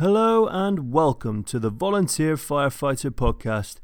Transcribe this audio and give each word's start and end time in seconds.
Hello 0.00 0.46
and 0.46 0.92
welcome 0.92 1.42
to 1.42 1.58
the 1.58 1.70
Volunteer 1.70 2.36
Firefighter 2.36 3.10
Podcast, 3.10 3.78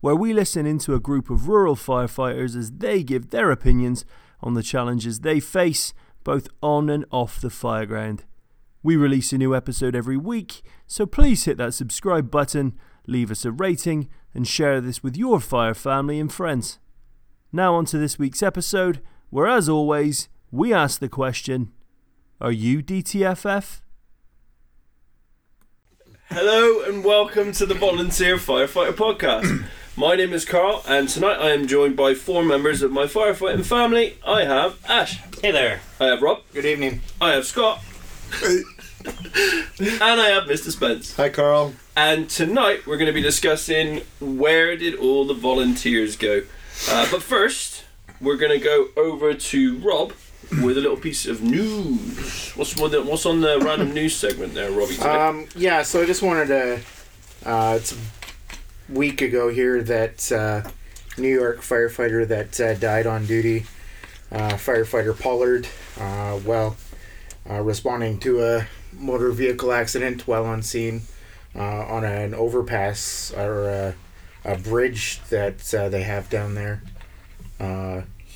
where 0.00 0.16
we 0.16 0.32
listen 0.32 0.64
into 0.64 0.94
a 0.94 0.98
group 0.98 1.28
of 1.28 1.46
rural 1.46 1.76
firefighters 1.76 2.56
as 2.56 2.72
they 2.78 3.02
give 3.02 3.28
their 3.28 3.50
opinions 3.50 4.06
on 4.40 4.54
the 4.54 4.62
challenges 4.62 5.20
they 5.20 5.40
face 5.40 5.92
both 6.24 6.48
on 6.62 6.88
and 6.88 7.04
off 7.10 7.42
the 7.42 7.50
fireground. 7.50 8.20
We 8.82 8.96
release 8.96 9.30
a 9.34 9.36
new 9.36 9.54
episode 9.54 9.94
every 9.94 10.16
week, 10.16 10.62
so 10.86 11.04
please 11.04 11.44
hit 11.44 11.58
that 11.58 11.74
subscribe 11.74 12.30
button, 12.30 12.72
leave 13.06 13.30
us 13.30 13.44
a 13.44 13.52
rating, 13.52 14.08
and 14.32 14.48
share 14.48 14.80
this 14.80 15.02
with 15.02 15.18
your 15.18 15.38
fire 15.38 15.74
family 15.74 16.18
and 16.18 16.32
friends. 16.32 16.78
Now, 17.52 17.74
on 17.74 17.84
to 17.86 17.98
this 17.98 18.18
week's 18.18 18.42
episode, 18.42 19.02
where 19.28 19.46
as 19.46 19.68
always, 19.68 20.30
we 20.50 20.72
ask 20.72 20.98
the 20.98 21.10
question 21.10 21.72
Are 22.40 22.52
you 22.52 22.82
DTFF? 22.82 23.82
Hello 26.30 26.82
and 26.82 27.04
welcome 27.04 27.52
to 27.52 27.64
the 27.66 27.74
Volunteer 27.74 28.36
Firefighter 28.36 28.92
Podcast. 28.92 29.64
My 29.96 30.14
name 30.14 30.32
is 30.32 30.44
Carl, 30.44 30.82
and 30.86 31.08
tonight 31.08 31.36
I 31.38 31.50
am 31.50 31.66
joined 31.66 31.96
by 31.96 32.14
four 32.14 32.44
members 32.44 32.82
of 32.82 32.92
my 32.92 33.04
firefighting 33.04 33.64
family. 33.64 34.18
I 34.26 34.44
have 34.44 34.78
Ash, 34.88 35.20
Hey 35.40 35.50
there. 35.52 35.80
I 35.98 36.06
have 36.06 36.22
Rob, 36.22 36.42
Good 36.52 36.66
evening. 36.66 37.00
I 37.20 37.32
have 37.32 37.46
Scott, 37.46 37.82
and 38.44 38.62
I 40.20 40.28
have 40.28 40.44
Mr. 40.44 40.70
Spence. 40.70 41.16
Hi, 41.16 41.30
Carl. 41.30 41.74
And 41.96 42.28
tonight 42.28 42.86
we're 42.86 42.98
going 42.98 43.06
to 43.06 43.12
be 43.12 43.22
discussing 43.22 44.02
where 44.20 44.76
did 44.76 44.94
all 44.96 45.24
the 45.24 45.34
volunteers 45.34 46.16
go. 46.16 46.42
Uh, 46.90 47.08
but 47.10 47.22
first, 47.22 47.84
we're 48.20 48.36
going 48.36 48.56
to 48.56 48.64
go 48.64 48.88
over 48.96 49.34
to 49.34 49.78
Rob 49.78 50.12
with 50.50 50.78
a 50.78 50.80
little 50.80 50.96
piece 50.96 51.26
of 51.26 51.42
news. 51.42 52.52
What's 52.56 52.76
what's 52.76 53.26
on 53.26 53.40
the 53.40 53.58
random 53.60 53.92
news 53.92 54.16
segment 54.16 54.54
there, 54.54 54.70
Robbie? 54.70 54.94
Tonight? 54.94 55.28
Um, 55.28 55.46
yeah, 55.54 55.82
so 55.82 56.02
I 56.02 56.06
just 56.06 56.22
wanted 56.22 56.48
to. 56.48 56.80
Uh, 57.44 57.74
it's 57.76 57.92
a 57.92 57.96
week 58.92 59.20
ago 59.20 59.48
here 59.48 59.82
that 59.82 60.32
uh, 60.32 60.68
New 61.18 61.28
York 61.28 61.60
firefighter 61.60 62.26
that 62.26 62.60
uh, 62.60 62.74
died 62.74 63.06
on 63.06 63.26
duty, 63.26 63.66
uh, 64.32 64.52
firefighter 64.54 65.18
Pollard, 65.18 65.68
uh, 66.00 66.40
well, 66.44 66.76
uh, 67.48 67.60
responding 67.62 68.18
to 68.20 68.42
a 68.42 68.66
motor 68.92 69.30
vehicle 69.30 69.72
accident 69.72 70.26
while 70.26 70.44
on 70.44 70.62
scene 70.62 71.02
on 71.54 72.04
an 72.04 72.34
overpass 72.34 73.32
or 73.36 73.68
a, 73.68 73.94
a 74.44 74.56
bridge 74.56 75.20
that 75.28 75.58
they 75.58 76.02
have 76.02 76.30
down 76.30 76.54
there. 76.54 76.82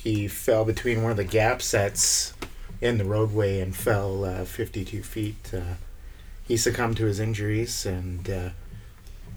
He 0.03 0.27
fell 0.27 0.65
between 0.65 1.01
one 1.01 1.11
of 1.11 1.17
the 1.17 1.23
gap 1.23 1.61
sets 1.61 2.33
in 2.81 2.97
the 2.97 3.05
roadway 3.05 3.61
and 3.61 3.73
fell 3.73 4.25
uh, 4.25 4.43
52 4.43 5.01
feet. 5.01 5.51
Uh, 5.53 5.75
he 6.45 6.57
succumbed 6.57 6.97
to 6.97 7.05
his 7.05 7.21
injuries, 7.21 7.85
and 7.85 8.29
uh, 8.29 8.49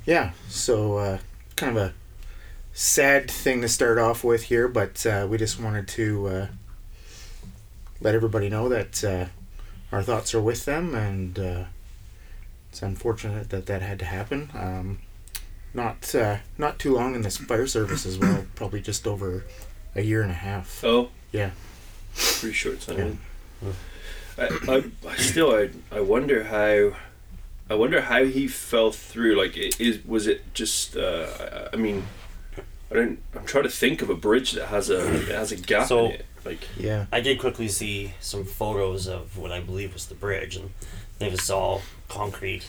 yeah, 0.05 0.33
so 0.49 0.97
uh, 0.99 1.19
kind 1.55 1.79
of 1.79 1.85
a 1.85 1.95
sad 2.73 3.31
thing 3.31 3.61
to 3.61 3.69
start 3.69 3.97
off 3.97 4.25
with 4.25 4.43
here, 4.43 4.67
but 4.67 5.07
uh, 5.07 5.29
we 5.31 5.39
just 5.39 5.61
wanted 5.61 5.87
to 5.87 6.27
uh, 6.27 6.47
let 8.01 8.17
everybody 8.17 8.49
know 8.49 8.69
that 8.69 9.31
our 9.93 10.03
thoughts 10.03 10.35
are 10.35 10.43
with 10.43 10.65
them, 10.65 10.97
and 10.97 11.39
it's 12.71 12.83
unfortunate 12.83 13.51
that 13.51 13.67
that 13.67 13.83
had 13.83 14.01
to 14.01 14.05
happen. 14.05 14.51
Um, 14.53 14.99
not 15.73 16.13
not 16.59 16.81
too 16.81 16.93
long 16.93 17.15
in 17.15 17.23
this 17.23 17.37
fire 17.37 17.69
service 17.69 18.05
as 18.05 18.19
well, 18.19 18.47
probably 18.57 18.81
just 18.81 19.07
over 19.07 19.45
a 19.97 20.03
year 20.03 20.23
and 20.23 20.31
a 20.31 20.35
half. 20.35 20.83
oh, 20.85 21.11
Yeah. 21.33 21.51
pretty 22.15 22.55
short 22.55 22.81
time. 22.81 23.19
I, 24.39 24.49
I, 24.69 24.85
I 25.09 25.17
still 25.17 25.51
I, 25.55 25.71
I 25.91 26.01
wonder 26.01 26.45
how 26.45 26.97
I 27.69 27.75
wonder 27.75 28.03
how 28.03 28.25
he 28.25 28.47
fell 28.47 28.93
through. 28.93 29.37
Like, 29.37 29.57
i- 29.57 29.73
is 29.79 30.05
was 30.05 30.27
it 30.27 30.55
just? 30.55 30.97
Uh, 30.97 31.27
I, 31.73 31.75
I 31.75 31.77
mean, 31.77 32.05
I 32.91 32.95
don't. 32.95 33.19
I'm 33.35 33.45
trying 33.47 33.65
to 33.65 33.71
think 33.71 34.03
of 34.03 34.11
a 34.11 34.15
bridge 34.15 34.53
that 34.53 34.67
has 34.67 34.91
a 34.91 34.99
that 34.99 35.35
has 35.35 35.53
a 35.53 35.57
gap 35.57 35.89
So- 35.89 36.07
in 36.07 36.13
it. 36.13 36.27
Like, 36.45 36.61
Yeah. 36.79 37.07
I 37.11 37.21
did 37.21 37.41
quickly 37.41 37.67
see 37.67 38.13
some 38.21 38.45
photos 38.45 39.09
of 39.09 39.37
what 39.37 39.51
I 39.51 39.59
believe 39.59 39.93
was 39.95 40.07
the 40.07 40.15
bridge, 40.15 40.55
and 40.55 40.71
it 41.19 41.33
was 41.33 41.51
all 41.51 41.83
concrete. 42.09 42.69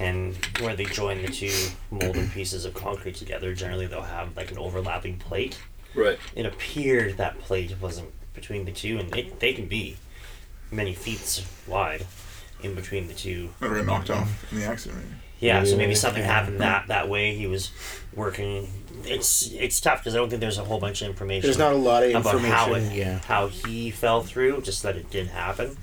And 0.00 0.34
where 0.60 0.74
they 0.74 0.84
join 0.86 1.20
the 1.20 1.28
two 1.28 1.52
molded 1.90 2.30
pieces 2.30 2.64
of 2.64 2.72
concrete 2.72 3.16
together, 3.16 3.52
generally 3.52 3.86
they'll 3.86 4.00
have 4.00 4.34
like 4.34 4.50
an 4.50 4.56
overlapping 4.56 5.18
plate. 5.18 5.58
Right? 5.94 6.18
It 6.34 6.46
appeared 6.46 7.16
that 7.16 7.38
plate 7.40 7.74
wasn't 7.80 8.10
between 8.34 8.64
the 8.64 8.72
two, 8.72 8.98
and 8.98 9.10
they, 9.10 9.32
they 9.38 9.52
can 9.52 9.66
be 9.66 9.96
many 10.70 10.94
feet 10.94 11.44
wide 11.66 12.06
in 12.62 12.74
between 12.74 13.08
the 13.08 13.14
two. 13.14 13.50
Might 13.60 13.68
have 13.68 13.76
got 13.78 13.86
knocked 13.86 14.10
off 14.10 14.52
in 14.52 14.60
the 14.60 14.66
accident. 14.66 15.02
Maybe. 15.02 15.14
Yeah, 15.40 15.62
so 15.62 15.76
maybe 15.76 15.94
something 15.94 16.22
happened 16.22 16.60
that 16.60 16.88
that 16.88 17.08
way. 17.08 17.34
He 17.34 17.46
was 17.46 17.70
working. 18.14 18.68
It's 19.04 19.52
it's 19.52 19.80
tough 19.80 20.00
because 20.00 20.16
I 20.16 20.18
don't 20.18 20.28
think 20.28 20.40
there's 20.40 20.58
a 20.58 20.64
whole 20.64 20.80
bunch 20.80 21.00
of 21.00 21.08
information. 21.08 21.46
There's 21.46 21.58
not 21.58 21.72
a 21.72 21.76
lot 21.76 22.02
of 22.02 22.10
information. 22.10 22.50
about 22.50 22.68
information. 22.68 22.90
how 22.90 22.92
it, 22.92 22.96
yeah. 22.96 23.18
how 23.20 23.46
he 23.46 23.92
fell 23.92 24.22
through, 24.22 24.62
just 24.62 24.82
that 24.82 24.96
it 24.96 25.10
did 25.10 25.28
happen. 25.28 25.76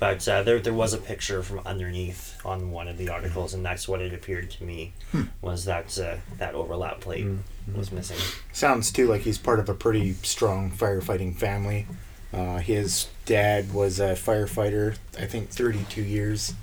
But 0.00 0.26
uh, 0.26 0.42
there 0.42 0.58
there 0.58 0.72
was 0.72 0.94
a 0.94 0.98
picture 0.98 1.42
from 1.42 1.60
underneath 1.66 2.40
on 2.44 2.70
one 2.70 2.88
of 2.88 2.96
the 2.96 3.10
articles, 3.10 3.52
and 3.52 3.64
that's 3.64 3.86
what 3.86 4.00
it 4.00 4.14
appeared 4.14 4.50
to 4.52 4.64
me 4.64 4.94
was 5.42 5.66
that 5.66 5.96
uh, 5.98 6.16
that 6.38 6.54
overlap 6.54 7.00
plate 7.00 7.26
was 7.76 7.92
missing. 7.92 8.16
Sounds 8.52 8.90
too 8.90 9.06
like 9.06 9.20
he's 9.20 9.38
part 9.38 9.60
of 9.60 9.68
a 9.68 9.74
pretty 9.74 10.14
strong 10.14 10.70
firefighting 10.70 11.36
family. 11.36 11.86
Uh, 12.32 12.58
his 12.58 13.08
dad 13.26 13.74
was 13.74 13.98
a 14.00 14.12
firefighter, 14.12 14.96
I 15.18 15.26
think 15.26 15.50
32 15.50 16.02
years 16.02 16.54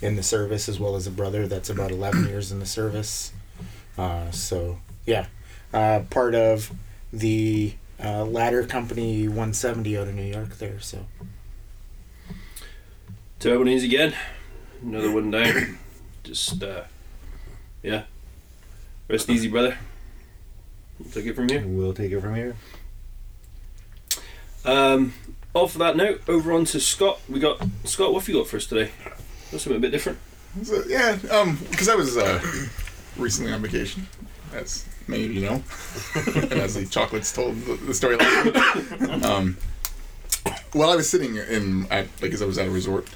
in 0.00 0.16
the 0.16 0.22
service, 0.22 0.68
as 0.68 0.78
well 0.78 0.96
as 0.96 1.06
a 1.06 1.10
brother 1.10 1.48
that's 1.48 1.68
about 1.68 1.90
11 1.90 2.26
years 2.26 2.52
in 2.52 2.60
the 2.60 2.66
service. 2.66 3.32
Uh, 3.96 4.30
so, 4.30 4.78
yeah. 5.06 5.26
Uh, 5.74 6.02
part 6.08 6.34
of 6.36 6.72
the 7.12 7.74
uh, 8.02 8.24
ladder 8.24 8.64
company 8.64 9.26
170 9.26 9.98
out 9.98 10.08
of 10.08 10.14
New 10.14 10.22
York 10.22 10.56
there. 10.58 10.78
So, 10.78 11.04
Two 13.38 13.52
Albanese 13.52 13.86
again. 13.86 14.14
Another 14.82 15.12
one 15.12 15.30
down. 15.30 15.78
Just 16.24 16.60
uh, 16.60 16.82
yeah. 17.84 18.02
Rest 19.08 19.30
easy, 19.30 19.46
brother. 19.46 19.78
We'll 20.98 21.10
take 21.10 21.26
it 21.26 21.36
from 21.36 21.48
here. 21.48 21.64
We'll 21.64 21.94
take 21.94 22.10
it 22.10 22.20
from 22.20 22.34
here. 22.34 22.56
Um, 24.64 25.14
off 25.54 25.74
of 25.74 25.78
that 25.78 25.96
note, 25.96 26.22
over 26.26 26.52
on 26.52 26.64
to 26.66 26.80
Scott. 26.80 27.20
We 27.28 27.38
got 27.38 27.64
Scott. 27.84 28.12
What 28.12 28.20
have 28.20 28.28
you 28.28 28.34
got 28.40 28.48
for 28.48 28.56
us 28.56 28.66
today? 28.66 28.90
Got 29.52 29.60
something 29.60 29.76
a 29.76 29.80
bit 29.80 29.92
different. 29.92 30.18
So, 30.64 30.82
yeah, 30.88 31.16
um, 31.30 31.58
because 31.70 31.88
I 31.88 31.94
was 31.94 32.16
uh, 32.16 32.42
recently 33.16 33.52
on 33.52 33.62
vacation, 33.62 34.08
as 34.52 34.84
many 35.06 35.26
of 35.26 35.32
you 35.32 35.42
know, 35.42 35.62
and 36.16 36.52
as 36.54 36.74
the 36.74 36.86
chocolates 36.86 37.32
told 37.32 37.56
the, 37.60 37.74
the 37.74 37.94
story 37.94 38.16
last 38.16 38.44
week. 38.44 39.24
Um, 39.24 39.56
while 40.72 40.90
I 40.90 40.96
was 40.96 41.08
sitting 41.08 41.36
in 41.36 41.86
at 41.90 42.08
like 42.20 42.32
as 42.32 42.42
I 42.42 42.46
was 42.46 42.58
at 42.58 42.66
a 42.66 42.70
resort, 42.70 43.08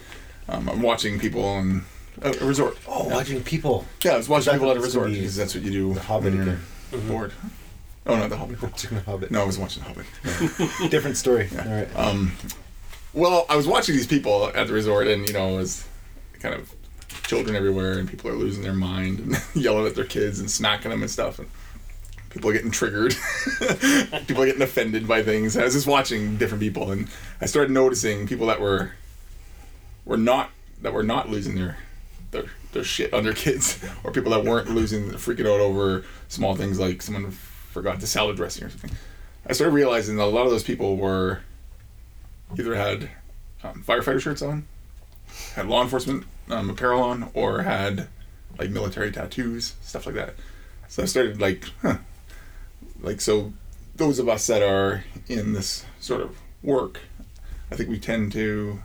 um, 0.53 0.69
I'm 0.69 0.83
watching 0.83 1.19
people 1.19 1.45
on 1.45 1.85
a, 2.21 2.31
a 2.41 2.45
resort. 2.45 2.77
Oh, 2.87 3.09
watching 3.09 3.43
people. 3.43 3.85
Yeah, 4.05 4.13
I 4.13 4.17
was 4.19 4.29
watching 4.29 4.53
people 4.53 4.71
at 4.71 4.77
a 4.77 4.81
resort 4.81 5.11
because 5.11 5.37
that's 5.37 5.55
what 5.55 5.65
you 5.65 5.71
do 5.71 5.95
The 5.95 6.01
Hobbit 6.01 6.35
when 6.35 6.45
you're 6.47 6.55
again. 6.93 7.09
bored. 7.09 7.33
Oh 8.07 8.17
no, 8.17 8.29
the 8.29 8.37
Hobbit. 8.37 8.61
Watching 8.63 8.97
the 8.97 9.03
Hobbit. 9.03 9.31
No, 9.31 9.43
I 9.43 9.45
was 9.45 9.59
watching 9.59 9.85
Hobbit. 9.85 10.07
Different 10.91 11.17
story. 11.17 11.49
All 11.57 11.71
right. 11.71 11.89
Um, 11.97 12.33
well, 13.15 13.47
I 13.49 13.55
was 13.55 13.69
watching 13.69 13.95
these 13.95 14.09
people 14.09 14.51
at 14.57 14.67
the 14.67 14.73
resort, 14.73 15.07
and 15.07 15.25
you 15.29 15.33
know, 15.33 15.55
it 15.55 15.59
was 15.59 15.87
kind 16.41 16.53
of 16.55 16.75
children 17.23 17.55
everywhere, 17.55 17.99
and 17.99 18.09
people 18.11 18.29
are 18.29 18.35
losing 18.35 18.65
their 18.65 18.73
mind 18.73 19.21
and 19.21 19.37
yelling 19.55 19.87
at 19.87 19.95
their 19.95 20.05
kids 20.05 20.41
and 20.41 20.51
smacking 20.51 20.91
them 20.91 21.03
and 21.03 21.11
stuff, 21.13 21.39
and 21.39 21.49
people 22.31 22.51
are 22.51 22.53
getting 22.53 22.73
triggered. 22.73 23.15
people 24.27 24.43
are 24.43 24.47
getting 24.47 24.63
offended 24.63 25.07
by 25.07 25.23
things. 25.23 25.57
I 25.57 25.63
was 25.63 25.75
just 25.75 25.87
watching 25.87 26.37
different 26.39 26.61
people, 26.61 26.91
and 26.91 27.09
I 27.41 27.47
started 27.47 27.71
noticing 27.71 28.27
people 28.27 28.49
that 28.49 28.61
were 28.61 28.91
were 30.05 30.17
not 30.17 30.51
that 30.81 30.93
were 30.93 31.03
not 31.03 31.29
losing 31.29 31.55
their 31.55 31.79
their 32.31 32.45
their 32.73 32.85
shit 32.85 33.13
on 33.13 33.25
their 33.25 33.33
kids, 33.33 33.83
or 34.05 34.11
people 34.11 34.33
that 34.33 34.45
weren't 34.45 34.71
losing 34.71 35.11
freaking 35.11 35.47
out 35.47 35.61
over 35.61 36.05
small 36.29 36.55
things 36.57 36.79
like 36.79 37.03
someone 37.03 37.31
forgot 37.31 38.01
the 38.01 38.07
salad 38.07 38.37
dressing 38.37 38.65
or 38.65 38.71
something. 38.71 38.91
I 39.47 39.53
started 39.53 39.75
realizing 39.75 40.17
that 40.17 40.25
a 40.25 40.27
lot 40.27 40.45
of 40.45 40.51
those 40.51 40.63
people 40.63 40.97
were 40.97 41.41
either 42.59 42.75
had 42.75 43.11
um, 43.63 43.83
firefighter 43.87 44.21
shirts 44.21 44.43
on, 44.43 44.67
had 45.55 45.67
law 45.67 45.83
enforcement 45.83 46.25
um, 46.51 46.71
apparel 46.71 47.03
on, 47.03 47.31
or 47.35 47.63
had 47.63 48.09
like 48.59 48.71
military 48.71 49.11
tattoos, 49.11 49.75
stuff 49.83 50.07
like 50.07 50.15
that. 50.15 50.35
So 50.89 51.03
I 51.03 51.07
started 51.07 51.41
like, 51.41 51.65
huh, 51.81 51.99
like 53.01 53.21
so. 53.21 53.53
Those 53.95 54.19
of 54.19 54.27
us 54.27 54.47
that 54.47 54.63
are 54.63 55.05
in 55.29 55.53
this 55.53 55.85
sort 56.01 56.23
of 56.23 56.39
work, 56.63 57.01
I 57.71 57.77
think 57.77 57.91
we 57.91 57.99
tend 57.99 58.33
to 58.33 58.81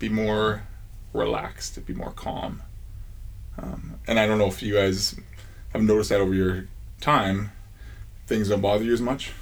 be 0.00 0.08
more 0.08 0.64
relaxed, 1.12 1.74
to 1.74 1.80
be 1.80 1.94
more 1.94 2.10
calm. 2.10 2.62
Um, 3.56 4.00
and 4.08 4.18
I 4.18 4.26
don't 4.26 4.38
know 4.38 4.46
if 4.46 4.62
you 4.62 4.74
guys 4.74 5.14
have 5.72 5.82
noticed 5.82 6.08
that 6.08 6.20
over 6.20 6.34
your 6.34 6.66
time, 7.00 7.52
things 8.26 8.48
don't 8.48 8.60
bother 8.60 8.82
you 8.82 8.92
as 8.92 9.00
much. 9.00 9.32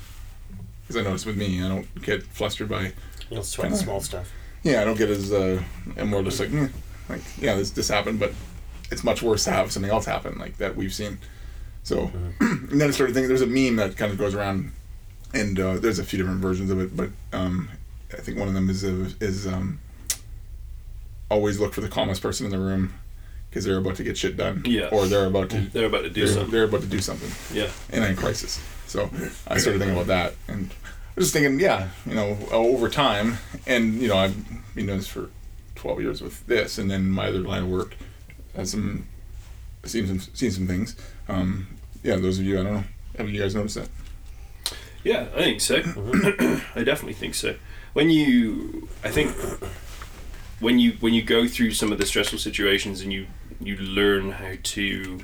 Because 0.83 1.01
I 1.01 1.03
noticed 1.05 1.25
with 1.25 1.37
me, 1.39 1.63
I 1.63 1.69
don't 1.69 2.03
get 2.03 2.23
flustered 2.25 2.69
by 2.69 2.93
sweat 3.43 3.71
the 3.71 3.77
small 3.77 4.01
stuff. 4.01 4.33
yeah, 4.63 4.83
I 4.83 4.85
don't 4.85 4.99
get 4.99 5.09
as 5.11 5.33
uh, 5.33 5.63
I'm 5.97 6.09
more 6.09 6.23
just 6.23 6.41
like, 6.41 6.49
mm, 6.49 6.71
like 7.09 7.21
yeah, 7.39 7.55
this 7.55 7.71
this 7.71 7.89
happened, 7.89 8.19
but 8.19 8.33
it's 8.91 9.05
much 9.05 9.23
worse 9.23 9.45
to 9.45 9.51
have 9.51 9.71
something 9.71 9.91
else 9.91 10.07
happen 10.07 10.39
like 10.39 10.57
that 10.59 10.77
we've 10.77 10.95
seen. 10.95 11.19
So, 11.83 12.11
and 12.41 12.81
then 12.81 12.89
I 12.89 12.91
started 12.91 13.13
thinking 13.13 13.29
there's 13.29 13.43
a 13.43 13.47
meme 13.47 13.77
that 13.77 13.97
kind 13.97 14.11
of 14.11 14.19
goes 14.19 14.35
around, 14.35 14.73
and 15.35 15.61
uh, 15.61 15.79
there's 15.79 15.99
a 15.99 16.05
few 16.05 16.19
different 16.19 16.41
versions 16.41 16.71
of 16.71 16.81
it, 16.81 16.97
but 16.97 17.11
um, 17.35 17.69
I 18.13 18.17
think 18.23 18.39
one 18.39 18.49
of 18.49 18.55
them 18.55 18.71
is 18.71 18.83
is 18.83 19.47
um, 19.47 19.79
always 21.31 21.59
look 21.61 21.75
for 21.75 21.81
the 21.81 21.89
calmest 21.89 22.23
person 22.23 22.47
in 22.47 22.53
the 22.53 22.59
room 22.59 22.95
because 23.51 23.65
they're 23.65 23.79
about 23.79 23.97
to 23.97 24.05
get 24.05 24.17
shit 24.17 24.37
done, 24.37 24.63
Yeah. 24.67 24.89
or 24.93 25.07
they're 25.07 25.27
about 25.27 25.51
to 25.51 25.61
They're 25.61 25.87
about 25.87 26.03
to 26.03 26.11
do 26.11 26.25
they're, 26.27 26.35
something. 26.35 26.51
they're 26.51 26.65
about 26.65 26.81
to 26.83 26.87
do 26.87 27.01
something 27.01 27.31
Yeah. 27.57 27.71
in 27.93 28.03
a 28.03 28.15
crisis. 28.15 28.61
So 28.87 29.11
I 29.47 29.59
started 29.59 29.79
thinking 29.81 29.93
about 29.97 30.07
that, 30.09 30.35
and 30.49 30.71
I 30.71 31.13
was 31.17 31.27
just 31.27 31.33
thinking, 31.35 31.59
yeah, 31.61 31.89
you 32.07 32.15
know, 32.15 32.39
over 32.51 32.89
time, 32.89 33.39
and 33.67 34.01
you 34.01 34.09
know, 34.09 34.17
I've 34.17 34.35
been 34.75 34.87
doing 34.87 34.99
this 34.99 35.09
for 35.09 35.31
twelve 35.75 36.01
years 36.01 36.21
with 36.23 36.47
this, 36.47 36.79
and 36.79 36.91
then 36.91 37.11
my 37.11 37.29
other 37.29 37.41
line 37.41 37.65
of 37.65 37.69
work 37.69 37.95
has 38.57 38.71
some 38.71 39.07
seen 39.85 40.07
some 40.07 40.21
seen 40.35 40.51
some 40.51 40.67
things. 40.67 40.95
Um, 41.29 41.67
yeah, 42.03 42.17
those 42.17 42.39
of 42.39 42.45
you, 42.47 42.61
I 42.61 42.63
don't 42.63 42.75
know, 42.75 42.85
have 43.19 43.29
you 43.29 43.41
guys 43.41 43.55
noticed 43.55 43.75
that? 43.77 43.89
Yeah, 45.05 45.27
I 45.35 45.43
think 45.43 45.61
so. 45.61 45.77
I 46.75 46.83
definitely 46.85 47.15
think 47.15 47.35
so. 47.35 47.57
When 47.93 48.11
you, 48.11 48.89
I 49.05 49.11
think, 49.11 49.35
when 50.61 50.79
you 50.79 50.93
when 51.01 51.15
you 51.15 51.23
go 51.23 51.47
through 51.47 51.73
some 51.73 51.93
of 51.93 51.99
the 51.99 52.07
stressful 52.07 52.39
situations 52.39 53.01
and 53.01 53.13
you 53.13 53.27
you 53.61 53.77
learn 53.77 54.33
how 54.33 54.53
to, 54.63 55.21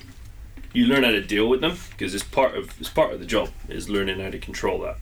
you 0.72 0.86
learn 0.86 1.04
how 1.04 1.10
to 1.10 1.22
deal 1.22 1.48
with 1.48 1.60
them 1.60 1.76
because 1.90 2.14
it's 2.14 2.25
part 2.25 2.56
of 2.56 2.78
it's 2.81 2.88
part 2.88 3.12
of 3.12 3.20
the 3.20 3.26
job 3.26 3.50
is 3.69 3.88
learning 3.88 4.20
how 4.20 4.31
to 4.31 4.38
control 4.38 4.81
that. 4.81 4.96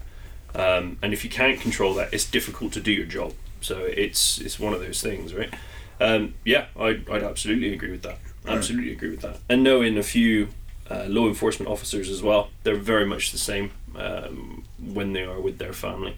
Um, 0.55 0.99
and 1.02 1.12
if 1.12 1.25
you 1.25 1.31
can't 1.31 1.61
control 1.61 1.94
that, 1.94 2.12
it's 2.12 2.26
difficult 2.26 2.73
to 2.75 2.81
do 2.81 2.93
your 2.93 3.06
job. 3.06 3.32
So 3.61 3.79
it's 3.79 4.38
it's 4.38 4.58
one 4.58 4.75
of 4.75 4.81
those 4.81 5.00
things, 5.00 5.34
right? 5.34 5.52
Um, 6.00 6.35
yeah, 6.44 6.67
I'd, 6.78 7.08
I'd 7.08 7.23
absolutely 7.23 7.73
agree 7.73 7.90
with 7.90 8.02
that. 8.02 8.19
Absolutely 8.46 8.93
agree 8.93 9.11
with 9.11 9.20
that. 9.20 9.38
And 9.49 9.62
knowing 9.62 9.96
a 9.96 10.02
few 10.02 10.49
uh, 10.90 11.05
law 11.06 11.28
enforcement 11.28 11.70
officers 11.70 12.11
as 12.11 12.23
well, 12.23 12.50
they're 12.64 12.75
very 12.75 13.06
much 13.06 13.31
the 13.31 13.38
same 13.38 13.70
um, 13.96 14.64
when 14.78 15.12
they 15.12 15.23
are 15.23 15.40
with 15.40 15.58
their 15.58 15.73
family. 15.73 16.17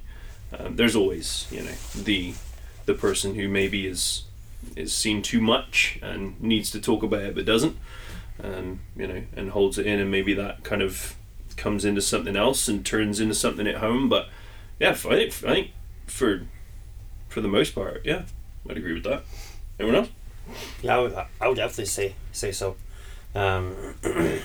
Um, 0.59 0.77
there's 0.77 0.97
always, 0.97 1.47
you 1.51 1.63
know, 1.63 1.75
the 1.95 2.35
the 2.87 2.95
person 2.95 3.35
who 3.35 3.49
maybe 3.49 3.87
is 3.87 4.25
is 4.77 4.93
seen 4.95 5.23
too 5.23 5.41
much 5.41 5.99
and 6.03 6.41
needs 6.41 6.71
to 6.71 6.81
talk 6.81 7.03
about 7.03 7.21
it 7.21 7.35
but 7.35 7.45
doesn't, 7.45 7.77
um, 8.43 8.81
you 8.97 9.07
know, 9.07 9.23
and 9.37 9.51
holds 9.51 9.79
it 9.79 9.87
in, 9.87 10.01
and 10.01 10.11
maybe 10.11 10.35
that 10.35 10.65
kind 10.65 10.83
of 10.83 11.15
comes 11.57 11.85
into 11.85 12.01
something 12.01 12.37
else 12.37 12.67
and 12.67 12.85
turns 12.85 13.21
into 13.21 13.35
something 13.35 13.67
at 13.67 13.77
home. 13.77 14.09
But 14.09 14.29
yeah, 14.79 14.91
I 14.91 14.95
think 14.95 15.33
I 15.45 15.55
think 15.55 15.71
for 16.07 16.43
for 17.29 17.41
the 17.41 17.49
most 17.49 17.75
part, 17.75 18.03
yeah, 18.05 18.23
I'd 18.69 18.77
agree 18.77 18.95
with 18.95 19.05
that. 19.05 19.23
Anyone 19.79 19.97
else? 19.97 20.09
Yeah, 20.83 20.97
I 20.97 21.01
would, 21.01 21.15
I 21.41 21.49
would 21.49 21.57
definitely 21.57 21.87
say 21.87 22.15
say 22.33 22.53
so. 22.53 22.77
Um, 23.35 23.75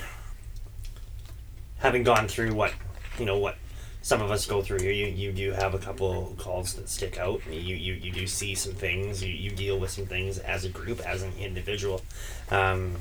having 1.79 2.03
gone 2.03 2.27
through 2.27 2.53
what 2.53 2.73
you 3.17 3.25
know 3.25 3.37
what 3.37 3.57
some 4.01 4.21
of 4.21 4.31
us 4.31 4.45
go 4.45 4.61
through 4.61 4.79
here, 4.79 4.91
you, 4.91 5.07
you 5.07 5.31
do 5.31 5.51
have 5.51 5.73
a 5.73 5.77
couple 5.77 6.33
calls 6.37 6.73
that 6.75 6.89
stick 6.89 7.17
out. 7.17 7.41
You, 7.51 7.75
you, 7.75 7.93
you 7.95 8.11
do 8.11 8.25
see 8.27 8.55
some 8.55 8.73
things. 8.73 9.21
You, 9.23 9.33
you 9.33 9.51
deal 9.51 9.77
with 9.77 9.91
some 9.91 10.05
things 10.05 10.39
as 10.39 10.63
a 10.65 10.69
group, 10.69 10.99
as 11.01 11.21
an 11.21 11.33
individual, 11.39 12.01
um, 12.49 12.95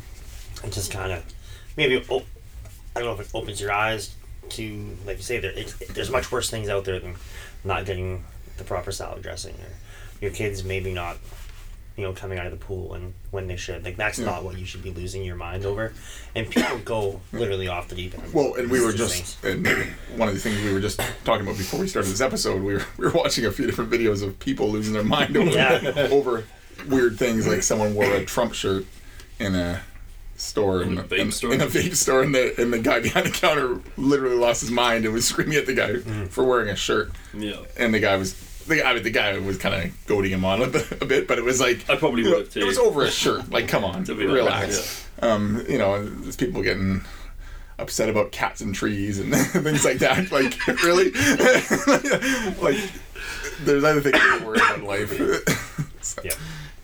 and 0.62 0.73
just 0.73 0.91
kind 0.91 1.12
of 1.12 1.25
maybe 1.77 2.05
oh, 2.11 2.23
I 2.97 3.00
don't 3.00 3.05
know 3.17 3.21
if 3.23 3.29
it 3.29 3.31
opens 3.35 3.61
your 3.61 3.73
eyes 3.73 4.15
to 4.50 4.97
like 5.06 5.19
you 5.19 5.23
say 5.23 5.39
there. 5.39 5.53
It, 5.53 5.75
it- 5.81 5.95
there's 5.95 6.11
much 6.11 6.33
worse 6.33 6.50
things 6.50 6.69
out 6.69 6.85
there 6.85 6.99
than 6.99 7.15
not 7.65 7.85
getting 7.87 8.25
the 8.56 8.65
proper 8.65 8.91
salad 8.91 9.23
dressing 9.23 9.55
or 9.55 9.73
your 10.21 10.33
kids 10.33 10.65
maybe 10.65 10.93
not 10.93 11.17
you 11.99 12.05
know, 12.05 12.12
coming 12.12 12.39
out 12.39 12.47
of 12.47 12.53
the 12.53 12.65
pool 12.65 12.95
and 12.95 13.12
when 13.33 13.49
they 13.49 13.56
should. 13.56 13.85
Like 13.85 13.97
that's 13.97 14.19
Yeah. 14.21 14.27
not 14.27 14.45
what 14.45 14.56
you 14.56 14.65
should 14.65 14.83
be 14.85 14.91
losing 14.93 15.25
your 15.25 15.35
mind 15.35 15.67
over. 15.67 15.93
And 16.37 16.49
people 16.49 16.79
go 16.85 17.21
literally 17.33 17.67
off 17.67 17.89
the 17.89 17.97
deep 17.97 18.17
end. 18.17 18.33
Well, 18.33 18.55
and 18.55 18.71
we 18.71 18.81
were 18.81 18.93
just 18.93 19.17
just 19.19 19.45
and 19.45 19.67
one 20.17 20.29
of 20.29 20.35
the 20.35 20.41
things 20.41 20.62
we 20.62 20.73
were 20.73 20.81
just 20.81 21.00
talking 21.25 21.45
about 21.45 21.59
before 21.59 21.81
we 21.81 21.89
started 21.89 22.11
this 22.12 22.21
episode. 22.21 22.62
We 22.62 22.75
were 22.75 22.85
we 22.99 23.06
were 23.06 23.12
watching 23.12 23.45
a 23.47 23.50
few 23.50 23.67
different 23.67 23.91
videos 23.91 24.23
of 24.23 24.39
people 24.39 24.71
losing 24.71 24.95
their 24.95 25.03
mind 25.05 25.37
over 25.37 25.50
Yeah. 25.50 26.09
over 26.12 26.45
weird 26.87 27.19
things, 27.19 27.49
like 27.49 27.65
someone 27.65 27.95
wore 27.97 28.05
a 28.15 28.25
Trump 28.25 28.55
shirt 28.55 28.87
in 29.41 29.56
a 29.56 29.81
store 30.37 30.83
In 30.83 30.93
in, 30.93 30.99
a 30.99 31.03
vape 31.03 31.19
in, 31.19 31.33
store? 31.33 31.53
in 31.55 31.61
a 31.61 31.67
vape 31.67 31.97
store, 31.97 32.23
and 32.23 32.33
the 32.33 32.55
and 32.62 32.73
the 32.73 32.79
guy 32.79 33.00
behind 33.00 33.27
the 33.27 33.31
counter 33.33 33.81
literally 33.97 34.37
lost 34.37 34.61
his 34.61 34.71
mind 34.71 35.05
and 35.05 35.12
was 35.12 35.27
screaming 35.27 35.56
at 35.56 35.67
the 35.67 35.75
guy 35.75 35.95
Mm. 35.95 36.29
for 36.29 36.45
wearing 36.45 36.69
a 36.69 36.77
shirt, 36.77 37.11
Yeah, 37.35 37.56
and 37.77 37.93
the 37.93 37.99
guy 37.99 38.15
was. 38.17 38.37
The 38.69 38.87
I 38.87 38.94
mean, 38.94 39.03
the 39.03 39.11
guy 39.11 39.38
was 39.38 39.59
kind 39.59 39.75
of 39.75 40.06
goading 40.06 40.32
him 40.32 40.44
on 40.44 40.62
a 40.62 40.67
bit, 40.67 41.03
a 41.03 41.06
bit, 41.06 41.26
but 41.26 41.38
it 41.38 41.44
was 41.44 41.61
like 41.61 41.88
I 41.88 41.97
probably 41.97 42.23
would 42.23 42.38
have 42.38 42.50
too. 42.50 42.61
It 42.61 42.67
was 42.67 42.79
over 42.79 43.03
a 43.05 43.11
shirt. 43.11 43.50
Like, 43.50 43.69
come 43.69 43.85
on, 43.85 44.05
To 44.05 44.15
be 44.15 44.25
honest, 44.25 44.35
relax. 44.35 45.09
Um, 45.20 45.65
you 45.69 45.79
know, 45.79 46.05
there's 46.05 46.37
people 46.37 46.62
getting 46.62 47.03
upset 47.79 48.09
about 48.09 48.32
cats 48.32 48.61
and 48.61 48.75
trees 48.75 49.19
and 49.19 49.35
things 49.37 49.85
like 49.85 49.99
that. 49.99 50.31
Like, 50.31 50.65
really? 50.85 51.11
like, 52.62 52.91
there's 53.61 53.85
other 53.85 54.00
things 54.00 54.19
to 54.19 54.44
worry 54.47 54.59
about 54.59 54.79
in 54.79 54.85
life. 54.85 55.11
So, 56.03 56.23
Yeah. 56.25 56.32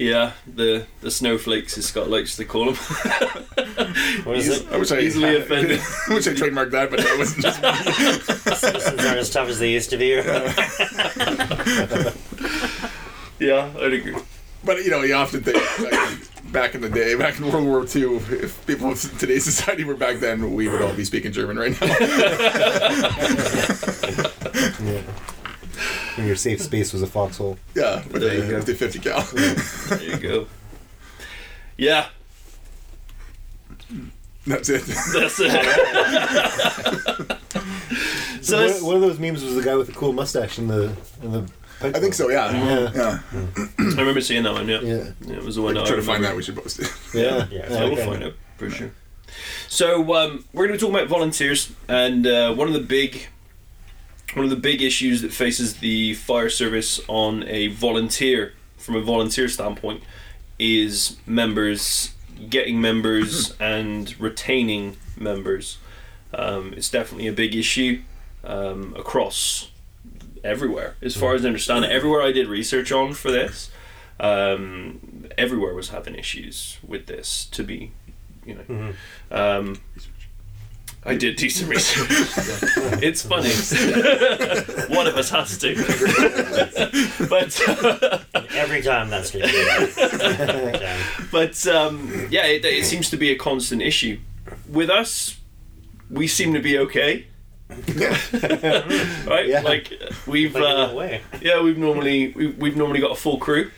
Yeah, 0.05 0.33
the 0.47 0.87
the 1.01 1.11
snowflakes, 1.11 1.79
as 1.79 1.87
Scott 1.87 2.11
likes 2.11 2.37
to 2.37 2.45
call 2.45 2.73
them. 2.73 2.75
What 4.25 4.37
is 4.39 4.49
it? 4.49 4.67
I 4.73 4.77
wish 4.79 4.91
I 4.93 4.99
Easily 5.01 5.29
had- 5.33 5.43
offended. 5.43 5.81
I 6.11 6.15
wish 6.15 6.27
I 6.27 6.33
trademarked 6.35 6.71
that, 6.73 6.91
but 6.91 6.99
that 7.01 7.19
wasn't 7.19 7.43
just 7.43 7.63
me. 7.63 7.73
Citizens 8.57 9.05
aren't 9.05 9.19
as 9.19 9.31
tough 9.31 9.49
as 9.49 9.59
they 9.59 9.71
used 9.71 9.91
to 9.91 9.97
be. 9.97 10.11
yeah, 13.39 13.71
I'd 13.81 13.93
agree. 13.93 14.17
But 14.65 14.85
you 14.85 14.91
know, 14.91 15.03
you 15.03 15.15
often 15.15 15.43
think 15.43 15.57
like, 15.81 16.53
back 16.53 16.75
in 16.75 16.81
the 16.81 16.89
day, 16.89 17.15
back 17.15 17.39
in 17.39 17.51
World 17.51 17.67
War 17.67 17.81
II, 17.85 18.17
if 18.43 18.65
people 18.67 18.91
in 18.91 18.97
today's 18.97 19.45
society 19.45 19.85
were 19.85 19.95
back 19.97 20.19
then, 20.21 20.55
we 20.55 20.69
would 20.69 20.81
all 20.83 20.95
be 20.95 21.05
speaking 21.05 21.33
German 21.33 21.59
right 21.59 21.79
now. 21.81 21.87
Yeah. 24.85 25.03
And 26.17 26.27
your 26.31 26.37
safe 26.37 26.61
space 26.61 26.93
was 26.93 27.03
a 27.03 27.07
foxhole. 27.07 27.59
yeah, 27.75 28.03
but 28.11 28.21
There 28.21 28.35
you 28.35 28.57
uh, 28.57 28.61
go. 28.61 28.75
50 28.75 28.99
cal. 29.01 29.21
There 29.33 30.03
you 30.03 30.17
go. 30.19 30.47
Yeah, 31.77 32.07
That's 34.47 34.69
it. 34.69 34.83
that's 34.85 35.41
it. 35.41 35.51
so 38.43 38.57
one, 38.57 38.67
that's, 38.67 38.83
one 38.83 38.95
of 38.97 39.01
those 39.03 39.19
memes 39.19 39.43
was 39.43 39.55
the 39.55 39.63
guy 39.63 39.75
with 39.75 39.87
the 39.89 39.93
cool 39.93 40.13
mustache 40.13 40.59
in 40.59 40.69
the 40.69 40.97
in 41.23 41.33
the. 41.33 41.51
I 41.81 41.99
think 41.99 42.15
so. 42.15 42.31
Yeah. 42.31 42.51
Yeah. 42.53 42.91
Yeah. 42.95 43.19
I 43.79 43.83
remember 43.99 44.21
seeing 44.21 44.45
that 44.45 44.53
one. 44.53 44.69
Yeah, 44.69 44.81
Yeah. 44.81 45.11
Yeah, 45.23 45.37
it 45.37 45.43
was 45.43 45.57
the 45.57 45.63
one. 45.63 45.75
Like, 45.75 45.85
I 45.85 45.89
try 45.89 45.97
to 45.97 46.03
find 46.03 46.23
remember. 46.23 46.29
that. 46.29 46.37
We 46.37 46.43
should 46.43 46.57
post 46.57 46.81
it. 46.81 46.91
Yeah. 47.13 47.47
Yeah, 47.51 47.71
Yeah, 47.73 47.85
we'll 47.85 47.97
find 48.07 48.23
out 48.25 48.35
for 48.57 48.71
sure. 48.71 48.93
So 49.69 50.15
um, 50.15 50.45
we're 50.53 50.69
going 50.69 50.73
to 50.73 50.75
be 50.75 50.79
talking 50.79 50.95
about 50.95 51.09
volunteers, 51.09 51.73
and 51.89 52.27
uh, 52.27 52.55
one 52.55 52.69
of 52.69 52.75
the 52.75 52.81
big, 52.81 53.27
one 54.35 54.45
of 54.45 54.51
the 54.51 54.57
big 54.57 54.83
issues 54.83 55.23
that 55.23 55.33
faces 55.33 55.77
the 55.77 56.15
fire 56.15 56.51
service 56.51 57.01
on 57.09 57.45
a 57.45 57.69
volunteer, 57.69 58.55
from 58.77 58.97
a 58.97 59.01
volunteer 59.01 59.49
standpoint, 59.49 60.03
is 60.59 61.17
members 61.27 62.15
getting 62.49 62.81
members 62.81 63.55
and 63.61 64.19
retaining 64.21 64.97
members. 65.17 65.79
Um, 66.33 66.75
it's 66.77 66.91
definitely 66.91 67.29
a 67.29 67.33
big 67.33 67.55
issue 67.55 68.03
um, 68.43 68.95
across 68.97 69.71
everywhere, 70.43 70.97
as 71.01 71.17
far 71.17 71.35
as 71.35 71.45
I 71.45 71.49
understand 71.49 71.85
it. 71.85 71.91
Everywhere 71.91 72.23
I 72.23 72.33
did 72.33 72.49
research 72.49 72.93
on 72.93 73.15
for 73.15 73.31
this, 73.31 73.71
um, 74.21 75.29
everywhere 75.39 75.75
was 75.75 75.91
having 75.91 76.15
issues 76.15 76.79
with 76.87 77.07
this. 77.07 77.47
To 77.47 77.63
be, 77.63 77.93
you 78.45 78.57
know, 78.69 78.93
um, 79.31 79.81
I 81.07 81.15
did 81.15 81.37
do 81.37 81.51
some 81.51 81.69
research. 81.69 82.07
it's 83.03 83.23
funny. 83.23 83.51
One 84.95 85.07
of 85.07 85.17
us 85.17 85.29
has 85.31 85.59
to. 85.59 85.75
but 87.29 87.61
Every 88.55 88.81
time 88.83 89.11
that's 89.11 89.31
good. 89.31 89.45
But 91.31 91.67
um, 91.67 92.29
yeah, 92.31 92.47
it, 92.47 92.65
it 92.65 92.85
seems 92.87 93.11
to 93.11 93.17
be 93.19 93.31
a 93.31 93.37
constant 93.37 93.83
issue. 93.83 94.19
With 94.71 94.89
us, 94.89 95.39
we 96.11 96.27
seem 96.27 96.55
to 96.55 96.61
be 96.61 96.79
okay. 96.79 97.27
right? 97.69 99.47
Yeah. 99.47 99.61
Like 99.63 99.93
we've 100.27 100.55
Like, 100.55 100.65
uh, 100.65 100.95
way. 100.95 101.23
yeah, 101.43 101.61
we've 101.61 101.79
normally 101.79 102.29
we've, 102.33 102.57
we've 102.59 102.77
normally 102.77 103.01
got 103.01 103.13
a 103.13 103.17
full 103.17 103.39
crew. 103.39 103.71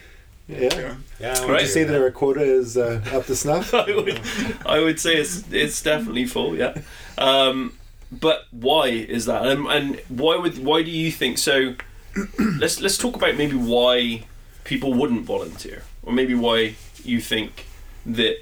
Yeah. 0.48 0.94
Yeah. 1.18 1.40
Right. 1.40 1.48
Would 1.48 1.60
you 1.62 1.66
say 1.66 1.84
that 1.84 2.00
our 2.00 2.10
quota 2.10 2.42
is 2.42 2.76
uh, 2.76 3.00
up 3.12 3.26
to 3.26 3.34
snuff? 3.34 3.74
I 3.74 3.86
would, 3.96 4.20
I 4.64 4.80
would 4.80 5.00
say 5.00 5.16
it's 5.16 5.42
it's 5.50 5.82
definitely 5.82 6.26
full, 6.26 6.56
yeah. 6.56 6.74
Um, 7.18 7.74
but 8.12 8.46
why 8.50 8.86
is 8.86 9.26
that? 9.26 9.46
And, 9.46 9.66
and 9.66 10.00
why 10.08 10.36
would 10.36 10.62
why 10.64 10.82
do 10.82 10.90
you 10.90 11.10
think 11.10 11.38
so? 11.38 11.74
let's 12.38 12.80
let's 12.80 12.98
talk 12.98 13.16
about 13.16 13.36
maybe 13.36 13.56
why 13.56 14.24
people 14.64 14.94
wouldn't 14.94 15.24
volunteer, 15.24 15.82
or 16.02 16.12
maybe 16.12 16.34
why 16.34 16.74
you 17.02 17.20
think 17.20 17.66
that 18.04 18.36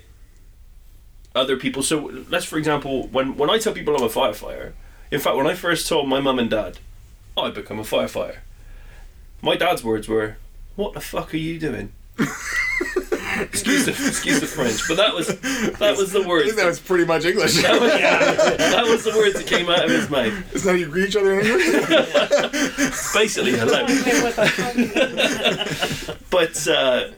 other 1.35 1.57
people. 1.57 1.83
So 1.83 2.11
let's, 2.29 2.45
for 2.45 2.59
example, 2.59 3.09
when 3.09 3.37
when 3.37 3.51
I 3.51 3.59
tell 3.59 3.73
people 3.73 3.97
I'm 3.97 4.03
a 4.03 4.09
firefighter, 4.09 4.73
in 5.11 5.21
fact, 5.21 5.37
when 5.37 5.47
I 5.47 5.55
first 5.55 5.89
told 5.89 6.09
my 6.09 6.21
mum 6.21 6.39
and 6.39 6.51
dad, 6.51 6.79
oh, 7.37 7.45
I 7.45 7.51
become 7.51 7.79
a 7.79 7.85
firefighter, 7.85 8.39
my 9.43 9.57
dad's 9.57 9.83
words 9.83 10.09
were, 10.09 10.37
"What 10.77 10.95
the 10.95 11.01
fuck 11.01 11.33
are 11.35 11.39
you 11.39 11.59
doing?" 11.59 11.93
excuse 13.41 13.87
the 13.87 13.93
excuse 13.93 14.41
the 14.41 14.47
French, 14.47 14.87
but 14.89 14.97
that 14.97 15.15
was 15.15 15.29
that 15.29 15.97
was 15.97 16.13
the 16.13 16.23
I 16.23 16.27
words. 16.27 16.45
think 16.47 16.57
that 16.57 16.67
was 16.67 16.81
pretty 16.81 17.05
much 17.05 17.25
English. 17.25 17.63
that 17.63 17.81
was, 17.81 17.93
that 18.59 18.85
was 18.87 19.05
the 19.05 19.11
words 19.13 19.35
that 19.35 19.47
came 19.47 19.69
out 19.69 19.85
of 19.85 19.91
his 19.91 20.11
mouth. 20.11 20.33
Isn't 20.55 20.67
that 20.67 20.73
how 20.73 20.77
you 20.77 20.87
greet 20.87 21.09
each 21.09 21.17
other 21.17 21.39
in 21.39 21.47
English? 21.47 21.67
Basically, 23.15 23.53
hello. 23.53 23.87
but 26.31 26.69
uh, 26.69 27.09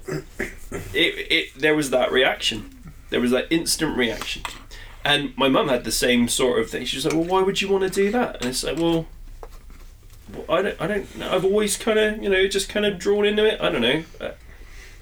it, 0.92 0.94
it 0.94 1.58
there 1.58 1.74
was 1.74 1.90
that 1.90 2.12
reaction. 2.12 2.70
There 3.10 3.20
was 3.20 3.30
that 3.30 3.46
instant 3.50 3.96
reaction, 3.96 4.42
and 5.04 5.36
my 5.36 5.48
mum 5.48 5.68
had 5.68 5.84
the 5.84 5.92
same 5.92 6.28
sort 6.28 6.60
of 6.60 6.70
thing. 6.70 6.84
She 6.84 6.96
was 6.96 7.04
like, 7.06 7.14
"Well, 7.14 7.24
why 7.24 7.42
would 7.42 7.60
you 7.60 7.68
want 7.68 7.84
to 7.84 7.90
do 7.90 8.10
that?" 8.12 8.36
And 8.40 8.50
it's 8.50 8.64
like, 8.64 8.78
"Well, 8.78 9.06
well, 10.32 10.58
I 10.58 10.62
don't, 10.62 10.80
I 10.80 10.86
don't. 10.86 11.18
know. 11.18 11.30
I've 11.32 11.44
always 11.44 11.76
kind 11.76 11.98
of, 11.98 12.22
you 12.22 12.28
know, 12.28 12.46
just 12.48 12.68
kind 12.68 12.84
of 12.84 12.98
drawn 12.98 13.24
into 13.24 13.44
it. 13.44 13.60
I 13.60 13.70
don't 13.70 13.82
know." 13.82 14.04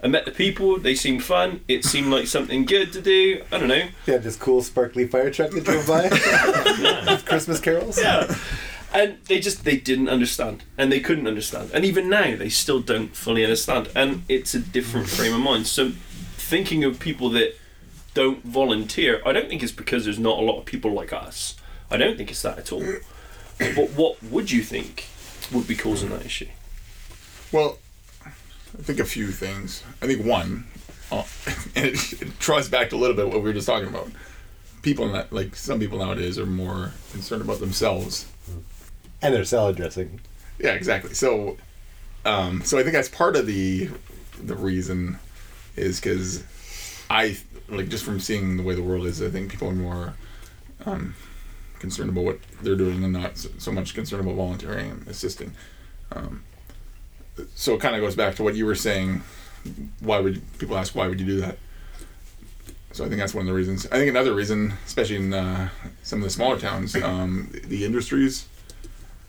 I 0.05 0.09
met 0.09 0.27
the 0.27 0.33
people. 0.33 0.79
They 0.79 0.95
seemed 0.95 1.25
fun. 1.25 1.63
It 1.67 1.83
seemed 1.83 2.09
like 2.09 2.27
something 2.27 2.67
good 2.67 2.93
to 2.93 3.01
do. 3.01 3.43
I 3.51 3.59
don't 3.59 3.69
know. 3.69 3.89
You 4.07 4.13
had 4.13 4.23
this 4.23 4.37
cool 4.37 4.63
sparkly 4.63 5.07
fire 5.09 5.31
truck 5.31 5.51
that 5.53 5.65
drove 5.65 5.87
by 5.87 6.03
with 7.11 7.25
Christmas 7.25 7.59
carols. 7.59 7.99
Yeah. 7.99 8.37
And 8.93 9.17
they 9.25 9.41
just 9.41 9.65
they 9.65 9.79
didn't 9.79 10.11
understand, 10.11 10.63
and 10.77 10.93
they 10.93 11.01
couldn't 11.01 11.27
understand, 11.27 11.73
and 11.75 11.85
even 11.85 12.09
now 12.09 12.37
they 12.37 12.49
still 12.49 12.79
don't 12.79 13.17
fully 13.17 13.43
understand, 13.43 13.89
and 13.97 14.23
it's 14.29 14.55
a 14.55 14.61
different 14.61 15.09
mm. 15.09 15.17
frame 15.17 15.35
of 15.35 15.41
mind. 15.41 15.67
So, 15.67 15.91
thinking 16.37 16.85
of 16.85 17.01
people 17.01 17.29
that 17.31 17.57
don't 18.13 18.45
volunteer, 18.45 19.21
I 19.27 19.33
don't 19.33 19.49
think 19.49 19.65
it's 19.65 19.73
because 19.73 20.05
there's 20.05 20.21
not 20.21 20.39
a 20.39 20.43
lot 20.43 20.61
of 20.61 20.65
people 20.65 20.93
like 20.93 21.13
us. 21.13 21.57
I 21.91 21.97
don't 21.97 22.17
think 22.17 22.31
it's 22.31 22.43
that 22.43 22.57
at 22.57 22.71
all. 22.71 22.85
But 23.59 23.91
what 23.91 24.23
would 24.23 24.53
you 24.53 24.63
think 24.63 25.07
would 25.53 25.67
be 25.67 25.75
causing 25.75 26.11
that 26.11 26.25
issue? 26.25 26.49
Well, 27.51 27.79
I 28.79 28.83
think 28.83 28.99
a 28.99 29.05
few 29.05 29.31
things. 29.31 29.83
I 30.03 30.07
think 30.07 30.25
one, 30.25 30.67
uh, 31.11 31.25
and 31.77 31.87
it, 31.87 32.23
it 32.23 32.39
draws 32.39 32.69
back 32.69 32.91
to 32.91 32.97
a 32.97 32.99
little 32.99 33.17
bit 33.17 33.27
what 33.29 33.37
we 33.37 33.43
were 33.43 33.53
just 33.53 33.67
talking 33.67 33.89
about. 33.89 34.11
People, 34.83 35.11
that, 35.13 35.33
like 35.33 35.57
some 35.57 35.79
people 35.79 35.99
nowadays, 35.99 36.39
are 36.39 36.47
more 36.47 36.93
concerned 37.13 37.43
about 37.43 37.61
themselves. 37.61 38.27
And 39.23 39.35
their 39.35 39.45
salad 39.45 39.77
dressing. 39.77 40.21
Yeah, 40.59 40.73
exactly. 40.73 41.15
So, 41.15 41.57
um, 42.25 42.63
so 42.63 42.79
I 42.79 42.83
think 42.83 42.95
that's 42.95 43.09
part 43.09 43.37
of 43.37 43.47
the 43.47 43.91
the 44.43 44.57
reason 44.57 45.19
is 45.77 46.01
because 46.01 46.45
I 47.09 47.39
like 47.69 47.89
just 47.89 48.05
from 48.05 48.21
seeing 48.21 48.57
the 48.57 48.63
way 48.63 48.75
the 48.75 48.83
world 48.83 49.07
is. 49.07 49.23
I 49.23 49.31
think 49.31 49.51
people 49.51 49.69
are 49.69 49.75
more 49.75 50.15
um, 50.85 51.15
concerned 51.79 52.11
about 52.11 52.25
what 52.25 52.39
they're 52.63 52.77
doing 52.77 53.05
and 53.05 53.13
not 53.13 53.39
so, 53.39 53.49
so 53.59 53.73
much 53.73 53.95
concerned 53.95 54.23
about 54.23 54.35
volunteering 54.35 54.91
and 54.91 55.09
assisting. 55.09 55.53
Um, 56.13 56.43
so 57.55 57.75
it 57.75 57.81
kind 57.81 57.95
of 57.95 58.01
goes 58.01 58.15
back 58.15 58.35
to 58.37 58.43
what 58.43 58.55
you 58.55 58.67
were 58.67 58.75
saying. 58.75 59.23
Why 60.01 60.21
would 60.21 60.43
people 60.59 60.77
ask 60.77 60.95
why 60.95 61.09
would 61.09 61.21
you 61.21 61.27
do 61.27 61.41
that? 61.41 61.59
So 62.93 63.05
I 63.05 63.09
think 63.09 63.19
that's 63.21 63.35
one 63.35 63.43
of 63.43 63.47
the 63.49 63.55
reasons. 63.55 63.87
I 63.87 63.97
think 63.97 64.09
another 64.09 64.35
reason, 64.35 64.75
especially 64.87 65.17
in 65.17 65.35
uh, 65.35 65.69
some 66.05 66.21
of 66.21 66.25
the 66.25 66.31
smaller 66.31 66.59
towns, 66.59 66.95
um, 66.97 67.51
the 67.65 67.85
industries 67.85 68.47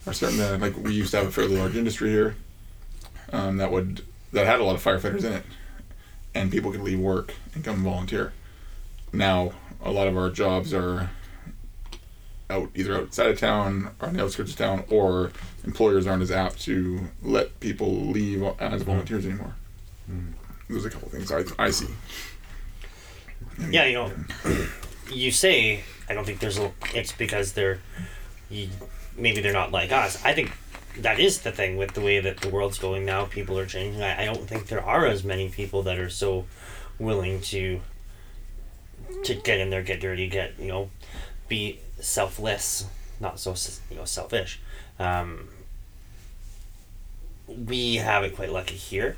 are 0.06 0.14
starting 0.14 0.38
to 0.40 0.58
like 0.58 0.78
we 0.78 0.94
used 0.94 1.12
to 1.12 1.18
have 1.18 1.28
a 1.28 1.32
fairly 1.32 1.58
large 1.58 1.76
industry 1.76 2.12
here 2.12 2.36
um, 3.34 3.58
that 3.58 3.72
would 3.72 4.04
that 4.34 4.46
had 4.46 4.60
a 4.60 4.64
lot 4.64 4.76
of 4.76 4.84
firefighters 4.84 5.24
in 5.24 5.34
it, 5.34 5.44
and 6.34 6.52
people 6.52 6.72
could 6.72 6.82
leave 6.82 7.00
work 7.00 7.34
and 7.54 7.64
come 7.64 7.84
volunteer. 7.84 8.34
Now 9.12 9.54
a 9.82 9.92
lot 9.92 10.08
of 10.08 10.18
our 10.18 10.30
jobs 10.30 10.74
are 10.74 11.10
out 12.50 12.70
either 12.76 12.96
outside 12.96 13.32
of 13.32 13.40
town 13.40 13.92
or 14.00 14.08
on 14.08 14.16
the 14.16 14.24
outskirts 14.24 14.52
of 14.52 14.58
town, 14.58 14.84
or 14.90 15.32
employers 15.64 16.08
aren't 16.08 16.24
as 16.24 16.32
apt 16.32 16.62
to 16.64 17.08
let 17.22 17.60
people 17.60 17.92
leave 17.94 18.44
as 18.44 18.82
mm-hmm. 18.82 18.84
volunteers 18.84 19.26
anymore. 19.26 19.56
Mm-hmm. 20.10 20.32
There's 20.70 20.86
a 20.86 20.90
couple 20.90 21.10
things 21.10 21.32
I, 21.32 21.44
I 21.58 21.70
see. 21.70 21.88
Yeah, 23.70 23.86
you 23.86 23.94
know, 23.94 24.12
you 25.12 25.32
say 25.32 25.84
I 26.10 26.14
don't 26.14 26.26
think 26.26 26.40
there's 26.40 26.58
a. 26.58 26.72
It's 26.94 27.12
because 27.12 27.54
they're, 27.54 27.80
you, 28.50 28.70
maybe 29.18 29.42
they're 29.42 29.54
not 29.54 29.72
like 29.72 29.92
us. 29.92 30.24
I 30.24 30.34
think 30.34 30.52
that 31.00 31.20
is 31.20 31.42
the 31.42 31.52
thing 31.52 31.78
with 31.78 31.94
the 31.94 32.02
way 32.02 32.20
that 32.20 32.42
the 32.42 32.50
world's 32.50 32.78
going 32.78 33.06
now. 33.06 33.26
People 33.26 33.58
are 33.58 33.66
changing. 33.66 34.02
I, 34.02 34.24
I 34.24 34.26
don't 34.26 34.48
think 34.48 34.68
there 34.68 34.84
are 34.84 35.06
as 35.06 35.24
many 35.24 35.50
people 35.50 35.84
that 35.84 36.00
are 36.00 36.10
so 36.10 36.46
willing 37.00 37.42
to 37.42 37.82
to 39.24 39.36
get 39.36 39.60
in 39.60 39.70
there, 39.70 39.84
get 39.84 40.00
dirty, 40.00 40.28
get 40.28 40.60
you 40.60 40.68
know, 40.68 40.90
be 41.48 41.80
selfless, 42.00 42.86
not 43.20 43.40
so 43.40 43.56
you 43.90 43.98
know 43.98 44.06
selfish. 44.06 44.60
Um, 45.00 45.50
we 47.48 47.96
have 47.96 48.24
it 48.24 48.36
quite 48.36 48.52
lucky 48.52 48.76
here, 48.76 49.18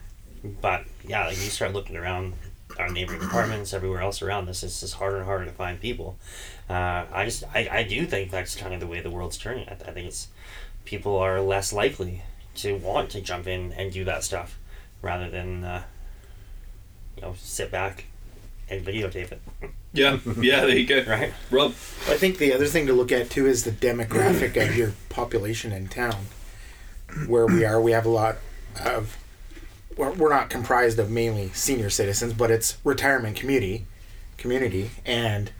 but 0.61 0.83
yeah, 1.07 1.27
like 1.27 1.37
you 1.37 1.49
start 1.49 1.73
looking 1.73 1.95
around 1.95 2.33
our 2.77 2.89
neighboring 2.89 3.23
apartments, 3.23 3.73
everywhere 3.73 4.01
else 4.01 4.21
around 4.21 4.49
us, 4.49 4.63
it's 4.63 4.81
just 4.81 4.95
harder 4.95 5.17
and 5.17 5.25
harder 5.25 5.45
to 5.45 5.51
find 5.51 5.79
people. 5.79 6.17
Uh, 6.69 7.05
I 7.11 7.25
just, 7.25 7.43
I, 7.53 7.67
I 7.71 7.83
do 7.83 8.05
think 8.05 8.29
that's 8.29 8.55
kind 8.55 8.73
of 8.73 8.79
the 8.79 8.87
way 8.87 9.01
the 9.01 9.09
world's 9.09 9.37
turning. 9.37 9.67
I, 9.67 9.73
I 9.73 9.91
think 9.91 10.07
it's 10.07 10.27
people 10.85 11.17
are 11.17 11.41
less 11.41 11.73
likely 11.73 12.23
to 12.55 12.73
want 12.77 13.09
to 13.11 13.21
jump 13.21 13.47
in 13.47 13.71
and 13.73 13.91
do 13.91 14.03
that 14.05 14.23
stuff 14.23 14.57
rather 15.01 15.29
than, 15.29 15.63
uh, 15.63 15.83
you 17.15 17.21
know, 17.21 17.35
sit 17.37 17.71
back 17.71 18.05
and 18.69 18.85
videotape 18.85 19.31
it, 19.31 19.41
Yeah, 19.93 20.19
yeah, 20.37 20.65
there 20.65 20.77
you 20.77 20.85
go. 20.85 21.03
right? 21.07 21.33
Rob, 21.51 21.71
I 22.07 22.17
think 22.17 22.37
the 22.37 22.53
other 22.53 22.65
thing 22.65 22.87
to 22.87 22.93
look 22.93 23.11
at 23.11 23.29
too 23.29 23.47
is 23.47 23.63
the 23.63 23.71
demographic 23.71 24.61
of 24.61 24.75
your 24.75 24.93
population 25.09 25.71
in 25.71 25.87
town. 25.87 26.25
Where 27.27 27.45
we 27.47 27.63
are, 27.65 27.79
we 27.81 27.91
have 27.91 28.05
a 28.05 28.09
lot 28.09 28.37
of. 28.83 29.17
We're, 29.95 30.11
we're 30.11 30.29
not 30.29 30.49
comprised 30.49 30.99
of 30.99 31.09
mainly 31.09 31.49
senior 31.53 31.89
citizens, 31.89 32.33
but 32.33 32.51
it's 32.51 32.77
retirement 32.83 33.35
community, 33.35 33.85
community, 34.37 34.91
and 35.05 35.51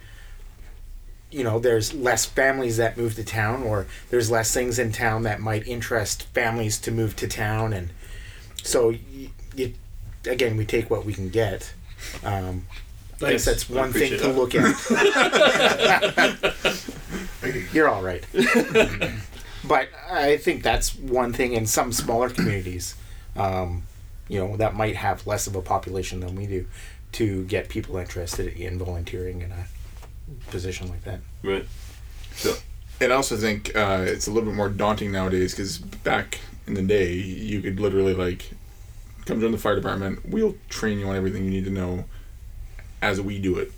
you 1.32 1.44
know, 1.44 1.60
there's 1.60 1.94
less 1.94 2.26
families 2.26 2.78
that 2.78 2.98
move 2.98 3.16
to 3.16 3.24
town, 3.24 3.64
or 3.64 3.88
there's 4.10 4.32
less 4.32 4.54
things 4.54 4.80
in 4.80 4.92
town 4.92 5.24
that 5.24 5.40
might 5.42 5.68
interest 5.68 6.24
families 6.34 6.78
to 6.80 6.92
move 6.92 7.16
to 7.18 7.28
town, 7.28 7.74
and 7.74 7.90
so 8.64 8.90
you, 8.90 9.30
you 9.56 9.74
again, 10.26 10.58
we 10.58 10.66
take 10.66 10.90
what 10.90 11.06
we 11.06 11.14
can 11.14 11.30
get. 11.30 11.74
Um, 12.24 12.68
I 13.22 13.32
guess 13.32 13.46
that's 13.46 13.70
one 13.70 13.92
thing 13.92 14.18
to 14.20 14.28
look 14.28 14.54
at. 14.54 14.76
You're 17.74 17.90
all 17.90 18.04
right. 18.04 18.24
but 19.68 19.90
I 20.10 20.38
think 20.38 20.64
that's 20.64 20.96
one 20.96 21.34
thing 21.34 21.54
in 21.54 21.66
some 21.66 21.92
smaller 21.92 22.30
communities, 22.30 22.96
um, 23.36 23.84
you 24.28 24.40
know, 24.40 24.56
that 24.58 24.76
might 24.76 24.96
have 24.96 25.26
less 25.26 25.48
of 25.48 25.56
a 25.56 25.62
population 25.62 26.20
than 26.20 26.36
we 26.36 26.46
do, 26.46 26.68
to 27.14 27.44
get 27.46 27.70
people 27.70 27.98
interested 27.98 28.54
in 28.56 28.78
volunteering 28.78 29.42
in 29.42 29.52
a 29.52 29.66
position 30.52 30.90
like 30.90 31.04
that. 31.06 31.20
right? 31.44 31.66
And 33.00 33.14
I 33.14 33.16
also 33.16 33.38
think 33.38 33.76
uh, 33.76 34.04
it's 34.08 34.28
a 34.28 34.32
little 34.32 34.50
bit 34.50 34.56
more 34.56 34.70
daunting 34.70 35.12
nowadays 35.12 35.54
because 35.54 35.78
back 35.78 36.40
in 36.66 36.74
the 36.74 36.82
day, 36.82 37.14
you 37.14 37.62
could 37.62 37.80
literally 37.80 38.14
like 38.14 38.52
come 39.26 39.40
join 39.40 39.52
the 39.52 39.58
fire 39.58 39.76
department. 39.76 40.28
We'll 40.28 40.56
train 40.70 41.00
you 41.00 41.08
on 41.08 41.16
everything 41.16 41.46
you 41.46 41.52
need 41.52 41.66
to 41.66 41.72
know 41.72 42.06
as 43.02 43.22
we 43.22 43.40
do 43.40 43.58
it. 43.58 43.72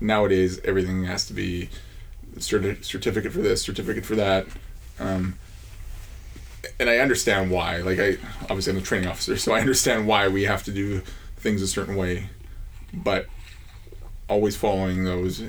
Nowadays, 0.00 0.60
everything 0.64 1.04
has 1.04 1.26
to 1.26 1.32
be 1.32 1.70
certi- 2.36 2.84
certificate 2.84 3.32
for 3.32 3.40
this, 3.40 3.62
certificate 3.62 4.04
for 4.06 4.14
that. 4.16 4.46
Um, 5.00 5.38
and 6.78 6.88
I 6.88 6.98
understand 6.98 7.50
why. 7.50 7.78
Like 7.78 7.98
I 7.98 8.16
obviously 8.42 8.72
I'm 8.72 8.78
a 8.78 8.82
training 8.82 9.08
officer, 9.08 9.36
so 9.36 9.52
I 9.52 9.60
understand 9.60 10.06
why 10.06 10.28
we 10.28 10.44
have 10.44 10.62
to 10.64 10.72
do 10.72 11.02
things 11.36 11.62
a 11.62 11.68
certain 11.68 11.96
way. 11.96 12.30
But 12.92 13.26
always 14.28 14.56
following 14.56 15.04
those 15.04 15.42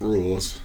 rules 0.00 0.60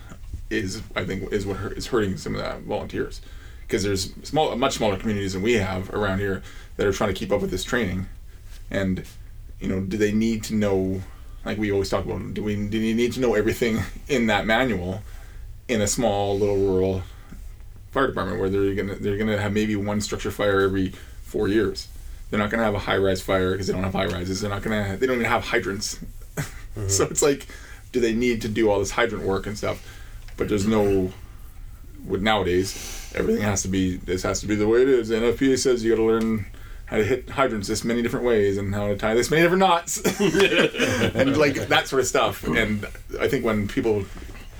is 0.50 0.82
I 0.96 1.04
think 1.06 1.32
is 1.32 1.46
what 1.46 1.58
is 1.74 1.88
hurting 1.88 2.18
some 2.18 2.36
of 2.36 2.42
the 2.42 2.68
volunteers 2.68 3.22
because 3.62 3.84
there's 3.84 4.14
small 4.24 4.56
much 4.56 4.76
smaller 4.76 4.98
communities 4.98 5.34
than 5.34 5.42
we 5.42 5.54
have 5.54 5.94
around 5.94 6.20
here 6.20 6.44
that 6.78 6.86
are 6.86 6.94
trying 6.94 7.14
to 7.14 7.20
keep 7.20 7.32
up 7.32 7.42
with 7.42 7.52
this 7.52 7.64
training 7.64 8.08
and 8.70 9.04
you 9.60 9.68
know 9.68 9.82
do 9.82 9.98
they 9.98 10.12
need 10.12 10.44
to 10.44 10.56
know 10.56 11.02
like 11.46 11.58
we 11.58 11.72
always 11.72 11.90
talk 11.90 12.06
about 12.06 12.34
do 12.34 12.44
we 12.44 12.56
do 12.68 12.78
you 12.78 12.96
need 12.96 13.14
to 13.14 13.20
know 13.20 13.36
everything 13.36 13.80
in 14.08 14.28
that 14.28 14.46
manual 14.46 15.02
in 15.68 15.82
a 15.82 15.88
small 15.88 16.38
little 16.38 16.58
rural 16.58 17.04
fire 17.92 18.08
department 18.08 18.40
where 18.40 18.50
they're 18.50 18.74
gonna 18.74 18.96
they're 18.96 19.18
gonna 19.18 19.40
have 19.40 19.54
maybe 19.54 19.76
one 19.76 20.02
structure 20.02 20.32
fire 20.32 20.62
every 20.62 20.90
four 21.24 21.48
years? 21.48 21.88
They're 22.30 22.40
not 22.40 22.50
gonna 22.50 22.64
have 22.64 22.74
a 22.74 22.80
high 22.80 22.98
rise 22.98 23.22
fire 23.22 23.52
because 23.52 23.68
they 23.68 23.74
don't 23.74 23.84
have 23.84 23.94
high 23.94 24.08
rises 24.08 24.42
they're 24.42 24.50
not 24.50 24.64
gonna 24.64 24.98
they 24.98 25.06
don't 25.06 25.18
even 25.18 25.30
have 25.30 25.46
hydrants. 25.46 26.00
So 26.76 27.06
mm-hmm. 27.06 27.12
it's 27.14 27.22
like 27.22 27.48
do 27.94 28.02
they 28.02 28.14
need 28.14 28.42
to 28.42 28.50
do 28.50 28.70
all 28.70 28.80
this 28.80 28.92
hydrant 28.92 29.24
work 29.24 29.48
and 29.48 29.58
stuff? 29.58 29.82
But 30.36 30.50
there's 30.50 30.68
no 30.68 31.14
with 32.06 32.22
nowadays 32.22 33.14
everything 33.16 33.44
has 33.44 33.62
to 33.62 33.70
be 33.70 33.96
this 33.96 34.24
has 34.24 34.42
to 34.42 34.48
be 34.48 34.56
the 34.56 34.68
way 34.68 34.82
it 34.82 34.90
is. 34.90 35.10
Nfpa 35.10 35.58
says 35.58 35.86
you 35.86 35.92
got 35.92 36.02
to 36.02 36.04
learn 36.04 36.46
how 36.86 36.98
to 36.98 37.04
hit 37.04 37.30
hydrants 37.30 37.68
this 37.68 37.84
many 37.84 38.02
different 38.02 38.26
ways 38.26 38.58
and 38.58 38.74
how 38.74 38.88
to 38.88 38.96
tie 38.96 39.14
this 39.14 39.32
many 39.32 39.42
different 39.42 39.60
knots 39.60 39.98
and 41.16 41.38
like 41.38 41.56
that 41.68 41.88
sort 41.88 42.00
of 42.00 42.08
stuff 42.08 42.44
and 42.44 42.86
i 43.20 43.28
think 43.28 43.44
when 43.44 43.68
people 43.68 44.06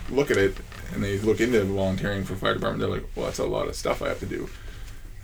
look 0.10 0.32
at 0.32 0.38
it 0.38 0.56
and 0.94 1.04
they 1.04 1.18
look 1.20 1.40
into 1.40 1.64
volunteering 1.66 2.24
for 2.24 2.36
fire 2.36 2.54
department 2.54 2.80
they're 2.80 2.90
like 2.90 3.08
well 3.16 3.26
that's 3.26 3.40
a 3.40 3.46
lot 3.46 3.68
of 3.68 3.76
stuff 3.76 4.02
i 4.02 4.08
have 4.08 4.20
to 4.20 4.26
do 4.26 4.50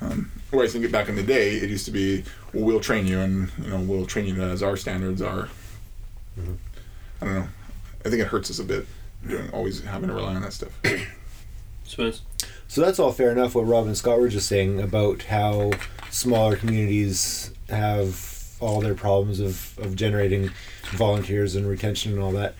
um, 0.01 0.31
whereas 0.49 0.75
I 0.75 0.79
think 0.79 0.91
back 0.91 1.09
in 1.09 1.15
the 1.15 1.23
day, 1.23 1.51
it 1.57 1.69
used 1.69 1.85
to 1.85 1.91
be, 1.91 2.23
well, 2.53 2.63
we'll 2.63 2.79
train 2.79 3.05
you, 3.05 3.19
and 3.19 3.51
you 3.61 3.69
know, 3.69 3.79
we'll 3.79 4.05
train 4.05 4.25
you 4.25 4.41
as 4.41 4.63
our 4.63 4.75
standards 4.75 5.21
are, 5.21 5.47
I 7.21 7.25
don't 7.25 7.35
know. 7.35 7.47
I 8.03 8.09
think 8.09 8.21
it 8.21 8.27
hurts 8.27 8.49
us 8.49 8.59
a 8.59 8.63
bit 8.63 8.87
doing 9.27 9.49
always 9.51 9.83
having 9.83 10.09
to 10.09 10.15
rely 10.15 10.33
on 10.33 10.41
that 10.41 10.53
stuff. 10.53 10.71
Spence. 11.83 12.23
So 12.67 12.81
that's 12.81 12.97
all 12.97 13.11
fair 13.11 13.31
enough. 13.31 13.53
What 13.53 13.67
Rob 13.67 13.85
and 13.85 13.97
Scott 13.97 14.19
were 14.19 14.29
just 14.29 14.47
saying 14.47 14.81
about 14.81 15.23
how 15.23 15.71
smaller 16.11 16.55
communities 16.55 17.51
have 17.69 18.55
all 18.59 18.79
their 18.81 18.93
problems 18.93 19.39
of, 19.39 19.77
of 19.79 19.95
generating 19.95 20.51
volunteers 20.91 21.55
and 21.55 21.67
retention 21.67 22.11
and 22.13 22.21
all 22.21 22.31
that. 22.33 22.53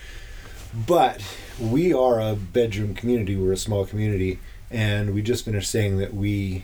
But 0.87 1.21
we 1.59 1.93
are 1.93 2.19
a 2.19 2.35
bedroom 2.35 2.95
community. 2.95 3.35
We're 3.35 3.51
a 3.53 3.57
small 3.57 3.85
community, 3.85 4.39
and 4.71 5.13
we 5.13 5.21
just 5.21 5.45
finished 5.45 5.69
saying 5.69 5.97
that 5.97 6.13
we 6.13 6.63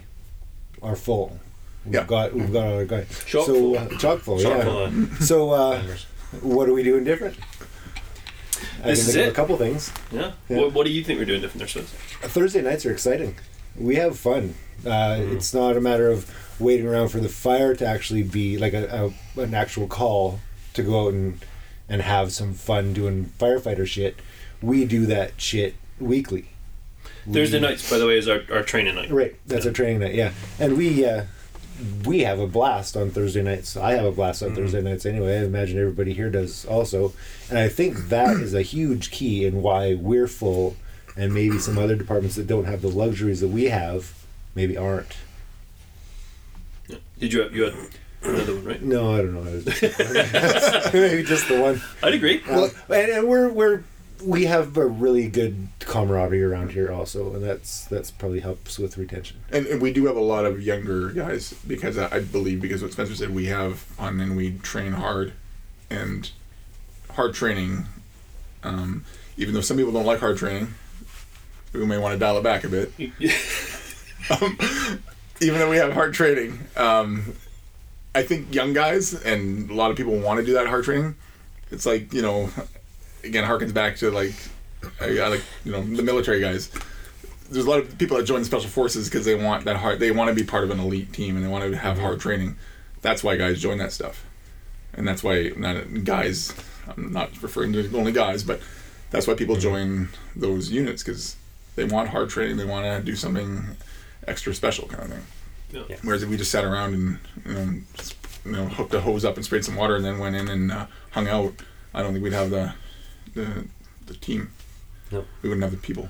are 0.82 0.96
full. 0.96 1.40
We've 1.86 1.96
Yeah. 1.96 2.06
got 2.06 2.34
we've 2.34 2.52
got 2.52 2.68
our 2.68 2.86
guy. 2.86 3.06
Chock 3.26 3.46
so 3.46 3.54
full. 3.54 3.78
uh, 3.78 3.88
chock 3.98 4.20
full. 4.20 4.40
Chock 4.40 4.58
yeah. 4.58 4.64
full 4.64 4.84
of 4.86 5.18
So 5.24 5.52
uh, 5.52 5.82
what 6.42 6.68
are 6.70 6.74
we 6.74 6.84
doing 6.84 7.04
different? 7.04 7.38
I 8.84 8.88
This 8.92 9.02
can 9.02 9.10
is 9.10 9.14
think 9.14 9.16
of 9.18 9.28
it. 9.28 9.30
a 9.30 9.34
couple 9.34 9.58
things. 9.58 9.92
Yeah. 10.12 10.32
Yeah. 10.50 10.58
What, 10.58 10.74
what 10.74 10.86
do 10.88 10.92
you 10.94 11.04
think 11.04 11.20
we're 11.20 11.26
doing 11.26 11.42
different 11.42 11.68
there, 11.68 12.30
Thursday 12.30 12.62
nights 12.62 12.86
are 12.86 12.92
exciting. 12.92 13.36
We 13.78 13.96
have 13.96 14.18
fun. 14.18 14.56
Uh, 14.86 15.18
It's 15.20 15.54
not 15.54 15.76
a 15.78 15.82
matter 15.82 16.10
of 16.10 16.26
waiting 16.60 16.88
around 16.88 17.10
for 17.10 17.20
the 17.20 17.30
fire 17.30 17.76
to 17.76 17.86
actually 17.86 18.24
be 18.24 18.58
like 18.58 18.74
a, 18.74 19.12
a 19.38 19.42
an 19.42 19.54
actual 19.54 19.88
call 19.88 20.40
to 20.74 20.84
go 20.84 21.08
out 21.08 21.14
and 21.14 21.40
and 21.90 22.02
have 22.02 22.32
some 22.32 22.54
fun 22.54 22.94
doing 22.94 23.32
firefighter 23.40 23.86
shit. 23.88 24.18
We 24.62 24.86
do 24.86 25.06
that 25.06 25.40
shit 25.40 25.76
weekly. 26.00 26.50
Thursday 27.32 27.58
We- 27.60 27.68
nights, 27.68 27.90
by 27.90 27.98
the 27.98 28.08
way, 28.08 28.18
is 28.18 28.28
our, 28.28 28.42
our 28.52 28.64
training 28.64 28.96
night. 28.96 29.12
Right, 29.12 29.36
that's 29.46 29.66
our 29.66 29.72
training 29.72 30.00
night. 30.00 30.16
Yeah, 30.16 30.32
and 30.60 30.78
we 30.78 31.06
uh, 31.06 31.26
we 32.06 32.22
have 32.22 32.40
a 32.40 32.48
blast 32.48 32.98
on 32.98 33.12
Thursday 33.12 33.42
nights. 33.44 33.78
I 33.78 33.94
have 33.94 34.06
a 34.06 34.12
blast 34.12 34.42
on 34.42 34.56
Thursday 34.56 34.82
nights 34.82 35.06
anyway. 35.06 35.40
I 35.40 35.44
imagine 35.46 35.78
everybody 35.78 36.14
here 36.14 36.30
does 36.30 36.66
also, 36.66 37.14
and 37.50 37.60
I 37.60 37.70
think 37.70 38.10
that 38.10 38.38
is 38.38 38.54
a 38.54 38.62
huge 38.64 39.12
key 39.12 39.46
in 39.46 39.62
why 39.62 39.94
we're 39.94 40.28
full, 40.28 40.76
and 41.16 41.34
maybe 41.34 41.60
some 41.60 41.78
other 41.78 41.96
departments 41.96 42.36
that 42.38 42.48
don't 42.48 42.66
have 42.66 42.82
the 42.82 42.88
luxuries 42.90 43.42
that 43.42 43.50
we 43.50 43.66
have, 43.66 44.14
maybe 44.56 44.76
aren't. 44.78 45.18
Yeah. 47.18 47.22
Did 47.22 47.34
you 47.34 47.42
have, 47.42 47.56
you 47.56 47.64
had 47.64 47.74
another 48.24 48.56
one, 48.56 48.66
right? 48.66 48.82
No, 48.82 49.14
I 49.14 49.18
don't 49.18 49.34
know. 49.34 49.42
maybe 50.94 51.24
just 51.24 51.48
the 51.48 51.60
one. 51.60 51.82
I'd 52.04 52.14
agree. 52.14 52.42
Well, 52.48 52.72
and, 52.90 53.12
and 53.12 53.28
we're 53.28 53.50
we're 53.50 53.84
we 54.24 54.46
have 54.46 54.76
a 54.78 54.86
really 54.86 55.28
good 55.28 55.68
camaraderie 55.80 56.44
around 56.44 56.72
here 56.72 56.92
also, 56.92 57.34
and 57.34 57.44
that's 57.44 57.86
that's 57.86 58.12
probably 58.12 58.40
helps 58.40 58.80
with 58.80 58.98
retention. 58.98 59.38
And, 59.52 59.66
and 59.68 59.82
we 59.82 59.94
do 59.94 60.06
have 60.06 60.16
a 60.16 60.22
lot 60.22 60.46
of 60.46 60.62
younger 60.62 61.12
guys 61.12 61.54
because 61.66 61.98
I, 61.98 62.16
I 62.16 62.20
believe 62.20 62.62
because 62.62 62.82
what 62.82 62.92
Spencer 62.92 63.16
said 63.16 63.34
we 63.34 63.46
have 63.46 63.80
fun 63.80 64.20
and 64.20 64.36
we 64.36 64.58
train 64.60 64.94
hard, 64.94 65.34
and 65.90 66.30
hard 67.12 67.34
training. 67.34 67.86
Um, 68.64 69.06
even 69.38 69.54
though 69.54 69.62
some 69.62 69.78
people 69.78 69.94
don't 69.94 70.06
like 70.06 70.20
hard 70.20 70.38
training, 70.38 70.74
we 71.74 71.86
may 71.86 71.98
want 71.98 72.14
to 72.14 72.20
dial 72.20 72.38
it 72.38 72.44
back 72.44 72.64
a 72.64 72.70
bit. 72.70 72.92
um, 74.42 74.58
even 75.40 75.60
though 75.60 75.70
we 75.70 75.78
have 75.78 75.94
hard 75.94 76.14
training, 76.14 76.60
um, 76.76 77.34
I 78.16 78.24
think 78.24 78.54
young 78.54 78.74
guys 78.74 79.14
and 79.14 79.70
a 79.70 79.74
lot 79.74 79.92
of 79.92 79.98
people 79.98 80.18
want 80.20 80.40
to 80.40 80.46
do 80.46 80.54
that 80.54 80.68
hard 80.68 80.86
training. 80.86 81.16
It's 81.72 81.86
like 81.86 82.14
you 82.14 82.22
know, 82.22 82.50
again, 83.24 83.44
harkens 83.44 83.74
back 83.74 83.98
to 83.98 84.12
like, 84.12 84.34
I, 85.00 85.20
I 85.20 85.28
like 85.28 85.44
you 85.64 85.72
know 85.72 85.82
the 85.82 86.04
military 86.04 86.40
guys. 86.40 86.72
There's 87.50 87.66
a 87.66 87.70
lot 87.70 87.80
of 87.80 87.98
people 87.98 88.18
that 88.18 88.24
join 88.24 88.40
the 88.40 88.46
special 88.46 88.70
forces 88.70 89.10
because 89.10 89.26
they 89.26 89.36
want 89.36 89.66
that 89.66 89.78
hard. 89.78 90.00
They 90.00 90.12
want 90.12 90.30
to 90.30 90.36
be 90.36 90.44
part 90.44 90.64
of 90.64 90.72
an 90.72 90.80
elite 90.80 91.14
team 91.14 91.36
and 91.36 91.46
they 91.46 91.50
want 91.50 91.64
to 91.64 91.78
have 91.78 92.00
hard 92.00 92.20
training. 92.20 92.58
That's 93.02 93.24
why 93.24 93.38
guys 93.38 93.62
join 93.62 93.78
that 93.78 93.94
stuff, 93.94 94.26
and 94.94 95.08
that's 95.08 95.24
why 95.24 95.54
not 95.56 96.04
guys. 96.04 96.54
I'm 96.90 97.12
not 97.12 97.42
referring 97.44 97.74
to 97.74 97.98
only 97.98 98.14
guys, 98.14 98.44
but 98.44 98.62
that's 99.12 99.28
why 99.28 99.34
people 99.34 99.58
join 99.58 100.10
those 100.36 100.72
units 100.72 101.04
because 101.04 101.36
they 101.76 101.84
want 101.84 102.10
hard 102.10 102.30
training. 102.30 102.58
They 102.58 102.66
want 102.66 102.86
to 102.86 103.04
do 103.04 103.16
something 103.16 103.78
extra 104.28 104.54
special, 104.54 104.88
kind 104.88 105.04
of 105.04 105.10
thing. 105.10 105.26
Yeah. 105.72 105.84
Yeah. 105.90 105.96
Whereas 106.04 106.24
if 106.24 106.30
we 106.30 106.38
just 106.38 106.52
sat 106.52 106.64
around 106.64 106.94
and 106.94 107.20
you 107.46 107.54
know, 107.54 107.80
just, 107.96 108.16
you 108.46 108.52
know 108.52 108.66
hooked 108.66 108.94
a 108.94 109.02
hose 109.02 109.26
up 109.26 109.36
and 109.36 109.46
sprayed 109.46 109.66
some 109.66 109.76
water 109.76 109.96
and 109.96 110.06
then 110.06 110.20
went 110.20 110.36
in 110.36 110.48
and 110.48 110.72
uh, 110.72 110.88
hung 111.12 111.28
out, 111.28 111.54
I 111.94 112.02
don't 112.02 112.14
think 112.14 112.24
we'd 112.24 112.34
have 112.34 112.50
the 112.50 112.74
the, 113.34 113.66
the 114.06 114.14
team. 114.14 114.52
Nope. 115.12 115.28
We 115.42 115.50
wouldn't 115.50 115.64
have 115.64 115.72
the 115.72 115.78
people. 115.78 116.10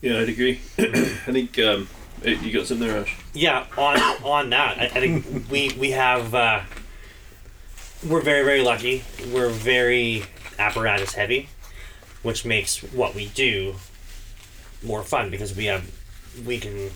Yeah, 0.00 0.20
I'd 0.20 0.28
agree. 0.28 0.60
I 0.78 1.32
think 1.32 1.58
um, 1.58 1.88
you 2.24 2.52
got 2.52 2.66
something 2.66 2.86
there, 2.86 2.98
Ash. 3.02 3.16
yeah 3.34 3.66
on 3.76 3.98
on 4.24 4.50
that 4.50 4.78
I, 4.78 4.84
I 4.84 5.00
think 5.00 5.50
we 5.50 5.70
we 5.78 5.90
have 5.92 6.34
uh, 6.34 6.60
we're 8.08 8.22
very 8.22 8.44
very 8.44 8.62
lucky 8.62 9.04
we're 9.32 9.48
very 9.50 10.24
apparatus 10.58 11.14
heavy 11.14 11.48
which 12.22 12.44
makes 12.44 12.82
what 12.82 13.14
we 13.14 13.26
do 13.26 13.74
more 14.82 15.02
fun 15.02 15.30
because 15.30 15.54
we 15.54 15.66
have 15.66 15.90
we 16.46 16.58
can 16.58 16.90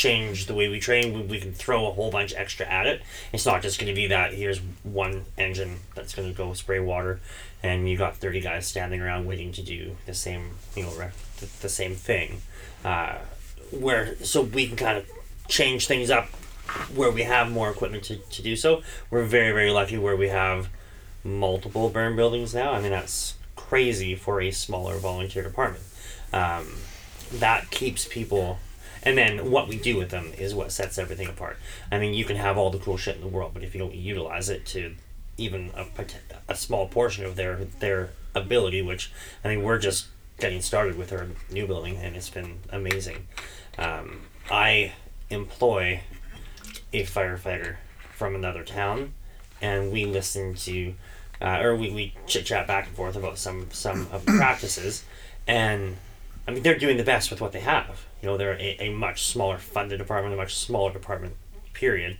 change 0.00 0.46
the 0.46 0.54
way 0.54 0.66
we 0.66 0.80
train 0.80 1.12
we, 1.12 1.20
we 1.20 1.38
can 1.38 1.52
throw 1.52 1.86
a 1.86 1.92
whole 1.92 2.10
bunch 2.10 2.32
extra 2.34 2.64
at 2.64 2.86
it. 2.86 3.02
It's 3.34 3.44
not 3.44 3.60
just 3.60 3.78
going 3.78 3.88
to 3.88 3.94
be 3.94 4.06
that 4.06 4.32
here's 4.32 4.58
one 4.82 5.26
engine 5.36 5.80
that's 5.94 6.14
going 6.14 6.26
to 6.26 6.34
go 6.34 6.54
spray 6.54 6.80
water 6.80 7.20
and 7.62 7.86
you 7.86 7.98
got 7.98 8.16
30 8.16 8.40
guys 8.40 8.66
standing 8.66 9.02
around 9.02 9.26
waiting 9.26 9.52
to 9.52 9.62
do 9.62 9.96
the 10.06 10.14
same 10.14 10.52
you 10.74 10.84
know 10.84 10.94
the, 10.94 11.48
the 11.60 11.68
same 11.68 11.94
thing. 11.94 12.40
Uh, 12.82 13.18
where 13.70 14.16
so 14.24 14.40
we 14.40 14.66
can 14.66 14.76
kind 14.76 14.96
of 14.96 15.06
change 15.48 15.86
things 15.86 16.10
up 16.10 16.28
where 16.94 17.10
we 17.10 17.24
have 17.24 17.50
more 17.50 17.68
equipment 17.70 18.02
to, 18.04 18.16
to 18.16 18.40
do 18.40 18.56
so. 18.56 18.82
We're 19.10 19.24
very 19.24 19.52
very 19.52 19.70
lucky 19.70 19.98
where 19.98 20.16
we 20.16 20.28
have 20.28 20.70
multiple 21.22 21.90
burn 21.90 22.16
buildings 22.16 22.54
now. 22.54 22.72
I 22.72 22.80
mean 22.80 22.90
that's 22.90 23.34
crazy 23.54 24.14
for 24.14 24.40
a 24.40 24.50
smaller 24.50 24.96
volunteer 24.96 25.42
department. 25.42 25.84
Um, 26.32 26.76
that 27.32 27.70
keeps 27.70 28.08
people 28.08 28.60
and 29.02 29.16
then 29.16 29.50
what 29.50 29.68
we 29.68 29.76
do 29.76 29.96
with 29.96 30.10
them 30.10 30.32
is 30.36 30.54
what 30.54 30.72
sets 30.72 30.98
everything 30.98 31.28
apart. 31.28 31.56
I 31.90 31.98
mean 31.98 32.14
you 32.14 32.24
can 32.24 32.36
have 32.36 32.58
all 32.58 32.70
the 32.70 32.78
cool 32.78 32.96
shit 32.96 33.16
in 33.16 33.22
the 33.22 33.28
world 33.28 33.52
but 33.54 33.62
if 33.62 33.74
you 33.74 33.80
don't 33.80 33.94
utilize 33.94 34.48
it 34.48 34.66
to 34.66 34.94
even 35.36 35.70
a, 35.74 35.86
a 36.48 36.54
small 36.54 36.86
portion 36.86 37.24
of 37.24 37.36
their 37.36 37.64
their 37.80 38.10
ability 38.34 38.82
which 38.82 39.10
i 39.44 39.48
mean 39.48 39.62
we're 39.62 39.78
just 39.78 40.06
getting 40.40 40.60
started 40.60 40.96
with 40.96 41.12
our 41.12 41.26
new 41.50 41.66
building 41.66 41.96
and 41.96 42.16
it's 42.16 42.30
been 42.30 42.58
amazing. 42.70 43.26
Um, 43.78 44.22
i 44.50 44.92
employ 45.28 46.00
a 46.92 47.04
firefighter 47.04 47.76
from 48.12 48.34
another 48.34 48.64
town 48.64 49.12
and 49.62 49.92
we 49.92 50.04
listen 50.06 50.54
to 50.54 50.94
uh, 51.40 51.60
or 51.60 51.76
we, 51.76 51.90
we 51.90 52.14
chit 52.26 52.46
chat 52.46 52.66
back 52.66 52.86
and 52.86 52.96
forth 52.96 53.16
about 53.16 53.38
some 53.38 53.68
some 53.70 54.08
of 54.12 54.26
the 54.26 54.32
practices. 54.32 55.04
And 55.46 55.96
I 56.48 56.50
mean 56.50 56.62
they're 56.62 56.78
doing 56.78 56.96
the 56.96 57.04
best 57.04 57.30
with 57.30 57.40
what 57.40 57.52
they 57.52 57.60
have 57.60 58.06
you 58.20 58.28
know 58.28 58.36
they're 58.36 58.54
a, 58.54 58.76
a 58.80 58.90
much 58.90 59.24
smaller 59.24 59.58
funded 59.58 59.98
department 59.98 60.34
a 60.34 60.36
much 60.36 60.54
smaller 60.54 60.92
department 60.92 61.34
period. 61.72 62.18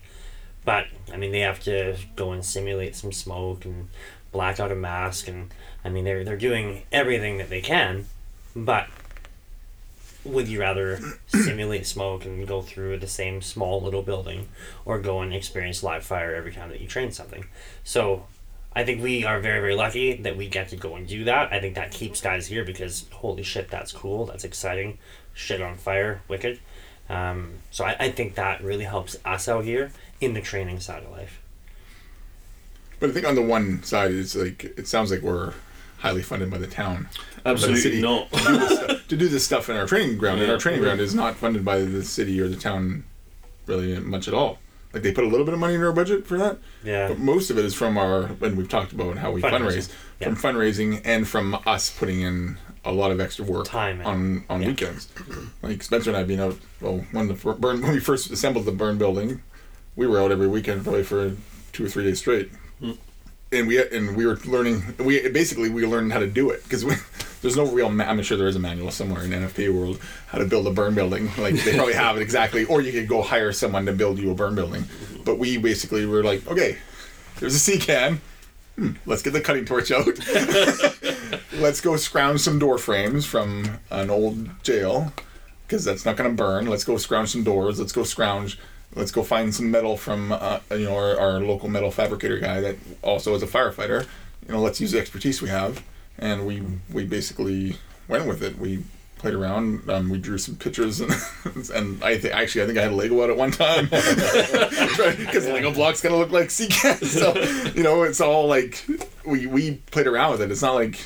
But 0.65 0.87
I 1.13 1.17
mean 1.17 1.33
they 1.33 1.41
have 1.41 1.61
to 1.65 1.97
go 2.17 2.33
and 2.33 2.45
simulate 2.45 2.95
some 2.97 3.13
smoke 3.13 3.65
and 3.65 3.89
black 4.33 4.61
out 4.61 4.73
a 4.73 4.77
mask 4.77 5.29
and 5.29 5.53
I 5.85 5.89
mean 5.89 6.05
they're 6.05 6.25
they're 6.25 6.37
doing 6.37 6.83
everything 6.93 7.39
that 7.39 7.51
they 7.51 7.61
can 7.61 8.07
but 8.55 8.89
would 10.25 10.49
you 10.49 10.61
rather 10.61 10.99
simulate 11.29 11.87
smoke 11.87 12.25
and 12.25 12.47
go 12.47 12.61
through 12.61 12.99
the 12.99 13.07
same 13.07 13.41
small 13.41 13.81
little 13.81 14.03
building 14.03 14.49
or 14.85 14.99
go 14.99 15.21
and 15.21 15.35
experience 15.35 15.83
live 15.83 16.05
fire 16.05 16.35
every 16.35 16.53
time 16.53 16.69
that 16.71 16.81
you 16.81 16.87
train 16.87 17.11
something? 17.11 17.47
So 17.85 18.27
i 18.73 18.85
think 18.85 19.03
we 19.03 19.25
are 19.25 19.41
very 19.41 19.61
very 19.61 19.75
lucky 19.75 20.13
that 20.13 20.37
we 20.37 20.47
get 20.47 20.69
to 20.69 20.77
go 20.77 20.95
and 20.95 21.07
do 21.07 21.25
that. 21.25 21.53
I 21.53 21.61
think 21.61 21.75
that 21.75 21.91
keeps 21.91 22.21
guys 22.21 22.47
here 22.47 22.65
because 22.65 23.07
holy 23.13 23.43
shit 23.43 23.69
that's 23.71 23.93
cool. 23.93 24.27
That's 24.27 24.45
exciting 24.45 24.99
shit 25.35 25.61
on 25.61 25.77
fire 25.77 26.23
wicked 26.29 26.59
um, 27.09 27.55
so 27.73 27.85
I, 27.85 27.97
I 27.99 28.11
think 28.11 28.37
that 28.37 28.63
really 28.63 28.85
helps 28.85 29.17
us 29.25 29.49
out 29.49 29.65
here 29.65 29.91
in 30.21 30.35
the 30.35 30.41
training 30.41 30.81
side 30.81 31.03
of 31.03 31.11
life 31.11 31.41
But 33.01 33.11
I 33.11 33.13
think 33.13 33.27
on 33.27 33.35
the 33.35 33.43
one 33.43 33.83
side, 33.83 34.13
it's 34.13 34.35
like 34.37 34.65
it 34.65 34.87
sounds 34.87 35.11
like 35.11 35.23
we're 35.23 35.55
highly 35.99 36.23
funded 36.23 36.51
by 36.51 36.59
the 36.59 36.67
town 36.67 37.09
Absolutely 37.45 37.81
city. 37.81 38.01
not. 38.03 38.31
to 38.31 39.17
do 39.17 39.29
this 39.29 39.45
stuff 39.45 39.69
in 39.71 39.77
our 39.77 39.87
training 39.87 40.19
ground. 40.19 40.41
And 40.41 40.51
our 40.51 40.59
training 40.59 40.81
ground 40.83 41.01
is 41.01 41.15
not 41.15 41.37
funded 41.37 41.65
by 41.65 41.81
the 41.81 42.03
city 42.05 42.41
or 42.41 42.49
the 42.49 42.57
town 42.57 43.05
really 43.67 43.99
much 44.01 44.29
at 44.29 44.35
all. 44.35 44.59
Like 44.93 45.03
they 45.03 45.13
put 45.13 45.25
a 45.25 45.29
little 45.29 45.45
bit 45.47 45.55
of 45.55 45.61
money 45.61 45.75
in 45.75 45.83
our 45.83 45.93
budget 45.93 46.27
for 46.27 46.37
that, 46.39 46.59
yeah 46.85 47.09
but 47.09 47.19
most 47.19 47.51
of 47.51 47.59
it 47.59 47.65
is 47.65 47.75
from 47.75 47.97
our. 47.97 48.25
And 48.43 48.57
we've 48.57 48.69
talked 48.69 48.93
about 48.93 49.17
how 49.19 49.31
we 49.31 49.41
Fundraising. 49.43 49.89
fundraise 49.89 49.91
from 50.23 50.37
fundraising 50.37 51.01
and 51.05 51.27
from 51.29 51.57
us 51.67 51.91
putting 51.91 52.21
in 52.21 52.59
a 52.85 52.93
lot 52.93 53.11
of 53.11 53.21
extra 53.21 53.45
work 53.45 53.67
Time 53.67 54.01
on 54.07 54.45
on 54.49 54.63
yeah. 54.63 54.69
weekends. 54.69 55.09
Like 55.63 55.83
Spencer 55.83 56.11
and 56.11 56.17
I 56.17 56.23
being 56.25 56.41
out. 56.41 56.57
Well, 56.81 57.05
when 57.13 57.29
the 57.29 57.35
burn 57.35 57.83
when 57.83 57.93
we 57.93 58.01
first 58.01 58.31
assembled 58.31 58.65
the 58.65 58.73
burn 58.73 58.97
building, 58.99 59.43
we 59.97 60.07
were 60.07 60.21
out 60.21 60.31
every 60.33 60.49
weekend 60.49 60.83
probably 60.85 61.03
for 61.03 61.37
two 61.73 61.85
or 61.85 61.89
three 61.89 62.05
days 62.05 62.19
straight. 62.19 62.51
And 63.53 63.67
we 63.67 63.83
and 63.83 64.17
we 64.17 64.25
were 64.27 64.37
learning. 64.47 64.83
We 64.99 65.29
basically 65.29 65.69
we 65.69 65.85
learned 65.85 66.13
how 66.13 66.21
to 66.21 66.27
do 66.27 66.51
it 66.51 66.63
because 66.65 66.85
there's 67.43 67.57
no 67.57 67.67
real. 67.67 67.91
Ma- 67.91 68.05
I'm 68.05 68.23
sure 68.23 68.39
there 68.39 68.47
is 68.49 68.57
a 68.57 68.61
manual 68.61 68.91
somewhere 68.91 69.23
in 69.25 69.31
NFP 69.31 69.75
world 69.75 70.01
how 70.29 70.39
to 70.39 70.45
build 70.47 70.67
a 70.67 70.71
burn 70.71 70.95
building. 70.95 71.29
Like 71.39 71.57
they 71.57 71.75
probably 71.75 71.95
have 71.95 72.17
it 72.17 72.23
exactly, 72.23 72.65
or 72.65 72.81
you 72.81 72.93
could 72.93 73.09
go 73.09 73.21
hire 73.23 73.53
someone 73.53 73.85
to 73.87 73.93
build 73.93 74.19
you 74.19 74.31
a 74.31 74.35
burn 74.35 74.55
building. 74.55 74.85
But 75.25 75.39
we 75.39 75.59
basically 75.59 76.07
were 76.07 76.23
like, 76.25 76.47
okay, 76.47 76.79
there's 77.41 77.55
a 77.55 77.59
C 77.59 77.77
can. 77.79 78.21
hmm, 78.77 78.93
let's 79.05 79.21
get 79.23 79.33
the 79.33 79.41
cutting 79.41 79.65
torch 79.67 79.91
out. 79.91 80.07
let's 81.61 81.81
go 81.81 81.97
scrounge 81.97 82.41
some 82.41 82.59
door 82.59 82.79
frames 82.79 83.27
from 83.27 83.79
an 83.91 84.11
old 84.11 84.63
jail 84.63 85.13
because 85.67 85.85
that's 85.85 86.05
not 86.05 86.17
going 86.17 86.29
to 86.29 86.37
burn. 86.37 86.67
Let's 86.67 86.85
go 86.85 86.97
scrounge 86.97 87.29
some 87.31 87.45
doors. 87.45 87.79
Let's 87.79 87.93
go 87.93 88.03
scrounge. 88.03 88.59
Let's 88.95 89.13
go 89.13 89.23
find 89.23 89.55
some 89.55 89.71
metal 89.71 89.97
from 89.97 90.33
uh, 90.33 90.61
you 90.73 90.87
know 90.87 90.97
our, 90.97 91.19
our 91.19 91.41
local 91.41 91.69
metal 91.69 91.93
fabricator 91.93 92.39
guy 92.39 92.61
that 92.61 92.77
also 93.03 93.35
is 93.35 93.43
a 93.43 93.47
firefighter. 93.47 94.07
You 94.47 94.55
know, 94.55 94.61
let's 94.61 94.81
use 94.81 94.91
the 94.91 94.99
expertise 94.99 95.41
we 95.41 95.49
have, 95.49 95.85
and 96.19 96.47
we 96.47 96.63
we 96.93 97.05
basically 97.05 97.77
went 98.09 98.27
with 98.27 98.43
it. 98.43 98.59
We 98.59 98.83
played 99.19 99.35
around. 99.35 99.89
Um, 99.89 100.09
we 100.09 100.19
drew 100.19 100.39
some 100.39 100.57
pictures, 100.57 101.01
and 101.01 101.13
and 101.73 102.03
I 102.03 102.19
think 102.19 102.35
actually 102.35 102.63
I 102.63 102.67
think 102.67 102.79
I 102.79 102.83
had 102.83 102.91
a 102.91 102.97
Lego 102.97 103.23
out 103.23 103.31
at 103.31 103.37
one 103.37 103.53
time 103.53 103.85
because 103.91 105.47
Lego 105.47 105.73
blocks 105.73 106.05
of 106.05 106.13
look 106.13 106.33
like 106.33 106.51
sea 106.51 106.67
cans. 106.67 107.13
So 107.21 107.37
you 107.77 107.85
know, 107.85 108.03
it's 108.03 108.21
all 108.21 108.49
like 108.49 108.85
we 109.25 109.47
we 109.47 109.77
played 109.93 110.09
around 110.09 110.33
with 110.33 110.43
it. 110.43 110.51
It's 110.51 110.63
not 110.63 110.75
like 110.75 110.99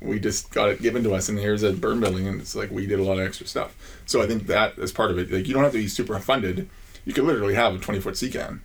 we 0.00 0.20
just 0.20 0.50
got 0.50 0.68
it 0.68 0.82
given 0.82 1.02
to 1.04 1.14
us 1.14 1.28
and 1.28 1.38
here's 1.38 1.62
a 1.62 1.72
burn 1.72 2.00
building 2.00 2.26
and 2.28 2.40
it's 2.40 2.54
like 2.54 2.70
we 2.70 2.86
did 2.86 2.98
a 2.98 3.02
lot 3.02 3.18
of 3.18 3.26
extra 3.26 3.46
stuff. 3.46 3.74
So 4.06 4.22
i 4.22 4.26
think 4.26 4.46
that 4.46 4.76
is 4.78 4.92
part 4.92 5.10
of 5.10 5.18
it. 5.18 5.30
Like 5.32 5.46
you 5.48 5.54
don't 5.54 5.62
have 5.62 5.72
to 5.72 5.78
be 5.78 5.88
super 5.88 6.18
funded. 6.18 6.68
You 7.04 7.12
could 7.12 7.24
literally 7.24 7.54
have 7.54 7.74
a 7.74 7.78
20 7.78 8.00
foot 8.00 8.16
sea 8.16 8.30
can 8.30 8.60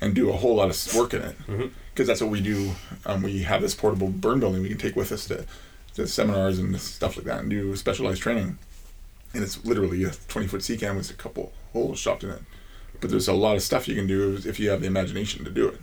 and 0.00 0.14
do 0.14 0.30
a 0.30 0.36
whole 0.36 0.56
lot 0.56 0.70
of 0.70 0.94
work 0.94 1.14
in 1.14 1.22
it. 1.22 1.36
Because 1.46 1.58
Mm-hmm. 1.58 2.04
that's 2.04 2.20
what 2.20 2.30
we 2.30 2.40
do. 2.40 2.72
Um, 3.06 3.22
we 3.22 3.42
have 3.42 3.62
this 3.62 3.74
portable 3.74 4.08
burn 4.08 4.40
building 4.40 4.62
we 4.62 4.68
can 4.68 4.78
take 4.78 4.96
with 4.96 5.12
us 5.12 5.26
to, 5.26 5.44
to 5.94 6.06
seminars 6.06 6.58
and 6.58 6.78
stuff 6.80 7.16
like 7.16 7.26
that 7.26 7.40
and 7.40 7.50
do 7.50 7.74
specialized 7.76 8.22
training. 8.22 8.58
And 9.34 9.42
it's 9.42 9.64
literally 9.64 10.04
a 10.04 10.10
20 10.28 10.46
foot 10.48 10.62
sea 10.62 10.76
can 10.76 10.96
with 10.96 11.10
a 11.10 11.14
couple 11.14 11.52
holes 11.72 12.00
chopped 12.00 12.24
in 12.24 12.30
it. 12.30 12.42
But 13.00 13.10
there's 13.10 13.28
a 13.28 13.32
lot 13.32 13.56
of 13.56 13.62
stuff 13.62 13.86
you 13.88 13.94
can 13.96 14.06
do 14.06 14.38
if 14.46 14.58
you 14.60 14.70
have 14.70 14.80
the 14.80 14.86
imagination 14.86 15.44
to 15.44 15.50
do 15.50 15.68
it. 15.68 15.80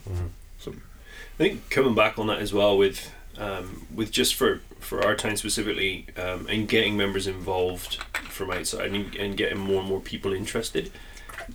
So 0.58 0.72
I 0.72 1.38
think 1.38 1.70
coming 1.70 1.94
back 1.94 2.18
on 2.18 2.28
that 2.28 2.40
as 2.40 2.54
well 2.54 2.78
with 2.78 3.12
um, 3.38 3.86
with 3.94 4.12
just 4.12 4.36
for 4.36 4.62
for 4.82 5.04
our 5.06 5.16
town 5.16 5.38
specifically 5.38 6.06
um, 6.18 6.48
and 6.50 6.68
getting 6.68 6.98
members 6.98 7.28
involved 7.28 7.96
from 8.30 8.52
outside 8.52 8.92
and, 8.92 9.16
and 9.16 9.38
getting 9.38 9.60
more 9.60 9.80
and 9.80 9.90
more 9.90 10.02
people 10.02 10.34
interested. 10.34 10.92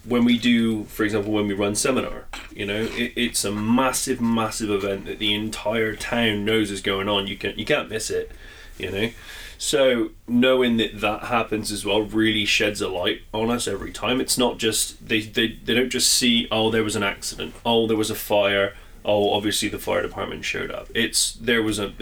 When 0.05 0.25
we 0.25 0.39
do, 0.39 0.85
for 0.85 1.05
example, 1.05 1.33
when 1.33 1.47
we 1.47 1.55
run 1.55 1.75
seminar, 1.75 2.27
you 2.55 2.67
know, 2.67 2.83
it, 2.93 3.13
it's 3.17 3.45
a 3.45 3.53
massive, 3.53 4.21
massive 4.21 4.71
event 4.71 5.07
that 5.07 5.19
the 5.19 5.35
entire 5.35 5.95
town 5.95 6.45
knows 6.45 6.71
is 6.71 6.81
going 6.81 7.09
on. 7.09 7.27
You 7.27 7.37
can 7.37 7.59
you 7.59 7.65
can't 7.65 7.89
miss 7.89 8.11
it, 8.11 8.31
you 8.79 8.91
know. 8.91 9.11
So 9.59 10.11
knowing 10.29 10.77
that 10.77 11.01
that 11.01 11.25
happens 11.25 11.73
as 11.73 11.85
well 11.85 12.03
really 12.03 12.45
sheds 12.45 12.81
a 12.81 12.89
light 12.89 13.23
on 13.33 13.51
us 13.51 13.67
every 13.67 13.93
time. 13.93 14.21
It's 14.21 14.37
not 14.37 14.59
just 14.59 15.09
they 15.09 15.21
they, 15.21 15.49
they 15.65 15.75
don't 15.75 15.91
just 15.91 16.11
see 16.11 16.47
oh 16.51 16.71
there 16.71 16.85
was 16.85 16.97
an 16.97 17.03
accident, 17.03 17.55
oh 17.65 17.87
there 17.87 17.97
was 17.97 18.11
a 18.11 18.15
fire, 18.15 18.75
oh 19.07 19.31
obviously 19.33 19.69
the 19.69 19.79
fire 19.79 20.03
department 20.03 20.45
showed 20.45 20.71
up. 20.71 20.89
It's 20.95 21.33
there 21.35 21.63
was 21.63 21.79
a 21.79 21.93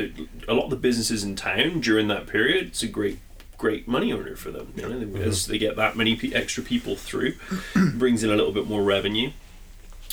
a 0.49 0.55
lot 0.55 0.65
of 0.65 0.71
the 0.71 0.77
businesses 0.77 1.23
in 1.23 1.37
town 1.37 1.81
during 1.81 2.09
that 2.09 2.27
period. 2.27 2.67
It's 2.67 2.83
a 2.83 2.89
great 2.89 3.19
great 3.59 3.87
money 3.87 4.13
earner 4.13 4.35
for 4.35 4.51
them. 4.51 4.73
You 4.75 4.89
know, 4.89 5.21
as 5.21 5.47
they 5.47 5.59
get 5.59 5.77
that 5.77 5.97
many 5.97 6.19
extra 6.35 6.63
people 6.63 6.97
through, 6.97 7.35
brings 7.95 8.25
in 8.25 8.31
a 8.31 8.37
little 8.37 8.53
bit 8.53 8.67
more 8.67 8.83
revenue. 8.83 9.31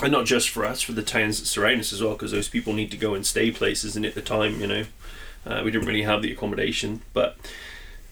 And 0.02 0.12
not 0.12 0.26
just 0.26 0.50
for 0.50 0.66
us, 0.66 0.82
for 0.82 0.94
the 0.94 1.04
towns 1.04 1.40
that 1.40 1.46
surround 1.46 1.82
us 1.82 1.94
as 1.94 2.02
well, 2.02 2.14
because 2.14 2.32
those 2.32 2.48
people 2.48 2.74
need 2.74 2.92
to 2.92 2.98
go 2.98 3.14
and 3.14 3.26
stay 3.26 3.52
places. 3.52 3.96
And 3.96 4.06
at 4.06 4.16
the 4.16 4.22
time, 4.22 4.60
you 4.62 4.68
know, 4.68 4.86
uh, 5.46 5.62
we 5.64 5.72
didn't 5.72 5.88
really 5.88 6.04
have 6.04 6.22
the 6.22 6.32
accommodation, 6.32 7.02
but 7.14 7.38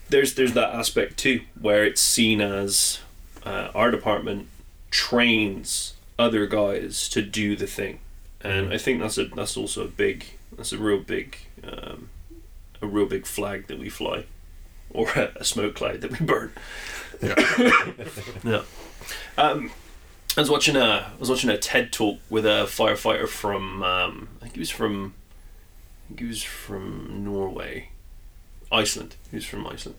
there's 0.09 0.33
there's 0.33 0.53
that 0.53 0.73
aspect 0.73 1.17
too, 1.17 1.41
where 1.59 1.83
it's 1.83 2.01
seen 2.01 2.41
as 2.41 2.99
uh, 3.45 3.69
our 3.73 3.91
department 3.91 4.47
trains 4.91 5.93
other 6.17 6.45
guys 6.47 7.07
to 7.09 7.21
do 7.21 7.55
the 7.55 7.67
thing, 7.67 7.99
and 8.41 8.73
I 8.73 8.77
think 8.77 9.01
that's 9.01 9.17
a 9.17 9.25
that's 9.25 9.57
also 9.57 9.83
a 9.83 9.87
big 9.87 10.25
that's 10.55 10.71
a 10.73 10.77
real 10.77 10.99
big 10.99 11.37
um, 11.63 12.09
a 12.81 12.87
real 12.87 13.05
big 13.05 13.25
flag 13.25 13.67
that 13.67 13.79
we 13.79 13.89
fly, 13.89 14.25
or 14.91 15.09
a, 15.09 15.31
a 15.37 15.43
smoke 15.43 15.75
cloud 15.75 16.01
that 16.01 16.19
we 16.19 16.25
burn. 16.25 16.51
yeah 17.21 17.35
Yeah. 18.43 18.61
Um, 19.37 19.71
I 20.37 20.41
was 20.41 20.49
watching 20.49 20.75
a 20.75 21.11
I 21.15 21.19
was 21.19 21.29
watching 21.29 21.49
a 21.49 21.57
TED 21.57 21.91
talk 21.91 22.19
with 22.29 22.45
a 22.45 22.65
firefighter 22.67 23.27
from 23.27 23.83
um, 23.83 24.29
I 24.37 24.43
think 24.45 24.53
he 24.53 24.59
was 24.59 24.69
from 24.69 25.13
I 26.05 26.07
think 26.07 26.19
he 26.21 26.25
was 26.27 26.43
from 26.43 27.23
Norway, 27.23 27.89
Iceland. 28.71 29.15
He 29.29 29.35
was 29.37 29.45
from 29.45 29.67
Iceland, 29.67 29.97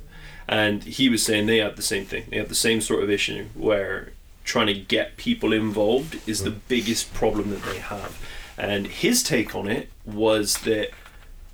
and 0.48 0.82
he 0.84 1.08
was 1.08 1.22
saying 1.22 1.46
they 1.46 1.58
had 1.58 1.76
the 1.76 1.82
same 1.82 2.04
thing. 2.06 2.24
They 2.30 2.38
have 2.38 2.48
the 2.48 2.54
same 2.54 2.80
sort 2.80 3.02
of 3.02 3.10
issue 3.10 3.46
where 3.54 4.12
trying 4.44 4.66
to 4.66 4.74
get 4.74 5.16
people 5.16 5.52
involved 5.52 6.20
is 6.28 6.42
the 6.42 6.50
biggest 6.50 7.12
problem 7.14 7.50
that 7.50 7.62
they 7.62 7.78
have. 7.78 8.18
And 8.56 8.86
his 8.86 9.22
take 9.22 9.54
on 9.54 9.68
it 9.68 9.88
was 10.04 10.58
that, 10.58 10.90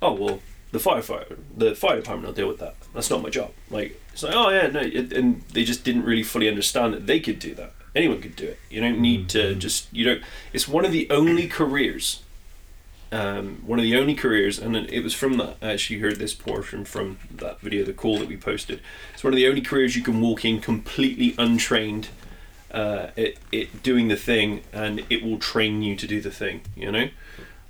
oh 0.01 0.13
well, 0.13 0.39
the 0.71 0.79
firefighter, 0.79 1.37
the 1.55 1.75
fire 1.75 1.97
department 1.97 2.27
will 2.27 2.33
deal 2.33 2.47
with 2.47 2.59
that. 2.59 2.75
That's 2.93 3.09
not 3.09 3.21
my 3.21 3.29
job. 3.29 3.51
Like 3.69 4.01
it's 4.13 4.23
like, 4.23 4.35
oh 4.35 4.49
yeah, 4.49 4.67
no, 4.67 4.81
it, 4.81 5.13
and 5.13 5.41
they 5.53 5.63
just 5.63 5.83
didn't 5.83 6.03
really 6.03 6.23
fully 6.23 6.49
understand 6.49 6.93
that 6.93 7.07
they 7.07 7.19
could 7.19 7.39
do 7.39 7.55
that. 7.55 7.73
Anyone 7.95 8.21
could 8.21 8.35
do 8.35 8.47
it. 8.47 8.59
You 8.69 8.81
don't 8.81 8.99
need 8.99 9.29
to 9.29 9.55
just 9.55 9.91
you 9.93 10.03
don't. 10.03 10.21
It's 10.53 10.67
one 10.67 10.85
of 10.85 10.91
the 10.91 11.09
only 11.09 11.47
careers. 11.47 12.21
Um, 13.09 13.63
one 13.65 13.79
of 13.79 13.83
the 13.83 13.95
only 13.95 14.15
careers, 14.15 14.59
and 14.59 14.75
it 14.75 15.01
was 15.01 15.13
from 15.13 15.37
that. 15.37 15.55
I 15.61 15.71
actually 15.71 15.99
heard 15.99 16.17
this 16.17 16.33
portion 16.33 16.83
from 16.83 17.19
that 17.31 17.61
video, 17.61 17.85
the 17.85 17.93
call 17.93 18.19
that 18.19 18.27
we 18.27 18.35
posted. 18.35 18.81
It's 19.13 19.23
one 19.23 19.31
of 19.31 19.37
the 19.37 19.47
only 19.47 19.61
careers 19.61 19.95
you 19.95 20.03
can 20.03 20.19
walk 20.19 20.43
in 20.43 20.59
completely 20.59 21.33
untrained, 21.37 22.09
uh, 22.71 23.07
it, 23.15 23.37
it 23.51 23.83
doing 23.83 24.07
the 24.07 24.15
thing, 24.17 24.61
and 24.73 25.05
it 25.09 25.23
will 25.23 25.39
train 25.39 25.81
you 25.81 25.95
to 25.95 26.07
do 26.07 26.21
the 26.21 26.31
thing. 26.31 26.61
You 26.75 26.91
know, 26.91 27.09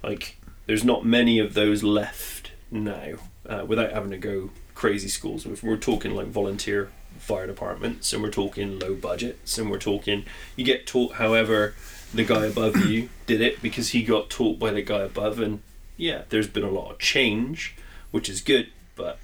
like 0.04 0.38
there's 0.66 0.84
not 0.84 1.06
many 1.06 1.40
of 1.40 1.54
those 1.54 1.84
left 1.84 2.52
now 2.72 3.14
uh, 3.48 3.66
without 3.68 3.92
having 3.92 4.12
to 4.12 4.18
go 4.18 4.50
crazy 4.76 5.08
schools. 5.08 5.46
If 5.46 5.64
we're 5.64 5.78
talking 5.78 6.14
like 6.14 6.28
volunteer 6.28 6.90
fire 7.20 7.48
departments, 7.48 8.14
and 8.14 8.22
we're 8.22 8.30
talking 8.30 8.80
low 8.80 8.94
budgets, 8.94 9.58
and 9.58 9.72
we're 9.72 9.80
talking 9.80 10.26
you 10.56 10.64
get 10.66 10.86
taught 10.86 11.14
however 11.14 11.74
the 12.14 12.24
guy 12.24 12.46
above 12.46 12.78
you 12.86 13.10
did 13.26 13.42
it 13.42 13.62
because 13.62 13.90
he 13.90 14.02
got 14.04 14.30
taught 14.30 14.60
by 14.60 14.72
the 14.72 14.82
guy 14.82 15.02
above, 15.02 15.40
and 15.40 15.62
yeah, 15.98 16.24
there's 16.30 16.48
been 16.48 16.64
a 16.64 16.70
lot 16.70 16.92
of 16.92 17.00
change, 17.00 17.76
which 18.12 18.30
is 18.30 18.40
good, 18.42 18.68
but 18.96 19.18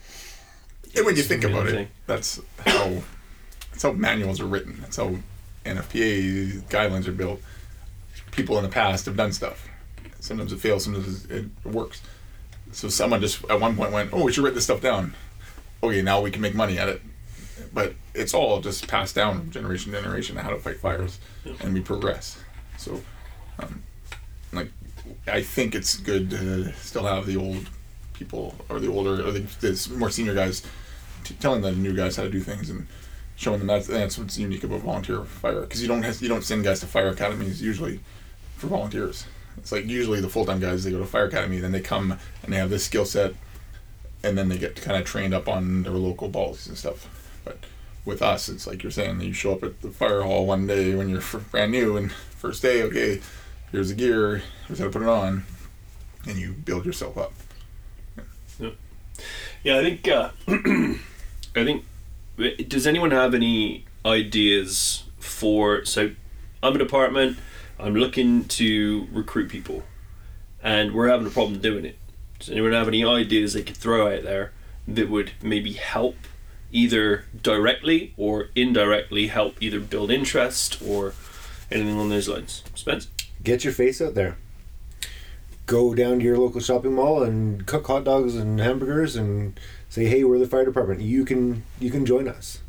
And 0.96 1.06
when 1.06 1.16
you 1.16 1.24
think 1.24 1.44
about 1.44 1.68
thing. 1.68 1.86
it, 1.86 1.88
that's 2.08 2.42
how 2.66 3.04
that's 3.72 3.84
how 3.84 3.92
manuals 3.92 4.40
are 4.42 4.46
written. 4.46 4.78
That's 4.82 4.98
how 4.98 5.16
NFPA 5.66 6.64
guidelines 6.64 7.08
are 7.08 7.12
built. 7.14 7.42
People 8.32 8.58
in 8.58 8.64
the 8.64 8.70
past 8.70 9.06
have 9.06 9.16
done 9.16 9.32
stuff. 9.32 9.68
Sometimes 10.20 10.54
it 10.54 10.60
fails, 10.60 10.86
sometimes 10.86 11.26
it 11.26 11.46
works. 11.64 12.02
So 12.72 12.88
someone 12.88 13.22
just 13.22 13.44
at 13.50 13.60
one 13.60 13.76
point 13.76 13.92
went, 13.92 14.12
"Oh, 14.14 14.24
we 14.24 14.32
should 14.32 14.44
write 14.44 14.56
this 14.56 14.64
stuff 14.64 14.82
down." 14.82 15.16
Okay, 15.82 16.02
now 16.02 16.22
we 16.22 16.32
can 16.32 16.42
make 16.42 16.56
money 16.56 16.78
at 16.80 16.90
it. 16.90 17.02
But 17.74 17.96
it's 18.14 18.34
all 18.34 18.62
just 18.62 18.88
passed 18.88 19.16
down 19.16 19.52
generation 19.52 19.92
to 19.92 20.02
generation 20.02 20.36
how 20.38 20.50
to 20.50 20.58
fight 20.58 20.80
fires, 20.80 21.20
and 21.60 21.74
we 21.74 21.82
progress. 21.82 22.40
So, 22.78 23.02
um, 23.60 23.84
like, 24.52 24.72
I 25.28 25.42
think 25.42 25.76
it's 25.76 25.98
good 25.98 26.30
to 26.32 26.74
still 26.74 27.04
have 27.04 27.26
the 27.26 27.38
old 27.38 27.70
people 28.14 28.56
or 28.70 28.80
the 28.80 28.90
older 28.90 29.26
or 29.26 29.32
the, 29.32 29.42
the 29.60 29.96
more 29.96 30.10
senior 30.10 30.34
guys 30.34 30.64
t- 31.24 31.36
telling 31.40 31.62
the 31.62 31.72
new 31.72 31.96
guys 31.96 32.16
how 32.16 32.24
to 32.24 32.30
do 32.30 32.40
things 32.40 32.70
and 32.70 32.88
showing 33.36 33.60
them 33.60 33.68
that's 33.68 33.88
that's 33.88 34.18
what's 34.18 34.38
unique 34.38 34.64
about 34.64 34.82
volunteer 34.82 35.24
fire 35.24 35.62
because 35.62 35.82
you 35.82 35.88
don't 35.88 36.04
have, 36.04 36.22
you 36.22 36.30
don't 36.30 36.44
send 36.44 36.64
guys 36.64 36.80
to 36.82 36.86
fire 36.86 37.10
academies 37.10 37.62
usually 37.62 38.00
for 38.58 38.68
volunteers. 38.68 39.26
It's 39.58 39.72
like 39.72 39.86
usually 39.86 40.22
the 40.22 40.30
full 40.30 40.46
time 40.46 40.60
guys 40.60 40.84
they 40.84 40.92
go 40.92 41.00
to 41.00 41.06
fire 41.06 41.26
academy 41.26 41.60
then 41.60 41.72
they 41.72 41.82
come 41.82 42.18
and 42.44 42.54
they 42.54 42.58
have 42.58 42.70
this 42.70 42.86
skill 42.86 43.06
set 43.06 43.34
and 44.24 44.38
then 44.38 44.50
they 44.50 44.58
get 44.58 44.82
kind 44.82 44.98
of 44.98 45.06
trained 45.06 45.34
up 45.34 45.48
on 45.48 45.84
their 45.84 45.94
local 45.94 46.30
policies 46.30 46.68
and 46.68 46.78
stuff. 46.78 47.40
But 47.44 47.60
with 48.06 48.22
us, 48.22 48.50
it's 48.50 48.66
like 48.66 48.84
you're 48.84 48.92
saying 48.92 49.18
that 49.20 49.26
you 49.26 49.34
show 49.34 49.54
up 49.54 49.64
at 49.64 49.82
the 49.82 49.90
fire 49.90 50.22
hall 50.22 50.46
one 50.46 50.66
day 50.66 50.96
when 50.96 51.10
you're 51.10 51.22
brand 51.52 51.72
new 51.72 51.98
and 51.98 52.12
first 52.12 52.62
day, 52.62 52.84
okay, 52.84 53.22
here's 53.72 53.90
the 53.90 53.96
gear, 53.96 54.42
here's 54.68 54.80
how 54.80 54.86
to 54.86 54.92
put 54.92 55.02
it 55.02 55.08
on, 55.08 55.44
and 56.26 56.38
you 56.38 56.54
build 56.54 56.86
yourself 56.86 57.18
up. 57.18 57.34
Yeah, 59.64 59.78
I 59.80 59.84
think. 59.84 60.08
Uh, 60.08 60.30
I 60.48 61.64
think. 61.64 61.86
Does 62.36 62.88
anyone 62.88 63.12
have 63.12 63.34
any 63.34 63.86
ideas 64.06 65.04
for? 65.20 65.86
So, 65.86 66.12
I'm 66.62 66.76
a 66.76 66.80
department. 66.80 67.38
I'm 67.80 67.96
looking 67.96 68.46
to 68.46 69.08
recruit 69.12 69.50
people, 69.50 69.84
and 70.62 70.94
we're 70.94 71.10
having 71.10 71.28
a 71.28 71.30
problem 71.30 71.60
doing 71.60 71.86
it. 71.86 71.98
Does 72.40 72.50
anyone 72.50 72.72
have 72.74 72.88
any 72.88 73.06
ideas 73.06 73.54
they 73.54 73.62
could 73.62 73.78
throw 73.78 74.14
out 74.14 74.24
there 74.24 74.52
that 74.88 75.10
would 75.10 75.32
maybe 75.42 75.74
help, 75.74 76.16
either 76.72 77.26
directly 77.42 78.14
or 78.18 78.50
indirectly 78.56 79.28
help 79.28 79.62
either 79.62 79.80
build 79.80 80.10
interest 80.12 80.82
or 80.82 81.14
anything 81.72 81.96
along 81.96 82.10
those 82.10 82.28
lines? 82.28 82.64
Spence. 82.76 83.10
Get 83.44 83.64
your 83.64 83.74
face 83.74 84.02
out 84.02 84.16
there. 84.16 84.38
Go 85.66 85.94
down 85.94 86.20
to 86.20 86.26
your 86.26 86.38
local 86.38 86.62
shopping 86.62 86.94
mall 86.94 87.24
and 87.24 87.66
cook 87.66 87.88
hot 87.88 88.04
dogs 88.04 88.36
and 88.36 88.60
hamburgers 88.60 89.16
and 89.16 89.60
say, 89.94 90.06
"Hey, 90.06 90.24
we're 90.24 90.40
the 90.40 90.48
fire 90.48 90.66
department. 90.66 91.02
You 91.02 91.24
can 91.24 91.64
you 91.80 91.92
can 91.92 92.06
join 92.06 92.28
us." 92.28 92.60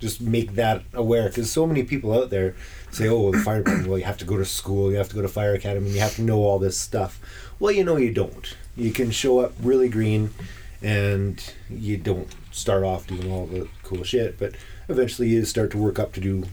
Just 0.00 0.20
make 0.20 0.54
that 0.54 0.82
aware 0.92 1.28
because 1.28 1.50
so 1.50 1.66
many 1.66 1.82
people 1.82 2.12
out 2.12 2.30
there 2.30 2.54
say, 2.90 3.08
"Oh, 3.08 3.30
the 3.32 3.38
fire 3.38 3.58
department. 3.58 3.88
Well, 3.88 3.98
you 3.98 4.04
have 4.04 4.18
to 4.18 4.24
go 4.24 4.36
to 4.38 4.44
school. 4.44 4.90
You 4.90 4.96
have 4.96 5.08
to 5.10 5.14
go 5.14 5.22
to 5.22 5.28
fire 5.28 5.54
academy. 5.54 5.90
You 5.90 6.00
have 6.00 6.16
to 6.16 6.22
know 6.22 6.38
all 6.38 6.58
this 6.58 6.78
stuff." 6.78 7.20
well, 7.60 7.72
you 7.72 7.84
know, 7.84 7.96
you 7.96 8.12
don't. 8.12 8.54
You 8.76 8.90
can 8.90 9.10
show 9.10 9.38
up 9.38 9.52
really 9.62 9.88
green, 9.88 10.30
and 10.82 11.42
you 11.70 11.96
don't 11.96 12.28
start 12.50 12.82
off 12.82 13.06
doing 13.06 13.30
all 13.30 13.46
the 13.46 13.68
cool 13.82 14.04
shit, 14.04 14.38
but 14.38 14.52
eventually 14.88 15.28
you 15.28 15.44
start 15.44 15.70
to 15.72 15.78
work 15.78 15.98
up 15.98 16.12
to 16.14 16.20
do 16.20 16.44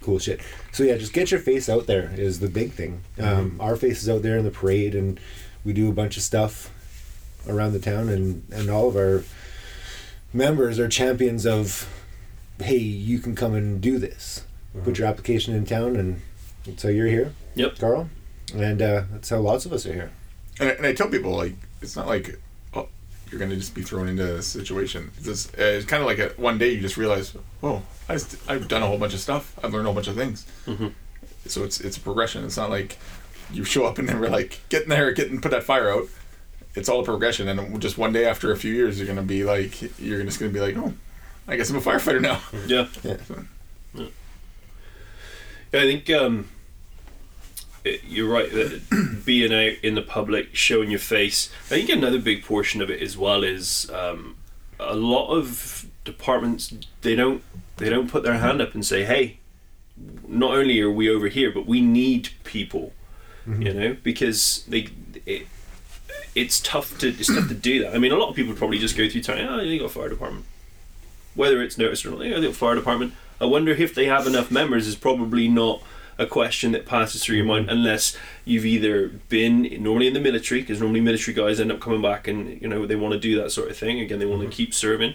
cool 0.00 0.18
shit. 0.18 0.40
So 0.72 0.84
yeah, 0.84 0.96
just 0.96 1.12
get 1.12 1.30
your 1.30 1.40
face 1.40 1.68
out 1.68 1.86
there 1.86 2.12
is 2.16 2.40
the 2.40 2.48
big 2.48 2.72
thing. 2.72 3.02
Um, 3.20 3.56
our 3.60 3.76
face 3.76 4.02
is 4.02 4.08
out 4.08 4.22
there 4.22 4.38
in 4.38 4.44
the 4.44 4.50
parade, 4.50 4.94
and 4.94 5.18
we 5.64 5.72
do 5.72 5.88
a 5.88 5.92
bunch 5.92 6.16
of 6.16 6.22
stuff 6.22 6.70
around 7.48 7.72
the 7.72 7.78
town, 7.78 8.08
and 8.08 8.44
and 8.52 8.70
all 8.70 8.88
of 8.88 8.96
our 8.96 9.24
members 10.34 10.78
are 10.78 10.88
champions 10.88 11.46
of, 11.46 11.88
hey, 12.60 12.76
you 12.76 13.18
can 13.20 13.34
come 13.34 13.54
and 13.54 13.80
do 13.80 13.98
this. 13.98 14.44
Put 14.82 14.98
your 14.98 15.06
application 15.06 15.54
in 15.54 15.64
town, 15.64 15.94
and 15.94 16.20
so 16.76 16.88
you're 16.88 17.06
here. 17.06 17.32
Yep. 17.54 17.78
Carl, 17.78 18.10
and 18.52 18.82
uh, 18.82 19.04
that's 19.12 19.28
how 19.30 19.38
lots 19.38 19.64
of 19.64 19.72
us 19.72 19.86
are 19.86 19.92
here. 19.92 20.10
And 20.58 20.68
I, 20.68 20.72
and 20.72 20.86
I 20.86 20.92
tell 20.92 21.08
people 21.08 21.30
like 21.30 21.54
it's 21.80 21.94
not 21.94 22.08
like 22.08 22.40
oh 22.74 22.88
you're 23.30 23.38
gonna 23.38 23.54
just 23.54 23.72
be 23.74 23.82
thrown 23.82 24.08
into 24.08 24.36
a 24.36 24.42
situation. 24.42 25.12
It's, 25.16 25.26
just, 25.26 25.54
uh, 25.56 25.62
it's 25.62 25.86
kind 25.86 26.02
of 26.02 26.08
like 26.08 26.18
a, 26.18 26.30
one 26.40 26.58
day 26.58 26.70
you 26.70 26.80
just 26.80 26.96
realize, 26.96 27.36
oh, 27.62 27.82
I 28.08 28.16
st- 28.16 28.42
I've 28.48 28.66
done 28.66 28.82
a 28.82 28.86
whole 28.88 28.98
bunch 28.98 29.14
of 29.14 29.20
stuff. 29.20 29.56
I've 29.62 29.72
learned 29.72 29.86
a 29.86 29.90
whole 29.90 29.94
bunch 29.94 30.08
of 30.08 30.16
things. 30.16 30.44
Mm-hmm. 30.66 30.88
So 31.46 31.62
it's 31.62 31.80
it's 31.80 31.96
a 31.96 32.00
progression. 32.00 32.44
It's 32.44 32.56
not 32.56 32.70
like 32.70 32.98
you 33.52 33.62
show 33.62 33.84
up 33.84 33.98
and 33.98 34.08
then 34.08 34.18
we're 34.18 34.28
like 34.28 34.60
get 34.70 34.82
in 34.82 34.88
there, 34.88 35.12
get 35.12 35.30
and 35.30 35.40
put 35.40 35.52
that 35.52 35.62
fire 35.62 35.88
out. 35.92 36.08
It's 36.76 36.88
all 36.88 37.00
a 37.00 37.04
progression, 37.04 37.48
and 37.48 37.80
just 37.80 37.96
one 37.98 38.12
day 38.12 38.24
after 38.26 38.50
a 38.52 38.56
few 38.56 38.72
years, 38.74 38.98
you're 38.98 39.06
gonna 39.06 39.22
be 39.22 39.44
like 39.44 39.98
you're 40.00 40.22
just 40.24 40.40
gonna 40.40 40.52
be 40.52 40.60
like, 40.60 40.76
oh, 40.76 40.92
I 41.46 41.56
guess 41.56 41.70
I'm 41.70 41.76
a 41.76 41.80
firefighter 41.80 42.20
now. 42.20 42.40
Yeah. 42.66 42.88
Yeah. 43.02 43.16
Yeah, 45.72 45.80
I 45.80 45.84
think 45.86 46.10
um, 46.10 46.48
it- 47.84 48.02
you're 48.04 48.28
right. 48.28 48.50
That 48.50 49.22
being 49.24 49.52
out 49.52 49.76
in 49.82 49.94
the 49.94 50.02
public, 50.02 50.54
showing 50.54 50.90
your 50.90 51.00
face. 51.00 51.50
I 51.66 51.68
think 51.80 51.90
another 51.90 52.18
big 52.20 52.44
portion 52.44 52.80
of 52.82 52.90
it 52.90 53.02
as 53.02 53.16
well 53.16 53.42
is 53.44 53.90
um, 53.90 54.36
a 54.78 54.94
lot 54.94 55.30
of 55.30 55.86
departments 56.04 56.72
they 57.02 57.14
don't 57.16 57.42
they 57.78 57.88
don't 57.88 58.10
put 58.10 58.22
their 58.22 58.34
hand 58.38 58.60
up 58.60 58.74
and 58.74 58.84
say, 58.86 59.04
"Hey, 59.04 59.38
not 60.28 60.54
only 60.54 60.80
are 60.80 60.90
we 60.90 61.08
over 61.10 61.28
here, 61.28 61.50
but 61.50 61.66
we 61.66 61.80
need 61.80 62.30
people." 62.44 62.92
You 63.46 63.74
know, 63.74 63.96
because 64.02 64.64
they 64.68 64.88
it, 65.26 65.46
it's 66.34 66.60
tough 66.60 66.98
to 66.98 67.08
it's 67.08 67.34
tough 67.34 67.48
to 67.48 67.54
do 67.54 67.82
that. 67.82 67.94
I 67.94 67.98
mean, 67.98 68.12
a 68.12 68.16
lot 68.16 68.30
of 68.30 68.36
people 68.36 68.54
probably 68.54 68.78
just 68.78 68.96
go 68.96 69.08
through 69.08 69.22
town. 69.22 69.40
Oh, 69.40 69.60
you 69.60 69.78
got 69.78 69.86
a 69.86 69.88
fire 69.88 70.08
department. 70.08 70.46
Whether 71.34 71.62
it's 71.62 71.78
noticed 71.78 72.06
or 72.06 72.10
not, 72.10 72.24
yeah, 72.24 72.36
they 72.36 72.42
got 72.42 72.50
a 72.50 72.54
fire 72.54 72.74
department. 72.74 73.14
I 73.40 73.46
wonder 73.46 73.72
if 73.72 73.94
they 73.94 74.06
have 74.06 74.26
enough 74.26 74.50
members. 74.50 74.86
Is 74.86 74.96
probably 74.96 75.48
not 75.48 75.82
a 76.16 76.26
question 76.26 76.72
that 76.72 76.86
passes 76.86 77.24
through 77.24 77.36
your 77.36 77.44
mind 77.44 77.68
unless 77.68 78.16
you've 78.44 78.64
either 78.64 79.08
been 79.08 79.62
normally 79.82 80.06
in 80.06 80.14
the 80.14 80.20
military, 80.20 80.60
because 80.60 80.80
normally 80.80 81.00
military 81.00 81.34
guys 81.34 81.58
end 81.58 81.72
up 81.72 81.80
coming 81.80 82.02
back 82.02 82.28
and 82.28 82.60
you 82.60 82.68
know 82.68 82.86
they 82.86 82.96
want 82.96 83.12
to 83.12 83.20
do 83.20 83.40
that 83.40 83.50
sort 83.50 83.70
of 83.70 83.76
thing. 83.76 84.00
Again, 84.00 84.18
they 84.18 84.26
want 84.26 84.42
to 84.42 84.48
keep 84.48 84.74
serving. 84.74 85.14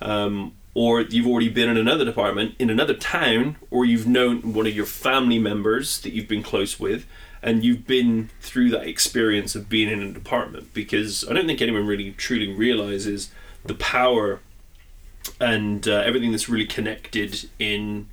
Um, 0.00 0.54
or 0.74 1.00
you've 1.00 1.26
already 1.26 1.48
been 1.48 1.70
in 1.70 1.78
another 1.78 2.04
department 2.04 2.54
in 2.58 2.68
another 2.68 2.92
town, 2.92 3.56
or 3.70 3.86
you've 3.86 4.06
known 4.06 4.52
one 4.52 4.66
of 4.66 4.76
your 4.76 4.84
family 4.84 5.38
members 5.38 6.00
that 6.00 6.12
you've 6.12 6.28
been 6.28 6.42
close 6.42 6.78
with, 6.78 7.06
and 7.42 7.64
you've 7.64 7.86
been 7.86 8.30
through 8.40 8.70
that 8.70 8.86
experience 8.86 9.54
of 9.54 9.68
being 9.68 9.88
in 9.88 10.02
a 10.02 10.12
department. 10.12 10.72
Because 10.74 11.24
I 11.28 11.32
don't 11.32 11.46
think 11.46 11.62
anyone 11.62 11.86
really 11.86 12.12
truly 12.12 12.52
realizes 12.52 13.30
the 13.64 13.74
power 13.74 14.40
and 15.40 15.86
uh, 15.86 16.02
everything 16.04 16.30
that's 16.30 16.48
really 16.48 16.66
connected 16.66 17.48
in 17.58 18.08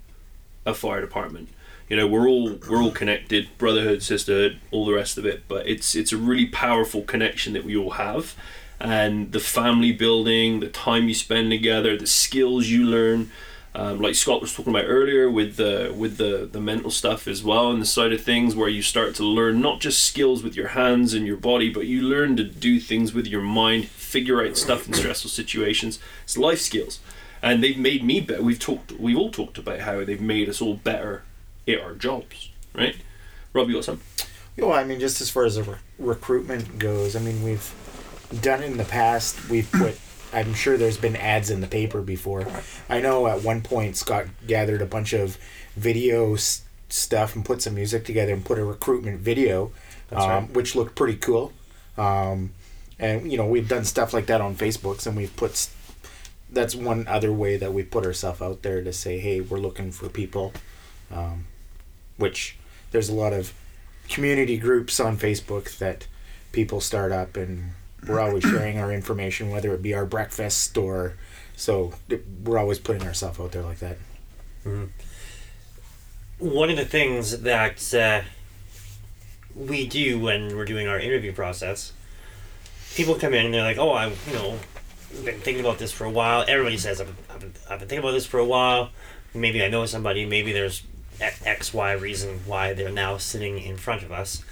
a 0.65 0.73
fire 0.73 1.01
department. 1.01 1.49
You 1.89 1.97
know, 1.97 2.07
we're 2.07 2.27
all 2.27 2.57
we're 2.69 2.81
all 2.81 2.91
connected, 2.91 3.49
brotherhood, 3.57 4.01
sisterhood, 4.01 4.59
all 4.71 4.85
the 4.85 4.93
rest 4.93 5.17
of 5.17 5.25
it. 5.25 5.43
But 5.47 5.67
it's 5.67 5.95
it's 5.95 6.11
a 6.11 6.17
really 6.17 6.47
powerful 6.47 7.01
connection 7.03 7.53
that 7.53 7.65
we 7.65 7.75
all 7.75 7.91
have, 7.91 8.35
and 8.79 9.31
the 9.31 9.39
family 9.39 9.91
building, 9.91 10.59
the 10.59 10.69
time 10.69 11.07
you 11.07 11.13
spend 11.13 11.51
together, 11.51 11.97
the 11.97 12.07
skills 12.07 12.67
you 12.67 12.85
learn. 12.85 13.31
Um, 13.75 13.99
like 13.99 14.13
Scott 14.13 14.39
was 14.39 14.53
talking 14.53 14.73
about 14.73 14.85
earlier 14.87 15.29
with 15.29 15.55
the 15.55 15.93
with 15.97 16.17
the 16.17 16.47
the 16.51 16.61
mental 16.61 16.91
stuff 16.91 17.27
as 17.27 17.43
well 17.43 17.71
and 17.71 17.81
the 17.81 17.87
side 17.87 18.13
of 18.13 18.21
things 18.21 18.55
where 18.55 18.69
you 18.69 18.83
start 18.83 19.15
to 19.15 19.23
learn 19.23 19.61
not 19.61 19.79
just 19.79 20.03
skills 20.03 20.43
with 20.43 20.55
your 20.55 20.69
hands 20.69 21.13
and 21.15 21.25
your 21.25 21.37
body 21.37 21.69
but 21.71 21.87
you 21.87 22.03
learn 22.03 22.35
to 22.37 22.43
do 22.43 22.79
things 22.79 23.13
with 23.13 23.25
your 23.25 23.41
mind 23.41 23.85
figure 23.87 24.45
out 24.45 24.57
stuff 24.57 24.87
in 24.87 24.93
stressful 24.93 25.29
situations. 25.31 25.99
It's 26.23 26.37
life 26.37 26.59
skills. 26.61 26.99
And 27.41 27.63
they've 27.63 27.77
made 27.77 28.03
me 28.03 28.21
better 28.21 28.43
we've 28.43 28.59
talked 28.59 28.91
we've 28.93 29.17
all 29.17 29.31
talked 29.31 29.57
about 29.57 29.79
how 29.79 30.03
they've 30.05 30.21
made 30.21 30.49
us 30.49 30.61
all 30.61 30.75
better 30.75 31.23
at 31.67 31.81
our 31.81 31.93
jobs 31.93 32.49
right? 32.73 32.95
Rob 33.53 33.69
you 33.69 33.75
got 33.75 33.85
some 33.85 34.01
Well, 34.57 34.73
I 34.73 34.83
mean, 34.83 34.99
just 34.99 35.21
as 35.21 35.29
far 35.29 35.45
as 35.45 35.55
the 35.55 35.63
re- 35.63 35.77
recruitment 35.99 36.79
goes, 36.79 37.15
I 37.15 37.19
mean, 37.19 37.41
we've 37.43 37.73
done 38.41 38.63
it 38.63 38.67
in 38.67 38.77
the 38.77 38.83
past. 38.85 39.49
We've 39.49 39.71
put, 39.71 39.99
I'm 40.33 40.53
sure 40.53 40.77
there's 40.77 40.97
been 40.97 41.15
ads 41.15 41.49
in 41.49 41.61
the 41.61 41.67
paper 41.67 42.01
before. 42.01 42.45
I 42.89 42.99
know 42.99 43.27
at 43.27 43.43
one 43.43 43.61
point 43.61 43.95
Scott 43.95 44.25
gathered 44.47 44.81
a 44.81 44.85
bunch 44.85 45.13
of 45.13 45.37
video 45.75 46.33
s- 46.35 46.63
stuff 46.89 47.35
and 47.35 47.45
put 47.45 47.61
some 47.61 47.75
music 47.75 48.05
together 48.05 48.33
and 48.33 48.43
put 48.43 48.57
a 48.59 48.65
recruitment 48.65 49.19
video, 49.21 49.71
um, 50.11 50.29
right. 50.29 50.49
which 50.53 50.75
looked 50.75 50.95
pretty 50.95 51.17
cool. 51.17 51.53
Um, 51.97 52.51
and, 52.99 53.31
you 53.31 53.37
know, 53.37 53.45
we've 53.45 53.67
done 53.67 53.85
stuff 53.85 54.13
like 54.13 54.25
that 54.27 54.41
on 54.41 54.55
Facebooks 54.55 55.05
and 55.07 55.15
we've 55.15 55.35
put. 55.35 55.51
s- 55.51 55.73
That's 56.51 56.75
one 56.75 57.07
other 57.07 57.31
way 57.33 57.57
that 57.57 57.73
we 57.73 57.83
put 57.83 58.05
ourselves 58.05 58.41
out 58.41 58.61
there 58.63 58.83
to 58.83 58.93
say, 58.93 59.19
hey, 59.19 59.41
we're 59.41 59.59
looking 59.59 59.91
for 59.91 60.09
people. 60.09 60.53
Um, 61.11 61.45
which 62.17 62.57
there's 62.91 63.09
a 63.09 63.13
lot 63.13 63.33
of 63.33 63.53
community 64.09 64.57
groups 64.57 64.99
on 64.99 65.17
Facebook 65.17 65.77
that 65.79 66.07
people 66.51 66.79
start 66.79 67.11
up, 67.11 67.35
and 67.35 67.71
we're 68.07 68.19
always 68.19 68.43
sharing 68.43 68.77
our 68.79 68.91
information, 68.91 69.49
whether 69.49 69.73
it 69.73 69.81
be 69.81 69.93
our 69.93 70.05
breakfast 70.05 70.77
or 70.77 71.13
so. 71.55 71.93
We're 72.43 72.57
always 72.57 72.79
putting 72.79 73.03
ourselves 73.03 73.39
out 73.39 73.51
there 73.51 73.63
like 73.63 73.79
that. 73.79 73.97
one 76.39 76.69
of 76.69 76.77
the 76.77 76.85
things 76.85 77.41
that 77.41 77.93
uh, 77.93 78.21
we 79.55 79.87
do 79.87 80.19
when 80.19 80.55
we're 80.55 80.65
doing 80.65 80.87
our 80.87 80.99
interview 80.99 81.31
process, 81.31 81.93
people 82.95 83.15
come 83.15 83.33
in 83.33 83.45
and 83.45 83.53
they're 83.53 83.63
like, 83.63 83.77
"Oh, 83.77 83.91
I, 83.91 84.07
you 84.07 84.33
know, 84.33 84.59
been 85.23 85.39
thinking 85.39 85.63
about 85.63 85.77
this 85.79 85.91
for 85.91 86.05
a 86.05 86.11
while." 86.11 86.43
Everybody 86.47 86.77
says, 86.77 86.99
"I've, 86.99 87.15
I've, 87.29 87.39
been, 87.39 87.53
I've 87.69 87.79
been 87.79 87.87
thinking 87.87 87.99
about 87.99 88.11
this 88.11 88.25
for 88.25 88.39
a 88.39 88.45
while." 88.45 88.89
Maybe 89.33 89.63
I 89.63 89.67
know 89.69 89.85
somebody. 89.85 90.25
Maybe 90.25 90.51
there's 90.51 90.83
X 91.19 91.73
Y 91.73 91.91
reason 91.93 92.41
why 92.45 92.73
they're 92.73 92.91
now 92.91 93.17
sitting 93.17 93.59
in 93.59 93.77
front 93.77 94.03
of 94.03 94.11
us. 94.11 94.43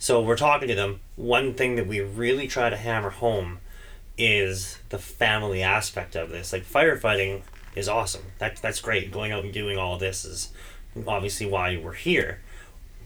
So 0.00 0.22
we're 0.22 0.38
talking 0.38 0.66
to 0.68 0.74
them. 0.74 1.00
One 1.16 1.52
thing 1.52 1.76
that 1.76 1.86
we 1.86 2.00
really 2.00 2.48
try 2.48 2.70
to 2.70 2.76
hammer 2.76 3.10
home 3.10 3.58
is 4.16 4.78
the 4.88 4.98
family 4.98 5.62
aspect 5.62 6.16
of 6.16 6.30
this. 6.30 6.54
Like 6.54 6.64
firefighting 6.64 7.42
is 7.76 7.86
awesome. 7.86 8.22
That, 8.38 8.56
that's 8.56 8.80
great. 8.80 9.12
Going 9.12 9.30
out 9.30 9.44
and 9.44 9.52
doing 9.52 9.76
all 9.76 9.98
this 9.98 10.24
is 10.24 10.52
obviously 11.06 11.46
why 11.46 11.76
we're 11.76 11.92
here. 11.92 12.40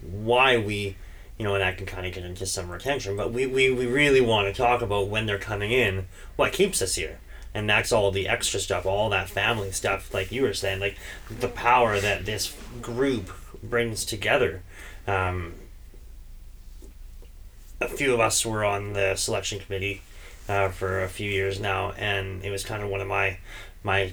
Why 0.03 0.57
we, 0.57 0.97
you 1.37 1.45
know, 1.45 1.55
and 1.55 1.63
that 1.63 1.79
can 1.79 1.87
kind 1.87 2.07
of 2.07 2.15
get 2.15 2.25
into 2.25 2.47
some 2.47 2.71
retention, 2.71 3.17
but 3.17 3.33
we, 3.33 3.45
we, 3.45 3.73
we 3.73 3.89
really 3.89 4.21
want 4.21 4.47
to 4.47 4.55
talk 4.55 4.81
about 4.81 5.09
when 5.09 5.27
they're 5.27 5.37
coming 5.37 5.73
in, 5.73 6.07
what 6.37 6.53
keeps 6.53 6.81
us 6.81 6.95
here. 6.95 7.19
And 7.53 7.69
that's 7.69 7.91
all 7.91 8.13
the 8.13 8.29
extra 8.29 8.61
stuff, 8.61 8.87
all 8.87 9.11
that 9.11 9.29
family 9.29 9.73
stuff, 9.73 10.15
like 10.15 10.31
you 10.31 10.43
were 10.43 10.55
saying, 10.55 10.79
like 10.79 10.97
the 11.29 11.49
power 11.49 11.99
that 11.99 12.25
this 12.25 12.57
group 12.81 13.31
brings 13.65 14.05
together. 14.05 14.63
Um, 15.09 15.55
a 17.85 17.88
few 17.88 18.14
of 18.14 18.20
us 18.20 18.44
were 18.44 18.64
on 18.64 18.92
the 18.92 19.14
selection 19.16 19.61
committee 19.61 20.03
uh, 20.49 20.68
for 20.68 21.03
a 21.03 21.09
few 21.09 21.31
years 21.31 21.61
now, 21.61 21.92
and 21.92 22.44
it 22.44 22.51
was 22.51 22.64
kind 22.64 22.83
of 22.83 22.88
one 22.88 23.01
of 23.01 23.09
my 23.09 23.38
my 23.83 24.12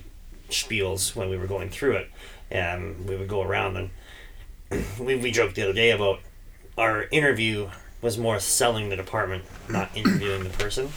spiels 0.49 1.15
when 1.15 1.29
we 1.29 1.37
were 1.37 1.47
going 1.47 1.69
through 1.69 1.95
it. 1.95 2.11
And 2.49 3.07
we 3.07 3.15
would 3.15 3.29
go 3.29 3.41
around 3.41 3.77
and 3.77 4.85
we, 4.99 5.15
we 5.15 5.31
joked 5.31 5.55
the 5.55 5.63
other 5.63 5.73
day 5.73 5.91
about 5.91 6.19
our 6.77 7.03
interview 7.11 7.69
was 8.01 8.17
more 8.17 8.39
selling 8.39 8.89
the 8.89 8.95
department, 8.95 9.45
not 9.69 9.89
interviewing 9.95 10.43
the 10.43 10.49
person. 10.49 10.89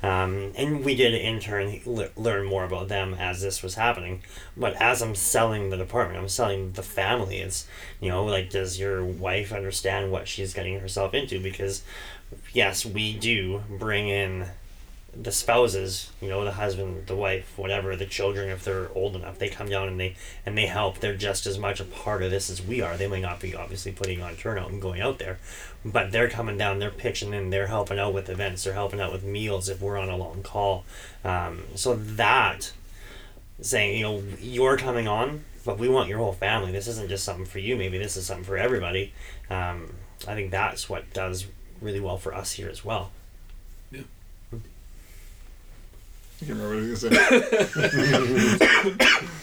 Um, 0.00 0.52
and 0.56 0.84
we 0.84 0.94
did 0.94 1.12
in 1.12 1.40
turn 1.40 1.80
le- 1.84 2.10
learn 2.16 2.46
more 2.46 2.64
about 2.64 2.86
them 2.86 3.14
as 3.14 3.40
this 3.40 3.64
was 3.64 3.74
happening. 3.74 4.22
But 4.56 4.80
as 4.80 5.02
I'm 5.02 5.16
selling 5.16 5.70
the 5.70 5.76
department, 5.76 6.20
I'm 6.20 6.28
selling 6.28 6.72
the 6.72 6.84
family. 6.84 7.38
It's, 7.38 7.66
you 8.00 8.08
know, 8.08 8.24
like, 8.24 8.50
does 8.50 8.78
your 8.78 9.04
wife 9.04 9.52
understand 9.52 10.12
what 10.12 10.28
she's 10.28 10.54
getting 10.54 10.78
herself 10.78 11.14
into? 11.14 11.40
Because, 11.40 11.82
yes, 12.52 12.84
we 12.84 13.14
do 13.14 13.62
bring 13.68 14.08
in 14.08 14.46
the 15.20 15.32
spouses, 15.32 16.12
you 16.20 16.28
know, 16.28 16.44
the 16.44 16.52
husband, 16.52 17.06
the 17.06 17.16
wife, 17.16 17.54
whatever, 17.56 17.96
the 17.96 18.06
children, 18.06 18.50
if 18.50 18.64
they're 18.64 18.88
old 18.94 19.16
enough, 19.16 19.38
they 19.38 19.48
come 19.48 19.68
down 19.68 19.88
and 19.88 19.98
they 19.98 20.14
and 20.46 20.56
they 20.56 20.66
help. 20.66 20.98
They're 20.98 21.16
just 21.16 21.46
as 21.46 21.58
much 21.58 21.80
a 21.80 21.84
part 21.84 22.22
of 22.22 22.30
this 22.30 22.50
as 22.50 22.62
we 22.62 22.80
are. 22.80 22.96
They 22.96 23.08
may 23.08 23.20
not 23.20 23.40
be 23.40 23.54
obviously 23.54 23.92
putting 23.92 24.22
on 24.22 24.36
turnout 24.36 24.70
and 24.70 24.80
going 24.80 25.00
out 25.00 25.18
there, 25.18 25.38
but 25.84 26.12
they're 26.12 26.28
coming 26.28 26.56
down. 26.56 26.78
They're 26.78 26.90
pitching 26.90 27.32
in. 27.32 27.50
They're 27.50 27.66
helping 27.66 27.98
out 27.98 28.14
with 28.14 28.28
events. 28.28 28.64
They're 28.64 28.74
helping 28.74 29.00
out 29.00 29.12
with 29.12 29.24
meals 29.24 29.68
if 29.68 29.80
we're 29.80 29.98
on 29.98 30.08
a 30.08 30.16
long 30.16 30.42
call. 30.42 30.84
Um, 31.24 31.62
so 31.74 31.94
that 31.96 32.72
saying, 33.60 33.96
you 33.98 34.02
know, 34.02 34.22
you're 34.40 34.76
coming 34.76 35.08
on, 35.08 35.44
but 35.64 35.78
we 35.78 35.88
want 35.88 36.08
your 36.08 36.18
whole 36.18 36.32
family. 36.32 36.70
This 36.70 36.86
isn't 36.86 37.08
just 37.08 37.24
something 37.24 37.46
for 37.46 37.58
you. 37.58 37.76
Maybe 37.76 37.98
this 37.98 38.16
is 38.16 38.26
something 38.26 38.44
for 38.44 38.56
everybody. 38.56 39.12
Um, 39.50 39.94
I 40.28 40.34
think 40.34 40.50
that's 40.50 40.88
what 40.88 41.12
does 41.12 41.46
really 41.80 42.00
well 42.00 42.18
for 42.18 42.34
us 42.34 42.52
here 42.52 42.68
as 42.68 42.84
well. 42.84 43.10
Yeah. 43.90 44.02
I 46.40 46.46
can't 46.46 46.58
remember 46.58 46.76
what 46.76 46.84
I 46.84 46.90
was 46.90 47.04
gonna 47.04 47.16
say. 47.88 48.66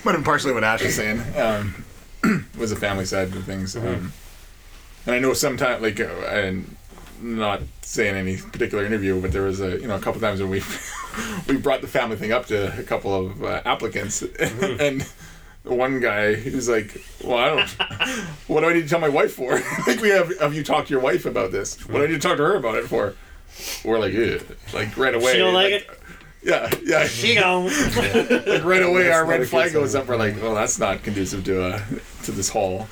Might 0.04 0.12
have 0.12 0.16
been 0.16 0.24
partially 0.24 0.54
what 0.54 0.64
Ash 0.64 0.84
was 0.84 0.96
saying. 0.96 1.22
Um, 1.38 1.86
was 2.58 2.70
the 2.70 2.76
family 2.76 3.06
side 3.06 3.36
of 3.36 3.44
things. 3.44 3.76
Um, 3.76 4.14
and 5.06 5.16
I 5.16 5.20
know 5.20 5.34
sometimes, 5.34 5.82
like, 5.82 6.00
uh, 6.00 6.06
and 6.28 6.76
not 7.22 7.62
saying 7.82 8.16
any 8.16 8.38
particular 8.38 8.86
interview, 8.86 9.22
but 9.22 9.32
there 9.32 9.44
was 9.44 9.62
a 9.62 9.80
you 9.80 9.88
know 9.88 9.96
a 9.96 10.00
couple 10.00 10.22
times 10.22 10.42
when 10.42 10.50
we 10.50 10.62
we 11.48 11.58
brought 11.58 11.82
the 11.82 11.88
family 11.88 12.16
thing 12.16 12.32
up 12.32 12.46
to 12.48 12.78
a 12.78 12.84
couple 12.84 13.14
of 13.14 13.44
uh, 13.44 13.62
applicants, 13.66 14.22
and 14.40 15.08
one 15.66 16.00
guy 16.00 16.36
he 16.36 16.50
was 16.52 16.70
like, 16.70 17.04
"Well, 17.24 17.38
I 17.38 17.50
don't. 17.50 17.70
What 18.48 18.62
do 18.62 18.68
I 18.70 18.74
need 18.74 18.84
to 18.84 18.90
tell 18.90 19.00
my 19.00 19.10
wife 19.10 19.34
for? 19.34 19.54
like, 19.88 20.00
we 20.02 20.10
have 20.10 20.38
have 20.40 20.54
you 20.54 20.64
talked 20.64 20.88
to 20.88 20.94
your 20.94 21.02
wife 21.02 21.26
about 21.26 21.52
this? 21.52 21.86
What 21.88 22.00
do 22.00 22.04
I 22.04 22.08
need 22.08 22.22
to 22.22 22.28
talk 22.28 22.38
to 22.38 22.44
her 22.44 22.56
about 22.56 22.76
it 22.76 22.88
for?" 22.88 23.16
We're 23.86 24.00
like, 24.00 24.14
Ew. 24.14 24.42
like 24.74 24.98
right 24.98 25.16
away. 25.16 25.32
She 25.32 25.38
don't 25.38 25.54
like 25.54 25.72
it? 25.72 25.90
Yeah, 26.44 26.70
yeah. 26.84 27.08
She 27.08 27.34
don't. 27.34 27.66
like 28.46 28.64
right 28.64 28.84
away, 28.84 29.10
our 29.12 29.26
red 29.26 29.48
flag 29.48 29.74
goes 29.74 29.96
up. 29.96 30.08
We're 30.08 30.18
like, 30.18 30.40
well, 30.42 30.54
that's 30.54 30.78
not 30.78 31.04
conducive 31.04 31.44
to 31.46 31.64
uh 31.64 31.82
to 32.24 32.32
this 32.32 32.50
hall. 32.50 32.86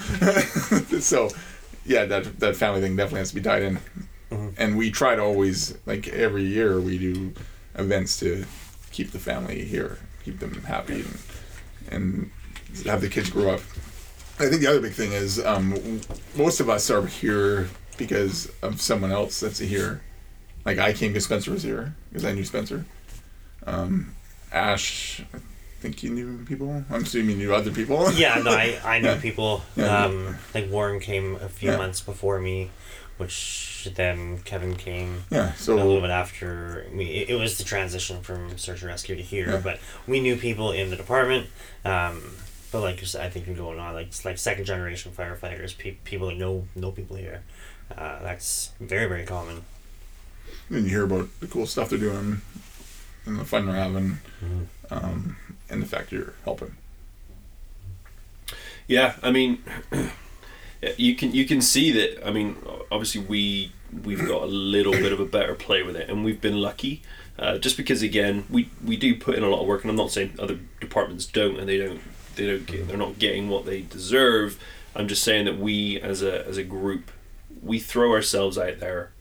so, 1.00 1.30
yeah, 1.86 2.06
that 2.06 2.40
that 2.40 2.56
family 2.56 2.82
thing 2.82 2.96
definitely 2.96 3.20
has 3.20 3.30
to 3.30 3.36
be 3.36 3.42
tied 3.42 3.62
in. 3.62 3.80
And 4.58 4.78
we 4.78 4.90
try 4.90 5.16
to 5.16 5.22
always 5.22 5.78
like 5.86 6.08
every 6.08 6.44
year 6.44 6.80
we 6.80 6.98
do 6.98 7.34
events 7.76 8.20
to 8.22 8.46
keep 8.92 9.12
the 9.12 9.20
family 9.20 9.66
here, 9.66 10.00
keep 10.24 10.40
them 10.40 10.64
happy, 10.64 11.02
and, 11.02 11.20
and 11.92 12.32
have 12.86 13.02
the 13.02 13.10
kids 13.10 13.30
grow 13.30 13.52
up. 13.52 13.62
I 14.40 14.50
think 14.50 14.62
the 14.62 14.68
other 14.68 14.82
big 14.82 14.94
thing 14.94 15.12
is 15.12 15.44
um, 15.44 16.02
most 16.36 16.60
of 16.60 16.70
us 16.70 16.90
are 16.90 17.06
here 17.06 17.70
because 17.98 18.52
of 18.62 18.82
someone 18.82 19.12
else 19.12 19.40
that's 19.40 19.60
here. 19.60 20.02
Like 20.66 20.80
I 20.80 20.94
came 20.94 21.12
because 21.14 21.26
Spencer 21.26 21.52
was 21.52 21.64
here 21.64 21.94
because 22.10 22.26
I 22.26 22.32
knew 22.32 22.44
Spencer. 22.44 22.86
Um, 23.68 24.16
Ash, 24.52 25.22
I 25.34 25.38
think 25.82 26.02
you 26.04 26.10
knew 26.10 26.44
people. 26.46 26.84
I'm 26.90 27.04
assuming 27.04 27.40
you 27.40 27.48
knew 27.48 27.54
other 27.56 27.72
people. 27.72 28.12
yeah, 28.14 28.42
no, 28.44 28.52
I, 28.52 28.80
I 28.84 29.00
knew 29.00 29.10
Yeah. 29.10 29.20
people. 29.22 29.62
Yeah. 29.76 30.06
Um, 30.06 30.28
I 30.30 30.34
think 30.52 30.72
Warren 30.72 31.00
came 31.00 31.36
a 31.36 31.50
few 31.50 31.72
Yeah. 31.72 31.78
months 31.78 32.02
before 32.02 32.40
me, 32.40 32.72
which 33.18 33.90
then 33.96 34.40
Kevin 34.40 34.76
came 34.76 35.24
Yeah. 35.30 35.54
So 35.54 35.76
a 35.76 35.78
little 35.78 36.02
bit 36.02 36.10
after 36.10 36.88
me. 36.92 37.06
It, 37.22 37.30
it 37.32 37.36
was 37.36 37.58
the 37.58 37.64
transition 37.64 38.22
from 38.22 38.58
search 38.58 38.82
and 38.82 38.90
rescue 38.90 39.16
to 39.16 39.22
here, 39.22 39.60
but 39.64 39.80
we 40.08 40.20
knew 40.20 40.36
people 40.38 40.72
in 40.72 40.90
the 40.90 40.96
department. 40.96 41.48
Um, 41.86 42.36
but 42.74 42.82
like 42.82 43.00
you 43.00 43.06
said, 43.06 43.24
I 43.24 43.30
think 43.30 43.46
you're 43.46 43.56
going 43.56 43.80
on 43.80 43.94
like 43.94 44.08
it's 44.08 44.26
like 44.26 44.40
second 44.40 44.66
generation 44.66 45.12
firefighters, 45.12 45.78
pe- 45.78 45.92
people 46.04 46.28
that 46.28 46.38
know 46.38 46.68
know 46.76 46.92
people 46.92 47.16
here. 47.16 47.44
Uh, 47.96 48.20
that's 48.24 48.72
very 48.80 49.08
very 49.08 49.26
common. 49.26 49.64
And 50.70 50.86
you 50.86 50.90
hear 50.90 51.04
about 51.04 51.30
the 51.40 51.46
cool 51.46 51.68
stuff 51.68 51.90
they're 51.90 52.00
doing 52.00 52.42
and 53.26 53.40
the 53.40 53.46
fun 53.46 53.68
they're 53.68 53.76
having, 53.76 54.18
um, 54.90 55.38
and 55.70 55.84
the 55.84 55.86
fact 55.86 56.12
you're 56.12 56.34
helping. 56.44 56.76
Yeah, 58.88 59.16
I 59.22 59.30
mean, 59.30 59.64
you 60.98 61.16
can 61.16 61.32
you 61.32 61.46
can 61.46 61.62
see 61.62 61.92
that. 61.92 62.28
I 62.28 62.32
mean, 62.32 62.58
obviously 62.92 63.22
we 63.22 63.72
we've 64.04 64.28
got 64.28 64.42
a 64.42 64.48
little 64.48 64.94
bit 64.94 65.14
of 65.14 65.20
a 65.20 65.26
better 65.26 65.54
play 65.54 65.84
with 65.84 65.96
it, 65.96 66.10
and 66.10 66.26
we've 66.26 66.42
been 66.42 66.60
lucky. 66.60 67.04
Uh, 67.38 67.60
just 67.60 67.78
because 67.78 68.02
again, 68.02 68.46
we 68.50 68.72
we 68.84 68.98
do 68.98 69.16
put 69.16 69.36
in 69.36 69.44
a 69.44 69.48
lot 69.48 69.62
of 69.62 69.68
work, 69.68 69.84
and 69.84 69.92
I'm 69.92 69.96
not 69.96 70.10
saying 70.10 70.34
other 70.40 70.60
departments 70.80 71.28
don't, 71.28 71.60
and 71.60 71.70
they 71.70 71.78
don't 71.78 72.02
they 72.36 72.48
don't 72.48 72.66
get, 72.66 72.88
they're 72.88 72.98
not 72.98 73.20
getting 73.20 73.50
what 73.50 73.66
they 73.66 73.82
deserve. 73.82 74.60
I'm 74.96 75.08
just 75.08 75.24
saying 75.24 75.46
that 75.46 75.58
we 75.58 76.00
as 76.00 76.22
a 76.22 76.46
as 76.48 76.58
a 76.58 76.64
group, 76.64 77.12
we 77.62 77.80
throw 77.80 78.12
ourselves 78.12 78.58
out 78.58 78.80
there 78.80 79.12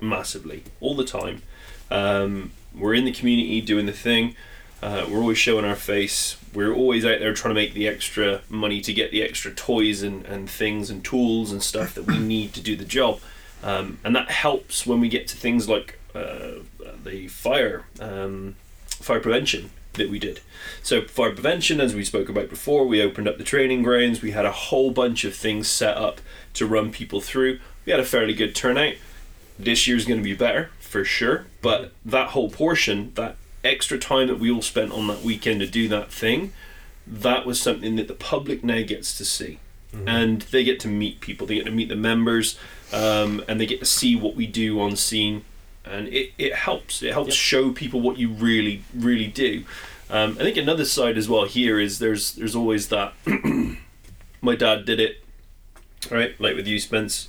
massively 0.00 0.64
all 0.80 0.94
the 0.94 1.04
time. 1.04 1.42
Um, 1.90 2.52
we're 2.74 2.94
in 2.94 3.04
the 3.04 3.12
community 3.12 3.60
doing 3.60 3.86
the 3.86 3.92
thing. 3.92 4.36
Uh, 4.80 5.06
we're 5.10 5.18
always 5.18 5.38
showing 5.38 5.64
our 5.64 5.74
face. 5.74 6.36
We're 6.54 6.72
always 6.72 7.04
out 7.04 7.18
there 7.18 7.34
trying 7.34 7.54
to 7.54 7.60
make 7.60 7.74
the 7.74 7.88
extra 7.88 8.42
money 8.48 8.80
to 8.82 8.92
get 8.92 9.10
the 9.10 9.22
extra 9.22 9.52
toys 9.52 10.02
and, 10.02 10.24
and 10.26 10.48
things 10.48 10.88
and 10.88 11.04
tools 11.04 11.50
and 11.50 11.62
stuff 11.62 11.94
that 11.94 12.06
we 12.06 12.18
need 12.34 12.52
to 12.54 12.60
do 12.60 12.76
the 12.76 12.84
job. 12.84 13.20
Um, 13.62 13.98
and 14.04 14.14
that 14.14 14.30
helps 14.30 14.86
when 14.86 15.00
we 15.00 15.08
get 15.08 15.26
to 15.28 15.36
things 15.36 15.68
like 15.68 15.98
uh, 16.14 16.62
the 17.02 17.26
fire 17.28 17.86
um, 18.00 18.54
fire 18.88 19.20
prevention 19.20 19.70
that 19.98 20.10
we 20.10 20.18
did. 20.18 20.40
So 20.82 21.02
fire 21.02 21.32
prevention, 21.32 21.80
as 21.80 21.94
we 21.94 22.04
spoke 22.04 22.28
about 22.28 22.48
before, 22.48 22.86
we 22.86 23.02
opened 23.02 23.28
up 23.28 23.38
the 23.38 23.44
training 23.44 23.82
grounds. 23.82 24.22
We 24.22 24.30
had 24.30 24.44
a 24.44 24.52
whole 24.52 24.90
bunch 24.90 25.24
of 25.24 25.34
things 25.34 25.68
set 25.68 25.96
up 25.96 26.20
to 26.54 26.66
run 26.66 26.90
people 26.90 27.20
through. 27.20 27.60
We 27.84 27.92
had 27.92 28.00
a 28.00 28.04
fairly 28.04 28.34
good 28.34 28.54
turnout. 28.54 28.94
This 29.58 29.86
year's 29.86 30.04
going 30.04 30.20
to 30.20 30.24
be 30.24 30.34
better 30.34 30.70
for 30.78 31.04
sure, 31.04 31.46
but 31.62 31.92
that 32.04 32.30
whole 32.30 32.50
portion, 32.50 33.12
that 33.14 33.36
extra 33.64 33.98
time 33.98 34.28
that 34.28 34.38
we 34.38 34.50
all 34.50 34.62
spent 34.62 34.92
on 34.92 35.06
that 35.08 35.22
weekend 35.22 35.60
to 35.60 35.66
do 35.66 35.88
that 35.88 36.10
thing, 36.12 36.52
that 37.06 37.44
was 37.44 37.60
something 37.60 37.96
that 37.96 38.08
the 38.08 38.14
public 38.14 38.62
now 38.62 38.82
gets 38.82 39.16
to 39.18 39.24
see. 39.24 39.58
And 40.06 40.42
they 40.42 40.64
get 40.64 40.78
to 40.80 40.88
meet 40.88 41.20
people, 41.20 41.46
they 41.46 41.56
get 41.56 41.64
to 41.64 41.70
meet 41.72 41.88
the 41.88 41.96
members, 41.96 42.58
um, 42.92 43.42
and 43.48 43.60
they 43.60 43.66
get 43.66 43.80
to 43.80 43.86
see 43.86 44.14
what 44.14 44.36
we 44.36 44.46
do 44.46 44.80
on 44.80 44.96
scene. 44.96 45.44
And 45.84 46.08
it, 46.08 46.32
it 46.38 46.54
helps. 46.54 47.02
It 47.02 47.12
helps 47.12 47.28
Yep. 47.30 47.36
show 47.36 47.72
people 47.72 48.00
what 48.00 48.18
you 48.18 48.28
really, 48.28 48.82
really 48.94 49.26
do. 49.28 49.64
Um, 50.10 50.32
I 50.40 50.42
think 50.42 50.56
another 50.56 50.84
side 50.84 51.16
as 51.18 51.28
well 51.28 51.44
here 51.44 51.78
is 51.80 51.98
there's 51.98 52.32
there's 52.32 52.54
always 52.56 52.88
that. 52.88 53.12
my 54.40 54.54
dad 54.56 54.84
did 54.84 55.00
it, 55.00 55.24
right? 56.10 56.38
Like 56.40 56.56
with 56.56 56.66
you, 56.66 56.78
Spence. 56.78 57.28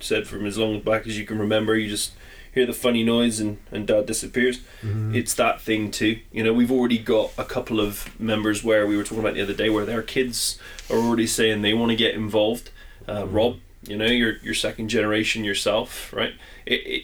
Said 0.00 0.26
from 0.26 0.46
as 0.46 0.58
long 0.58 0.80
back 0.80 1.06
as 1.06 1.18
you 1.18 1.24
can 1.24 1.38
remember, 1.38 1.76
you 1.76 1.88
just 1.88 2.12
hear 2.54 2.64
the 2.66 2.72
funny 2.72 3.04
noise 3.04 3.38
and, 3.38 3.58
and 3.70 3.86
dad 3.86 4.06
disappears. 4.06 4.60
It's 4.82 5.34
that 5.34 5.60
thing 5.60 5.90
too. 5.90 6.20
You 6.32 6.42
know, 6.42 6.52
we've 6.54 6.72
already 6.72 6.96
got 6.98 7.32
a 7.36 7.44
couple 7.44 7.80
of 7.80 8.18
members 8.18 8.64
where 8.64 8.86
we 8.86 8.96
were 8.96 9.02
talking 9.04 9.18
about 9.20 9.34
the 9.34 9.42
other 9.42 9.52
day 9.52 9.68
where 9.68 9.84
their 9.84 10.02
kids 10.02 10.58
are 10.88 10.96
already 10.96 11.26
saying 11.26 11.60
they 11.62 11.74
want 11.74 11.90
to 11.90 11.96
get 11.96 12.14
involved. 12.14 12.70
Uh, 13.06 13.26
Rob, 13.26 13.58
you 13.82 13.96
know, 13.96 14.06
you're 14.06 14.36
you're 14.42 14.54
second 14.54 14.88
generation 14.88 15.44
yourself, 15.44 16.12
right? 16.14 16.32
It, 16.64 16.74
it 16.86 17.02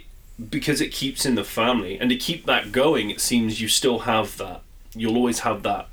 because 0.50 0.81
it 0.81 0.92
keeps 0.92 1.24
in 1.26 1.35
the 1.35 1.44
family, 1.44 1.98
and 1.98 2.11
to 2.11 2.16
keep 2.16 2.46
that 2.46 2.72
going, 2.72 3.11
it 3.11 3.20
seems 3.20 3.61
you 3.61 3.68
still 3.68 4.00
have 4.00 4.37
that. 4.38 4.62
You'll 4.94 5.16
always 5.16 5.40
have 5.40 5.62
that 5.62 5.88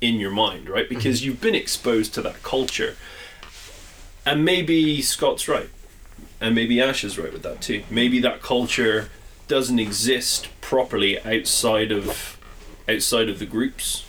in 0.00 0.16
your 0.16 0.30
mind, 0.30 0.68
right? 0.68 0.88
Because 0.88 1.20
mm-hmm. 1.20 1.26
you've 1.26 1.40
been 1.40 1.54
exposed 1.54 2.14
to 2.14 2.22
that 2.22 2.42
culture. 2.42 2.96
And 4.26 4.44
maybe 4.44 5.02
Scott's 5.02 5.48
right. 5.48 5.70
And 6.40 6.54
maybe 6.54 6.80
Ash 6.80 7.04
is 7.04 7.18
right 7.18 7.32
with 7.32 7.42
that 7.42 7.60
too. 7.60 7.84
Maybe 7.90 8.20
that 8.20 8.42
culture 8.42 9.08
doesn't 9.48 9.78
exist 9.78 10.48
properly 10.60 11.20
outside 11.20 11.92
of 11.92 12.38
outside 12.88 13.28
of 13.28 13.38
the 13.38 13.46
groups 13.46 14.04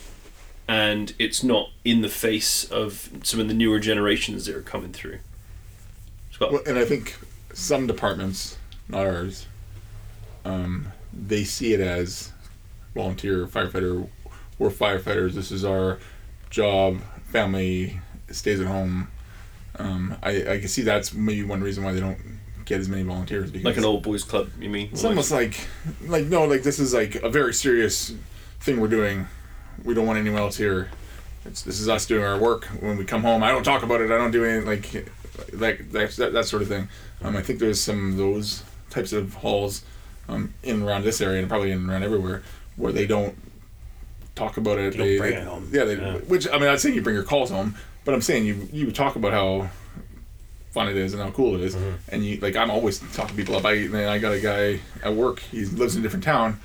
and 0.68 1.14
it's 1.18 1.42
not 1.42 1.70
in 1.84 2.02
the 2.02 2.08
face 2.08 2.64
of 2.64 3.10
some 3.22 3.40
of 3.40 3.48
the 3.48 3.54
newer 3.54 3.78
generations 3.78 4.46
that 4.46 4.56
are 4.56 4.62
coming 4.62 4.92
through. 4.92 5.18
Scott. 6.32 6.52
Well, 6.52 6.62
and 6.66 6.78
I 6.78 6.84
think 6.84 7.16
some 7.52 7.86
departments, 7.86 8.58
not 8.88 9.06
ours, 9.06 9.46
um, 10.46 10.92
they 11.12 11.44
see 11.44 11.74
it 11.74 11.80
as 11.80 12.32
volunteer 12.94 13.46
firefighter. 13.46 14.08
We're 14.58 14.70
firefighters. 14.70 15.32
This 15.32 15.50
is 15.50 15.64
our 15.64 15.98
job. 16.50 17.00
Family 17.26 18.00
stays 18.30 18.60
at 18.60 18.66
home. 18.66 19.08
Um, 19.78 20.16
I, 20.22 20.52
I 20.52 20.58
can 20.58 20.68
see 20.68 20.82
that's 20.82 21.12
maybe 21.12 21.42
one 21.42 21.62
reason 21.62 21.84
why 21.84 21.92
they 21.92 22.00
don't 22.00 22.18
get 22.64 22.80
as 22.80 22.88
many 22.88 23.02
volunteers 23.02 23.50
because 23.50 23.64
like 23.64 23.76
an 23.76 23.84
old 23.84 24.02
boys 24.02 24.24
club, 24.24 24.50
you 24.58 24.70
mean? 24.70 24.88
it's 24.90 25.04
almost 25.04 25.30
like 25.30 25.68
like 26.06 26.26
no 26.26 26.44
like 26.44 26.62
this 26.62 26.78
is 26.78 26.94
like 26.94 27.14
a 27.16 27.28
very 27.28 27.52
serious 27.52 28.14
thing 28.60 28.80
we're 28.80 28.88
doing. 28.88 29.26
We 29.84 29.94
don't 29.94 30.06
want 30.06 30.18
anyone 30.18 30.40
else 30.40 30.56
here. 30.56 30.90
It's, 31.44 31.62
this 31.62 31.78
is 31.78 31.88
us 31.88 32.06
doing 32.06 32.24
our 32.24 32.38
work. 32.38 32.64
When 32.80 32.96
we 32.96 33.04
come 33.04 33.22
home, 33.22 33.42
I 33.42 33.50
don't 33.50 33.62
talk 33.62 33.82
about 33.82 34.00
it. 34.00 34.10
I 34.10 34.16
don't 34.16 34.30
do 34.30 34.44
anything 34.44 34.66
like 34.66 35.10
like 35.52 35.90
that 35.92 36.12
that, 36.12 36.32
that 36.32 36.44
sort 36.46 36.62
of 36.62 36.68
thing. 36.68 36.88
Um, 37.22 37.36
I 37.36 37.42
think 37.42 37.58
there's 37.58 37.80
some 37.80 38.12
of 38.12 38.16
those 38.16 38.62
types 38.90 39.12
of 39.12 39.34
halls 39.34 39.84
um, 40.28 40.54
in 40.62 40.76
and 40.76 40.84
around 40.88 41.04
this 41.04 41.20
area 41.20 41.38
and 41.40 41.48
probably 41.48 41.70
in 41.70 41.78
and 41.78 41.90
around 41.90 42.02
everywhere 42.02 42.42
where 42.76 42.92
they 42.92 43.06
don't 43.06 43.36
talk 44.34 44.56
about 44.56 44.78
it. 44.78 44.96
They, 44.96 45.18
bring 45.18 45.32
they- 45.32 45.36
it 45.40 45.44
home. 45.46 45.68
Yeah, 45.72 45.84
they, 45.84 45.96
Yeah. 45.96 46.16
which 46.18 46.46
I 46.48 46.52
mean, 46.52 46.62
I'm 46.62 46.68
not 46.68 46.80
saying 46.80 46.94
you 46.94 47.02
bring 47.02 47.14
your 47.14 47.24
calls 47.24 47.50
home, 47.50 47.74
but 48.04 48.14
I'm 48.14 48.22
saying 48.22 48.44
you 48.46 48.68
you 48.72 48.90
talk 48.92 49.16
about 49.16 49.32
how 49.32 49.70
fun 50.72 50.88
it 50.88 50.96
is 50.96 51.14
and 51.14 51.22
how 51.22 51.30
cool 51.30 51.54
it 51.54 51.62
is. 51.62 51.74
Mm-hmm. 51.74 51.94
And 52.10 52.24
you 52.24 52.36
like 52.40 52.54
I'm 52.56 52.70
always 52.70 52.98
talking 53.14 53.36
people 53.36 53.56
up. 53.56 53.64
I 53.64 53.88
man, 53.88 54.08
I 54.08 54.18
got 54.18 54.32
a 54.32 54.40
guy 54.40 54.80
at 55.02 55.14
work. 55.14 55.40
He 55.40 55.64
lives 55.64 55.94
in 55.96 56.00
a 56.00 56.02
different 56.02 56.24
town. 56.24 56.60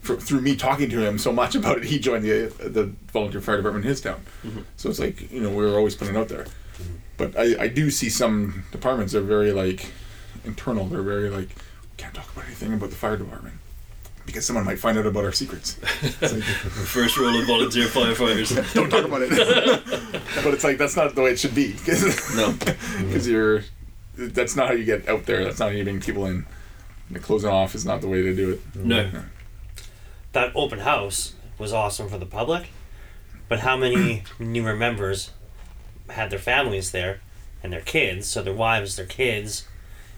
For, 0.00 0.16
through 0.16 0.40
me 0.40 0.56
talking 0.56 0.90
to 0.90 1.06
him 1.06 1.16
so 1.16 1.30
much 1.32 1.54
about 1.54 1.76
it, 1.78 1.84
he 1.84 1.98
joined 2.00 2.24
the 2.24 2.52
the 2.58 2.92
volunteer 3.12 3.40
fire 3.40 3.58
department 3.58 3.84
in 3.84 3.88
his 3.90 4.00
town. 4.00 4.20
So 4.76 4.88
it's 4.90 4.98
like 4.98 5.30
you 5.30 5.40
know 5.40 5.50
we 5.50 5.64
are 5.64 5.76
always 5.76 5.94
putting 5.94 6.14
it 6.14 6.18
out 6.18 6.28
there. 6.28 6.46
But 7.18 7.38
I, 7.38 7.64
I 7.64 7.68
do 7.68 7.90
see 7.90 8.08
some 8.08 8.64
departments 8.72 9.14
are 9.14 9.20
very 9.20 9.52
like 9.52 9.92
internal. 10.44 10.86
They're 10.86 11.02
very 11.02 11.28
like 11.30 11.54
can't 12.02 12.14
talk 12.14 12.32
about 12.32 12.46
anything 12.46 12.72
about 12.74 12.90
the 12.90 12.96
fire 12.96 13.16
department 13.16 13.54
because 14.26 14.44
someone 14.44 14.64
might 14.64 14.78
find 14.78 14.98
out 14.98 15.06
about 15.06 15.24
our 15.24 15.32
secrets. 15.32 15.78
It's 16.02 16.32
like, 16.32 16.42
First 16.96 17.16
rule 17.16 17.38
of 17.40 17.46
volunteer 17.46 17.86
firefighters. 17.86 18.74
don't 18.74 18.90
talk 18.90 19.04
about 19.04 19.22
it. 19.22 19.30
but 20.42 20.52
it's 20.52 20.64
like 20.64 20.78
that's 20.78 20.96
not 20.96 21.14
the 21.14 21.22
way 21.22 21.30
it 21.30 21.38
should 21.38 21.54
be. 21.54 21.76
No. 22.34 22.52
because 22.98 23.28
you're 23.28 23.62
that's 24.16 24.56
not 24.56 24.68
how 24.68 24.74
you 24.74 24.84
get 24.84 25.08
out 25.08 25.26
there 25.26 25.44
that's 25.44 25.58
not 25.60 25.70
how 25.70 25.76
you 25.76 25.84
bring 25.84 26.00
people 26.00 26.26
in 26.26 26.44
The 27.10 27.20
closing 27.20 27.50
off 27.50 27.74
is 27.74 27.84
not 27.84 28.00
the 28.00 28.08
way 28.08 28.22
to 28.22 28.34
do 28.34 28.50
it. 28.50 28.60
No. 28.74 29.10
that 30.32 30.52
open 30.56 30.80
house 30.80 31.34
was 31.58 31.72
awesome 31.72 32.08
for 32.08 32.18
the 32.18 32.26
public, 32.26 32.70
but 33.48 33.60
how 33.60 33.76
many 33.76 34.24
newer 34.40 34.74
members 34.74 35.30
had 36.10 36.30
their 36.30 36.40
families 36.40 36.90
there 36.90 37.20
and 37.62 37.72
their 37.72 37.80
kids, 37.80 38.26
so 38.26 38.42
their 38.42 38.52
wives, 38.52 38.96
their 38.96 39.06
kids, 39.06 39.68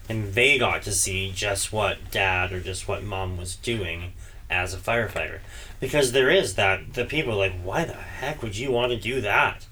and 0.07 0.33
they 0.33 0.57
got 0.57 0.83
to 0.83 0.91
see 0.91 1.31
just 1.31 1.73
what 1.73 2.11
dad 2.11 2.51
or 2.51 2.59
just 2.59 2.87
what 2.87 3.03
mom 3.03 3.37
was 3.37 3.55
doing 3.55 4.13
as 4.49 4.73
a 4.73 4.77
firefighter. 4.77 5.39
Because 5.79 6.11
there 6.11 6.29
is 6.29 6.55
that 6.55 6.93
the 6.93 7.05
people 7.05 7.35
like, 7.35 7.59
why 7.61 7.85
the 7.85 7.93
heck 7.93 8.41
would 8.41 8.57
you 8.57 8.71
want 8.71 8.91
to 8.91 8.97
do 8.97 9.21
that? 9.21 9.65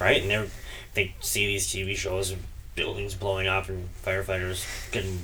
Right? 0.00 0.22
And 0.22 0.30
they 0.30 0.48
they 0.94 1.14
see 1.20 1.46
these 1.46 1.66
TV 1.66 1.96
shows 1.96 2.30
of 2.30 2.38
buildings 2.74 3.14
blowing 3.14 3.46
up 3.46 3.68
and 3.68 3.88
firefighters 4.04 4.64
getting 4.90 5.20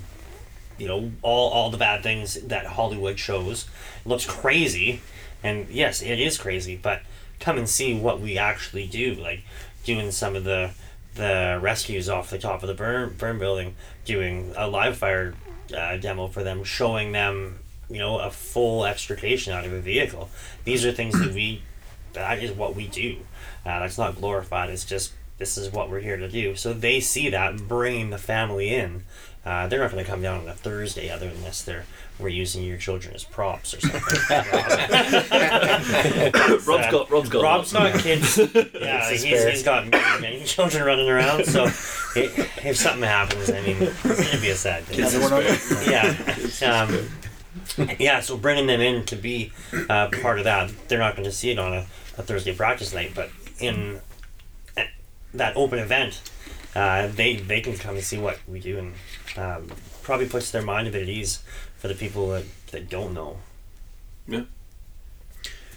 you 0.78 0.86
know 0.88 1.12
all 1.22 1.50
all 1.50 1.70
the 1.70 1.76
bad 1.76 2.02
things 2.02 2.34
that 2.34 2.66
Hollywood 2.66 3.18
shows. 3.18 3.66
It 4.04 4.08
looks 4.08 4.26
crazy, 4.26 5.00
and 5.42 5.68
yes, 5.68 6.02
it 6.02 6.18
is 6.20 6.38
crazy. 6.38 6.76
But 6.80 7.02
come 7.38 7.58
and 7.58 7.68
see 7.68 7.98
what 7.98 8.20
we 8.20 8.38
actually 8.38 8.86
do, 8.86 9.14
like 9.14 9.42
doing 9.84 10.10
some 10.10 10.36
of 10.36 10.44
the 10.44 10.70
the 11.14 11.58
rescues 11.60 12.08
off 12.08 12.30
the 12.30 12.38
top 12.38 12.62
of 12.62 12.68
the 12.68 12.74
burn 12.74 13.14
burn 13.18 13.38
building, 13.38 13.74
doing 14.10 14.52
a 14.56 14.66
live 14.66 14.96
fire 14.96 15.34
uh, 15.76 15.96
demo 15.96 16.26
for 16.26 16.42
them, 16.42 16.64
showing 16.64 17.12
them 17.12 17.60
you 17.88 17.98
know 17.98 18.18
a 18.18 18.30
full 18.30 18.84
extrication 18.84 19.52
out 19.52 19.64
of 19.64 19.72
a 19.72 19.80
vehicle. 19.80 20.28
These 20.64 20.84
are 20.84 20.92
things 20.92 21.18
that 21.18 21.32
we 21.32 21.62
that 22.12 22.42
is 22.42 22.50
what 22.52 22.74
we 22.74 22.88
do. 22.88 23.18
Uh, 23.64 23.80
that's 23.80 23.98
not 23.98 24.16
glorified. 24.16 24.70
It's 24.70 24.84
just 24.84 25.12
this 25.38 25.56
is 25.56 25.70
what 25.70 25.88
we're 25.90 26.00
here 26.00 26.16
to 26.16 26.28
do. 26.28 26.56
So 26.56 26.72
they 26.72 27.00
see 27.00 27.30
that 27.30 27.68
bringing 27.68 28.10
the 28.10 28.18
family 28.18 28.74
in. 28.74 29.04
Uh, 29.50 29.66
they're 29.66 29.80
not 29.80 29.90
going 29.90 30.04
to 30.04 30.08
come 30.08 30.22
down 30.22 30.38
on 30.42 30.48
a 30.48 30.54
Thursday, 30.54 31.10
other 31.10 31.26
than 31.26 31.36
unless 31.38 31.62
they're 31.62 31.84
we're 32.20 32.28
using 32.28 32.62
your 32.62 32.76
children 32.76 33.12
as 33.16 33.24
props 33.24 33.74
or 33.74 33.80
something. 33.80 34.00
Rob's 36.66 36.86
got 36.90 37.10
Rob's 37.10 37.28
got 37.28 37.42
Rob's 37.42 37.72
lots. 37.72 37.72
got 37.72 38.00
kids. 38.00 38.36
Yeah, 38.80 39.08
It's 39.10 39.22
he's, 39.24 39.44
he's 39.44 39.62
got 39.64 39.88
many, 39.88 40.20
many 40.20 40.44
children 40.54 40.84
running 40.84 41.08
around. 41.08 41.46
So 41.46 41.64
it, 41.64 42.48
if 42.64 42.76
something 42.76 43.02
happens, 43.02 43.50
I 43.50 43.60
mean, 43.62 43.78
it's 43.80 44.02
gonna 44.30 44.40
be 44.40 44.50
a 44.50 44.54
sad 44.54 44.86
day. 44.86 44.94
Kids 44.94 45.14
Another 45.14 45.34
one 45.34 45.42
is 45.44 45.72
of 45.72 45.78
fair. 45.82 46.60
Yeah. 46.60 46.82
Um, 46.84 47.08
yeah, 47.98 48.20
so 48.20 48.36
bringing 48.36 48.68
them 48.68 48.80
in 48.80 49.04
to 49.06 49.16
be 49.16 49.50
uh, 49.88 50.10
part 50.22 50.38
of 50.38 50.44
that, 50.44 50.70
they're 50.86 51.00
not 51.00 51.16
going 51.16 51.24
to 51.24 51.32
see 51.32 51.50
it 51.50 51.58
on 51.58 51.72
a, 51.72 51.78
a 52.18 52.22
Thursday 52.22 52.54
practice 52.54 52.94
night, 52.94 53.12
but 53.16 53.30
in 53.58 54.00
uh, 54.76 54.82
that 55.34 55.56
open 55.56 55.80
event, 55.80 56.20
uh, 56.76 57.08
they 57.08 57.36
they 57.36 57.60
can 57.60 57.76
come 57.76 57.96
and 57.96 58.04
see 58.04 58.18
what 58.18 58.38
we 58.46 58.60
do, 58.60 58.78
and 58.78 58.94
um, 59.36 59.68
probably 60.02 60.26
puts 60.26 60.50
their 60.50 60.62
mind 60.62 60.88
a 60.88 60.90
bit 60.90 61.02
at 61.02 61.08
ease 61.08 61.42
for 61.78 61.88
the 61.88 61.94
people 61.94 62.28
that, 62.30 62.44
that 62.72 62.88
don't 62.88 63.14
know. 63.14 63.38
Yeah. 64.26 64.42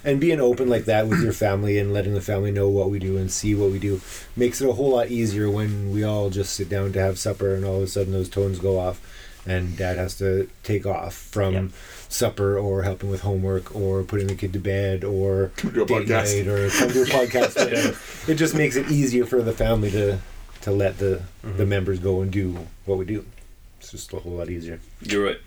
And 0.05 0.19
being 0.19 0.41
open 0.41 0.67
like 0.67 0.83
that 0.85 1.07
with 1.07 1.21
your 1.23 1.31
family 1.31 1.79
and 1.79 1.93
letting 1.93 2.13
the 2.13 2.19
family 2.21 2.51
know 2.51 2.67
what 2.67 2.89
we 2.89 2.99
do 2.99 3.17
and 3.17 3.31
see 3.31 3.55
what 3.55 3.71
we 3.71 3.79
do 3.79 4.01
makes 4.35 4.59
it 4.61 4.67
a 4.67 4.73
whole 4.73 4.89
lot 4.91 5.07
easier 5.09 5.49
when 5.49 5.91
we 5.91 6.03
all 6.03 6.29
just 6.29 6.53
sit 6.53 6.67
down 6.67 6.91
to 6.93 6.99
have 6.99 7.17
supper 7.17 7.55
and 7.55 7.63
all 7.63 7.77
of 7.77 7.83
a 7.83 7.87
sudden 7.87 8.11
those 8.11 8.27
tones 8.27 8.59
go 8.59 8.77
off 8.77 8.99
and 9.45 9.77
dad 9.77 9.97
has 9.97 10.17
to 10.17 10.49
take 10.63 10.85
off 10.85 11.13
from 11.13 11.53
Yep. 11.53 11.65
supper 12.09 12.57
or 12.57 12.83
helping 12.83 13.09
with 13.09 13.21
homework 13.21 13.73
or 13.75 14.03
putting 14.03 14.27
the 14.27 14.35
kid 14.35 14.51
to 14.53 14.59
bed 14.59 15.05
or 15.05 15.51
to 15.57 15.67
a 15.69 15.71
date 15.85 16.07
podcast. 16.07 16.37
night 16.37 16.47
or 16.47 16.69
come 16.69 16.89
to 16.91 17.01
a 17.01 17.05
podcast 17.05 18.27
it 18.29 18.35
just 18.35 18.55
makes 18.55 18.75
it 18.75 18.89
easier 18.91 19.25
for 19.25 19.41
the 19.41 19.53
family 19.53 19.89
to 19.91 20.19
to 20.61 20.71
let 20.71 20.97
the 20.97 21.21
the 21.57 21.65
members 21.65 21.99
go 21.99 22.21
and 22.21 22.31
do 22.31 22.57
what 22.85 22.97
we 22.97 23.05
do 23.05 23.25
it's 23.83 23.91
just 23.91 24.13
a 24.13 24.19
whole 24.19 24.33
lot 24.33 24.49
easier 24.49 24.79
You're 25.01 25.25
right. 25.25 25.39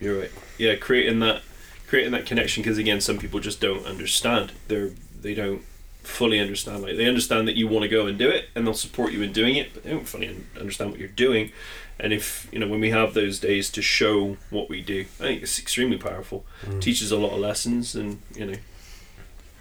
You're 0.00 0.20
right. 0.20 0.30
Yeah, 0.58 0.76
creating 0.76 1.20
that 1.20 1.42
creating 1.88 2.12
that 2.12 2.26
connection 2.26 2.62
because 2.62 2.78
again, 2.78 3.00
some 3.00 3.18
people 3.18 3.40
just 3.40 3.60
don't 3.60 3.84
understand. 3.86 4.52
They're 4.68 4.90
they 5.20 5.34
don't 5.34 5.62
fully 6.02 6.38
understand. 6.38 6.82
Like 6.82 6.96
they 6.96 7.06
understand 7.06 7.48
that 7.48 7.56
you 7.56 7.66
want 7.66 7.82
to 7.82 7.88
go 7.88 8.06
and 8.06 8.16
do 8.16 8.28
it, 8.28 8.50
and 8.54 8.66
they'll 8.66 8.74
support 8.74 9.12
you 9.12 9.22
in 9.22 9.32
doing 9.32 9.56
it, 9.56 9.74
but 9.74 9.82
they 9.82 9.90
don't 9.90 10.06
fully 10.06 10.36
understand 10.58 10.90
what 10.90 11.00
you're 11.00 11.08
doing. 11.08 11.50
And 11.98 12.12
if 12.12 12.48
you 12.52 12.58
know 12.60 12.68
when 12.68 12.80
we 12.80 12.90
have 12.90 13.14
those 13.14 13.40
days 13.40 13.70
to 13.70 13.82
show 13.82 14.36
what 14.50 14.68
we 14.68 14.82
do, 14.82 15.06
I 15.18 15.22
think 15.24 15.42
it's 15.42 15.58
extremely 15.58 15.96
powerful. 15.96 16.44
Mm. 16.64 16.80
Teaches 16.80 17.10
a 17.10 17.16
lot 17.16 17.32
of 17.32 17.40
lessons, 17.40 17.96
and 17.96 18.20
you 18.36 18.46
know, 18.46 18.54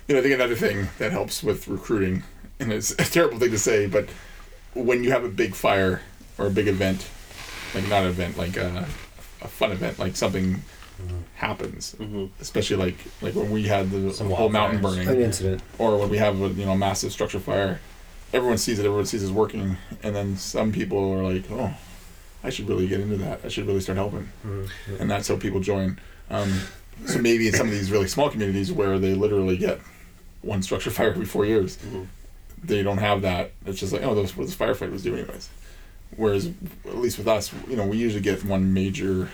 You 0.07 0.13
know, 0.13 0.19
I 0.19 0.21
think 0.21 0.35
another 0.35 0.55
thing 0.55 0.89
that 0.99 1.11
helps 1.11 1.41
with 1.41 1.67
recruiting, 1.67 2.23
and 2.59 2.71
it's 2.71 2.91
a 2.91 2.97
terrible 2.97 3.39
thing 3.39 3.51
to 3.51 3.57
say, 3.57 3.87
but 3.87 4.07
when 4.73 5.03
you 5.03 5.11
have 5.11 5.23
a 5.23 5.29
big 5.29 5.55
fire 5.55 6.01
or 6.37 6.45
a 6.47 6.51
big 6.51 6.67
event, 6.67 7.07
like 7.79 7.89
not 7.89 8.03
an 8.03 8.09
event, 8.09 8.37
like 8.37 8.57
a, 8.57 8.85
a 9.41 9.47
fun 9.47 9.71
event, 9.71 9.99
like 9.99 10.15
something 10.15 10.61
happens, 11.35 11.95
Mhm. 11.99 12.29
especially 12.41 12.75
like 12.77 12.97
like 13.21 13.35
when 13.35 13.51
we 13.51 13.63
had 13.63 13.91
the 13.91 14.11
Some 14.13 14.29
whole 14.31 14.49
mountain 14.49 14.81
wildfires. 14.81 14.97
an 14.99 15.05
burning, 15.05 15.21
incident 15.21 15.61
or 15.77 15.97
when 15.97 16.09
we 16.09 16.17
have 16.17 16.41
a 16.41 16.47
you 16.49 16.65
know 16.65 16.75
massive 16.75 17.11
structure 17.11 17.39
fire, 17.39 17.79
everyone 18.33 18.57
sees 18.57 18.79
it, 18.79 18.85
everyone 18.85 19.05
sees 19.05 19.21
it's 19.23 19.31
working, 19.31 19.77
and 20.03 20.15
then 20.15 20.37
some 20.37 20.71
people 20.71 21.11
are 21.13 21.23
like, 21.33 21.43
oh, 21.51 21.71
I 22.43 22.49
should 22.49 22.67
really 22.67 22.87
get 22.87 22.99
into 22.99 23.17
that. 23.17 23.41
I 23.43 23.47
should 23.49 23.67
really 23.67 23.79
start 23.81 23.97
helping, 23.97 24.27
and 24.99 25.09
that's 25.09 25.27
how 25.27 25.35
people 25.37 25.59
join. 25.59 25.99
Um, 26.31 26.61
so 27.05 27.19
maybe 27.19 27.47
in 27.47 27.53
some 27.53 27.67
of 27.67 27.73
these 27.73 27.91
really 27.91 28.07
small 28.07 28.29
communities 28.29 28.71
where 28.71 28.97
they 28.97 29.13
literally 29.13 29.57
get 29.57 29.79
one 30.41 30.63
structure 30.63 30.89
fire 30.97 31.09
every 31.11 31.25
four 31.25 31.45
years, 31.45 31.77
Mhm. 31.77 32.07
they 32.63 32.81
don't 32.81 32.97
have 32.97 33.21
that. 33.21 33.51
It's 33.67 33.79
just 33.79 33.93
like, 33.93 34.01
oh, 34.03 34.15
that's 34.15 34.35
what 34.35 34.47
this 34.47 34.55
firefighter 34.55 34.91
was 34.91 35.03
doing 35.03 35.19
anyways. 35.19 35.49
Whereas, 36.15 36.49
at 36.85 36.97
least 36.97 37.17
with 37.17 37.27
us, 37.27 37.53
you 37.67 37.75
know, 37.75 37.85
we 37.85 37.97
usually 37.97 38.21
get 38.23 38.43
one 38.43 38.73
major, 38.73 39.29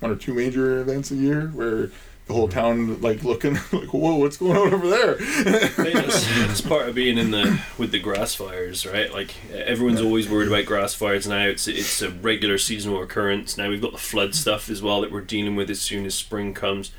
one 0.00 0.10
or 0.10 0.16
two 0.16 0.32
major 0.34 0.80
events 0.80 1.10
a 1.10 1.16
year 1.16 1.48
where 1.48 1.90
the 2.26 2.34
whole 2.34 2.48
town 2.48 3.00
like 3.00 3.24
looking 3.24 3.54
like, 3.72 3.92
whoa, 3.92 4.16
what's 4.16 4.36
going 4.36 4.56
on 4.56 4.72
over 4.72 4.88
there? 4.88 5.16
I 5.18 5.68
think 5.68 5.94
that's, 5.94 6.26
that's 6.46 6.60
part 6.60 6.88
of 6.88 6.94
being 6.94 7.18
in 7.18 7.30
the 7.30 7.60
with 7.78 7.90
the 7.90 7.98
grass 7.98 8.34
fires, 8.34 8.86
right? 8.86 9.12
Like 9.12 9.34
everyone's 9.52 10.00
always 10.00 10.28
worried 10.28 10.48
about 10.48 10.66
grass 10.66 10.94
fires 10.94 11.26
now. 11.26 11.46
It's 11.46 11.66
it's 11.66 12.00
a 12.02 12.10
regular 12.10 12.58
seasonal 12.58 13.02
occurrence. 13.02 13.56
Now 13.56 13.68
we've 13.70 13.82
got 13.82 13.92
the 13.92 13.98
flood 13.98 14.34
stuff 14.34 14.68
as 14.68 14.82
well 14.82 15.00
that 15.00 15.10
we're 15.10 15.22
dealing 15.22 15.56
with 15.56 15.70
as 15.70 15.80
soon 15.80 16.04
as 16.06 16.14
spring 16.14 16.54
comes, 16.54 16.92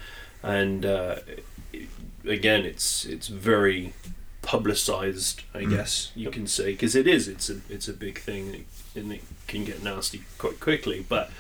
and 0.44 0.86
uh, 0.86 1.18
again, 2.26 2.66
it's 2.66 3.06
it's 3.06 3.28
very 3.28 3.94
publicized, 4.42 5.44
I 5.54 5.66
guess 5.66 6.12
you 6.16 6.32
can 6.32 6.48
say, 6.48 6.72
because 6.72 6.96
it 6.96 7.08
is. 7.08 7.28
It's 7.28 7.50
a 7.50 7.58
it's 7.70 7.88
a 7.88 7.94
big 7.94 8.20
thing, 8.20 8.66
and 9.00 9.14
it 9.14 9.24
can 9.48 9.66
get 9.66 9.84
nasty 9.84 10.24
quite 10.38 10.60
quickly. 10.60 11.06
But 11.08 11.32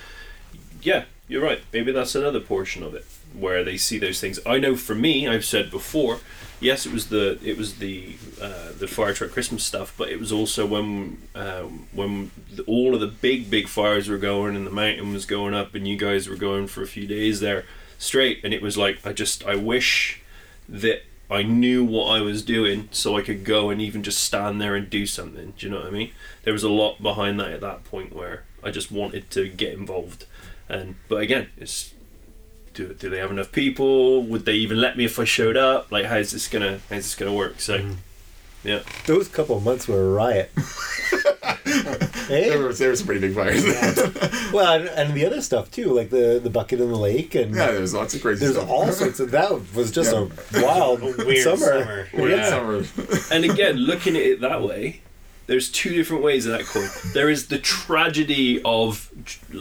yeah, 0.81 1.05
you're 1.27 1.43
right. 1.43 1.61
Maybe 1.71 1.91
that's 1.91 2.15
another 2.15 2.39
portion 2.39 2.83
of 2.83 2.93
it 2.95 3.05
where 3.33 3.63
they 3.63 3.77
see 3.77 3.99
those 3.99 4.19
things. 4.19 4.39
I 4.45 4.57
know 4.57 4.75
for 4.75 4.95
me, 4.95 5.27
I've 5.27 5.45
said 5.45 5.69
before, 5.69 6.19
yes, 6.59 6.85
it 6.85 6.91
was 6.91 7.09
the 7.09 7.39
it 7.43 7.57
was 7.57 7.75
the 7.75 8.15
uh, 8.41 8.71
the 8.77 8.87
fire 8.87 9.13
truck 9.13 9.31
Christmas 9.31 9.63
stuff, 9.63 9.93
but 9.97 10.09
it 10.09 10.19
was 10.19 10.31
also 10.31 10.65
when 10.65 11.21
um, 11.35 11.87
when 11.91 12.31
the, 12.51 12.63
all 12.63 12.95
of 12.95 13.01
the 13.01 13.07
big 13.07 13.49
big 13.49 13.67
fires 13.67 14.09
were 14.09 14.17
going 14.17 14.55
and 14.55 14.65
the 14.65 14.71
mountain 14.71 15.13
was 15.13 15.25
going 15.25 15.53
up, 15.53 15.75
and 15.75 15.87
you 15.87 15.97
guys 15.97 16.27
were 16.27 16.35
going 16.35 16.67
for 16.67 16.81
a 16.81 16.87
few 16.87 17.07
days 17.07 17.39
there 17.39 17.65
straight, 17.97 18.39
and 18.43 18.53
it 18.53 18.61
was 18.61 18.77
like 18.77 19.05
I 19.05 19.13
just 19.13 19.45
I 19.45 19.55
wish 19.55 20.21
that 20.67 21.03
I 21.29 21.43
knew 21.43 21.83
what 21.83 22.07
I 22.07 22.21
was 22.21 22.43
doing 22.43 22.89
so 22.91 23.15
I 23.15 23.21
could 23.21 23.43
go 23.43 23.69
and 23.69 23.79
even 23.79 24.01
just 24.01 24.23
stand 24.23 24.59
there 24.59 24.75
and 24.75 24.89
do 24.89 25.05
something. 25.05 25.53
Do 25.57 25.65
you 25.65 25.71
know 25.71 25.79
what 25.79 25.87
I 25.87 25.91
mean? 25.91 26.11
There 26.43 26.53
was 26.53 26.63
a 26.63 26.69
lot 26.69 27.03
behind 27.03 27.39
that 27.39 27.51
at 27.51 27.61
that 27.61 27.83
point 27.83 28.15
where 28.15 28.43
I 28.63 28.71
just 28.71 28.91
wanted 28.91 29.29
to 29.31 29.47
get 29.47 29.73
involved. 29.73 30.25
And 30.67 30.95
but 31.07 31.21
again, 31.21 31.49
it's 31.57 31.93
do 32.73 32.93
do 32.93 33.09
they 33.09 33.19
have 33.19 33.31
enough 33.31 33.51
people? 33.51 34.23
Would 34.23 34.45
they 34.45 34.55
even 34.55 34.81
let 34.81 34.97
me 34.97 35.05
if 35.05 35.19
I 35.19 35.23
showed 35.23 35.57
up? 35.57 35.91
Like 35.91 36.05
how's 36.05 36.31
this 36.31 36.47
gonna 36.47 36.79
how's 36.89 37.03
this 37.03 37.15
gonna 37.15 37.33
work? 37.33 37.59
So 37.59 37.79
mm. 37.79 37.95
yeah. 38.63 38.79
those 39.05 39.27
couple 39.27 39.57
of 39.57 39.63
months 39.63 39.87
were 39.87 40.01
a 40.01 40.11
riot 40.11 40.51
Eh? 42.29 42.41
there, 42.49 42.51
hey? 42.51 42.57
were, 42.57 42.73
there 42.73 42.89
were 42.89 42.95
some 42.95 43.05
pretty 43.07 43.21
big 43.21 43.35
fires. 43.35 43.65
Yeah, 43.65 44.49
well 44.53 44.79
and, 44.79 44.89
and 44.89 45.13
the 45.13 45.25
other 45.25 45.41
stuff 45.41 45.69
too 45.71 45.93
like 45.93 46.09
the 46.09 46.39
the 46.41 46.49
bucket 46.49 46.79
in 46.79 46.89
the 46.89 46.97
lake 46.97 47.35
and 47.35 47.53
there 47.53 47.79
was 47.81 47.93
lots 47.93 48.13
of 48.13 48.21
crazy 48.21 48.45
there's 48.45 48.55
stuff. 48.57 48.69
all 48.69 48.91
sorts 48.91 49.19
of 49.19 49.31
that 49.31 49.51
was 49.75 49.91
just 49.91 50.11
Yeah. 50.13 50.27
a 50.59 50.63
wild 50.65 51.01
A 51.01 51.25
weird 51.25 51.43
summer, 51.43 51.57
summer. 51.57 52.07
Weird 52.13 52.31
Yeah. 52.39 52.49
summer. 52.49 52.83
And 53.31 53.45
again, 53.45 53.77
looking 53.77 54.15
at 54.15 54.21
it 54.23 54.41
that 54.41 54.61
way, 54.63 55.01
there's 55.47 55.69
two 55.69 55.89
different 55.91 56.23
ways 56.23 56.45
of 56.45 56.51
that 56.53 56.65
coin. 56.65 56.87
There 57.13 57.29
is 57.29 57.47
the 57.47 57.57
tragedy 57.59 58.61
of 58.63 59.09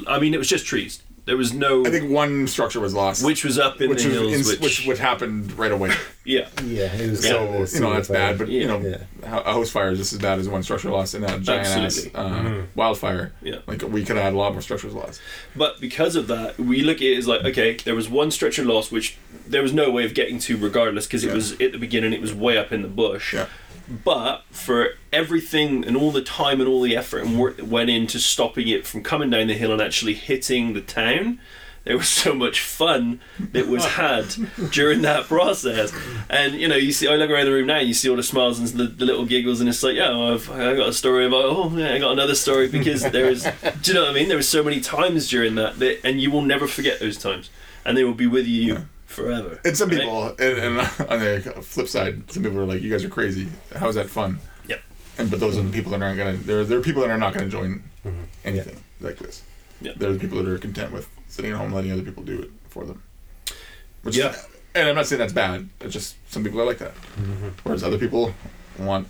I 0.07 0.19
mean 0.19 0.35
it 0.35 0.39
was 0.39 0.49
just 0.49 0.67
trees. 0.67 1.03
There 1.29 1.37
was 1.37 1.53
no 1.53 1.85
I 1.85 1.91
think 1.91 2.11
one 2.11 2.47
structure 2.47 2.81
was 2.81 2.95
lost, 2.95 3.23
which 3.23 3.45
was 3.45 3.59
up 3.59 3.83
in 3.83 3.91
which 3.91 4.03
the 4.03 4.09
hills, 4.09 4.33
in, 4.33 4.39
which, 4.47 4.61
which 4.61 4.87
which 4.87 4.99
happened 4.99 5.53
right 5.59 5.71
away. 5.71 5.91
yeah. 6.25 6.49
yeah 6.65 6.91
it 6.95 7.11
was 7.11 7.23
So 7.23 7.43
you 7.45 7.81
know 7.83 7.93
that's 7.93 8.09
super 8.09 8.19
bad, 8.19 8.39
but 8.39 8.49
you 8.49 8.67
know 8.67 8.81
Yeah. 8.81 9.05
a 9.23 9.53
house 9.53 9.69
fire 9.71 9.91
is 9.91 9.99
just 9.99 10.15
as 10.15 10.19
bad 10.21 10.39
as 10.39 10.49
one 10.49 10.63
structure 10.63 10.91
loss 10.91 11.13
in 11.13 11.25
a 11.25 11.39
giant 11.39 11.67
ass 11.69 11.77
Absolutely. 11.77 12.13
uh, 12.15 12.63
wildfire. 12.75 13.33
Yeah. 13.43 13.57
Like 13.67 13.83
we 13.83 14.05
could 14.07 14.17
have 14.17 14.25
had 14.25 14.33
a 14.33 14.39
lot 14.39 14.53
more 14.53 14.63
structures 14.63 14.95
lost. 14.95 15.21
But 15.55 15.81
because 15.83 16.17
of 16.17 16.29
that, 16.29 16.59
we 16.59 16.81
look 16.83 16.97
at 16.97 17.03
it 17.03 17.19
as 17.19 17.29
like, 17.29 17.45
okay, 17.45 17.75
there 17.85 17.95
was 17.95 18.09
one 18.09 18.31
structure 18.31 18.65
loss, 18.65 18.91
which 18.91 19.19
there 19.47 19.63
was 19.63 19.75
no 19.75 19.91
way 19.91 20.07
of 20.07 20.15
getting 20.15 20.39
to 20.39 20.57
regardless, 20.57 21.07
because 21.07 21.25
it 21.25 21.29
Yeah. 21.29 21.35
was 21.35 21.53
at 21.61 21.73
the 21.73 21.79
beginning, 21.79 22.15
it 22.15 22.23
was 22.23 22.33
way 22.33 22.57
up 22.57 22.73
in 22.73 22.81
the 22.81 22.89
bush. 22.89 23.35
Yeah. 23.35 23.49
But 23.89 24.45
for 24.51 24.91
everything 25.13 25.85
and 25.85 25.97
all 25.97 26.11
the 26.11 26.23
time 26.23 26.61
and 26.61 26.69
all 26.69 26.83
the 26.83 26.97
effort 26.97 27.25
and 27.25 27.39
work 27.39 27.57
that 27.57 27.67
went 27.67 27.91
into 27.91 28.19
stopping 28.19 28.69
it 28.69 28.87
from 28.87 29.03
coming 29.03 29.31
down 29.31 29.47
the 29.47 29.55
hill 29.55 29.73
and 29.73 29.81
actually 29.81 30.15
hitting 30.15 30.75
the 30.75 30.83
town, 30.83 31.41
there 31.85 31.97
was 31.97 32.09
so 32.09 32.35
much 32.35 32.61
fun 32.61 33.21
that 33.39 33.67
was 33.67 33.85
had 33.97 34.27
during 34.71 35.01
that 35.03 35.25
process. 35.25 35.91
And 36.29 36.55
you 36.55 36.69
know, 36.69 36.77
you 36.77 36.93
see, 36.93 37.09
I 37.09 37.15
look 37.15 37.31
around 37.31 37.47
the 37.47 37.53
room 37.53 37.67
now, 37.67 37.79
and 37.79 37.89
you 37.89 37.95
see 37.95 38.11
all 38.11 38.17
the 38.17 38.23
smiles 38.23 38.59
and 38.59 38.69
the, 38.69 38.85
the 38.85 39.07
little 39.07 39.25
giggles, 39.25 39.61
and 39.61 39.69
it's 39.69 39.83
like, 39.83 39.97
yeah, 39.97 40.15
I've 40.15 40.51
I 40.51 40.77
got 40.77 40.89
a 40.91 40.93
story 40.93 41.27
about, 41.27 41.45
oh 41.47 41.75
yeah, 41.75 41.95
I 41.95 41.99
got 41.99 42.13
another 42.13 42.35
story 42.35 42.69
because 42.69 43.03
there 43.11 43.31
is, 43.31 43.45
do 43.81 43.93
you 43.93 43.95
know 43.95 44.03
what 44.03 44.11
I 44.11 44.15
mean? 44.15 44.29
There 44.29 44.37
was 44.37 44.49
so 44.49 44.63
many 44.63 44.81
times 44.81 45.31
during 45.31 45.55
that, 45.55 45.79
that 45.79 46.01
and 46.05 46.21
you 46.21 46.31
will 46.31 46.43
never 46.43 46.67
forget 46.67 47.01
those 47.01 47.17
times, 47.17 47.49
and 47.87 47.97
they 47.97 48.05
will 48.05 48.13
be 48.15 48.27
with 48.27 48.47
you 48.47 48.87
forever. 49.09 49.59
And 49.65 49.77
some 49.77 49.89
right? 49.89 49.99
people, 50.01 50.29
and, 50.29 50.41
and 50.41 50.79
on 51.11 51.19
the 51.19 51.41
flip 51.63 51.89
side, 51.89 52.31
some 52.31 52.43
people 52.45 52.59
are 52.61 52.65
like, 52.67 52.81
"You 52.83 52.91
guys 52.91 53.05
are 53.05 53.09
crazy. 53.09 53.49
How 53.75 53.89
is 53.89 53.97
that 53.97 54.09
fun?" 54.09 54.39
Yep. 54.69 54.81
And 55.19 55.31
but 55.31 55.41
those 55.41 55.59
are 55.59 55.63
the 55.63 55.73
people 55.73 55.91
that 55.93 56.03
aren't 56.03 56.19
gonna. 56.19 56.35
There, 56.35 56.65
there 56.65 56.79
are 56.79 56.83
people 56.83 57.03
that 57.03 57.11
are 57.11 57.19
not 57.19 57.35
gonna 57.35 57.49
join 57.49 57.83
Mhm. 58.07 58.25
anything 58.45 58.77
like 59.01 59.17
this. 59.19 59.43
Yeah. 59.81 59.93
There 59.97 60.09
are 60.11 60.13
the 60.13 60.19
people 60.21 60.39
that 60.43 60.49
are 60.49 60.59
content 60.59 60.93
with 60.93 61.09
sitting 61.29 61.51
at 61.51 61.57
home, 61.57 61.73
letting 61.73 61.91
other 61.93 62.03
people 62.03 62.23
do 62.23 62.41
it 62.43 62.51
for 62.69 62.85
them. 62.85 63.03
Which 64.03 64.17
Yeah. 64.17 64.31
Is, 64.31 64.47
and 64.75 64.89
I'm 64.89 64.95
not 64.95 65.07
saying 65.07 65.19
that's 65.19 65.33
bad. 65.33 65.69
It's 65.81 65.93
just 65.93 66.15
some 66.31 66.45
people 66.45 66.61
are 66.61 66.65
like 66.67 66.79
that. 66.79 66.93
Whereas 67.65 67.83
other 67.83 67.99
people 67.99 68.33
want 68.79 69.09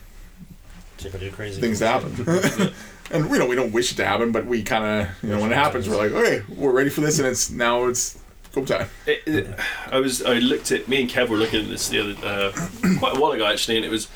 People 0.98 1.20
do 1.20 1.30
crazy 1.30 1.60
things 1.60 1.78
to 1.78 1.86
happen. 1.86 2.72
and 3.12 3.30
we 3.30 3.38
know 3.38 3.46
we 3.46 3.54
don't 3.54 3.72
wish 3.72 3.92
it 3.92 3.96
to 3.96 4.04
happen, 4.04 4.32
but 4.32 4.46
we 4.46 4.62
kind 4.64 4.84
of, 5.02 5.22
you 5.22 5.28
know, 5.30 5.40
when 5.40 5.52
it 5.52 5.54
happens, 5.54 5.88
we're 5.88 5.96
like, 5.96 6.10
okay, 6.10 6.42
we're 6.48 6.72
ready 6.72 6.90
for 6.90 7.02
this, 7.02 7.18
and 7.20 7.28
it's 7.28 7.50
now 7.50 7.84
it's 7.86 8.18
go 8.52 8.64
time. 8.64 8.88
It, 9.06 9.22
it, 9.26 9.58
I 9.90 10.00
was 10.00 10.22
I 10.22 10.34
looked 10.38 10.72
at 10.72 10.88
me 10.88 11.02
and 11.02 11.10
Kev 11.10 11.28
were 11.28 11.36
looking 11.36 11.62
at 11.62 11.68
this 11.68 11.88
the 11.88 12.00
other 12.00 12.26
uh, 12.26 12.98
quite 12.98 13.16
a 13.16 13.20
while 13.20 13.32
ago 13.32 13.46
actually, 13.46 13.76
and 13.76 13.84
it 13.84 13.90
was 13.90 14.08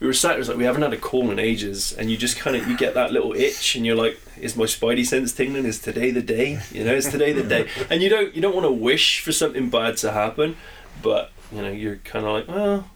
we 0.00 0.06
were 0.06 0.12
sat. 0.12 0.36
It 0.36 0.38
was 0.38 0.48
like 0.48 0.56
we 0.56 0.64
haven't 0.64 0.82
had 0.82 0.92
a 0.92 0.98
call 0.98 1.30
in 1.30 1.38
ages, 1.38 1.92
and 1.92 2.10
you 2.10 2.16
just 2.16 2.38
kind 2.38 2.56
of 2.56 2.68
you 2.68 2.76
get 2.76 2.94
that 2.94 3.12
little 3.12 3.32
itch, 3.34 3.74
and 3.74 3.84
you're 3.84 3.96
like, 3.96 4.20
is 4.40 4.56
my 4.56 4.64
spidey 4.64 5.04
sense 5.04 5.32
tingling? 5.32 5.64
Is 5.64 5.80
today 5.80 6.10
the 6.10 6.22
day? 6.22 6.60
You 6.70 6.84
know, 6.84 6.94
is 6.94 7.08
today 7.08 7.32
the 7.32 7.42
day? 7.42 7.68
And 7.90 8.02
you 8.02 8.08
don't 8.08 8.34
you 8.34 8.42
don't 8.42 8.54
want 8.54 8.64
to 8.64 8.70
wish 8.72 9.20
for 9.20 9.32
something 9.32 9.70
bad 9.70 9.96
to 9.98 10.12
happen, 10.12 10.56
but 11.02 11.32
you 11.52 11.62
know 11.62 11.70
you're 11.70 11.96
kind 11.96 12.24
of 12.24 12.32
like, 12.32 12.48
well, 12.48 12.90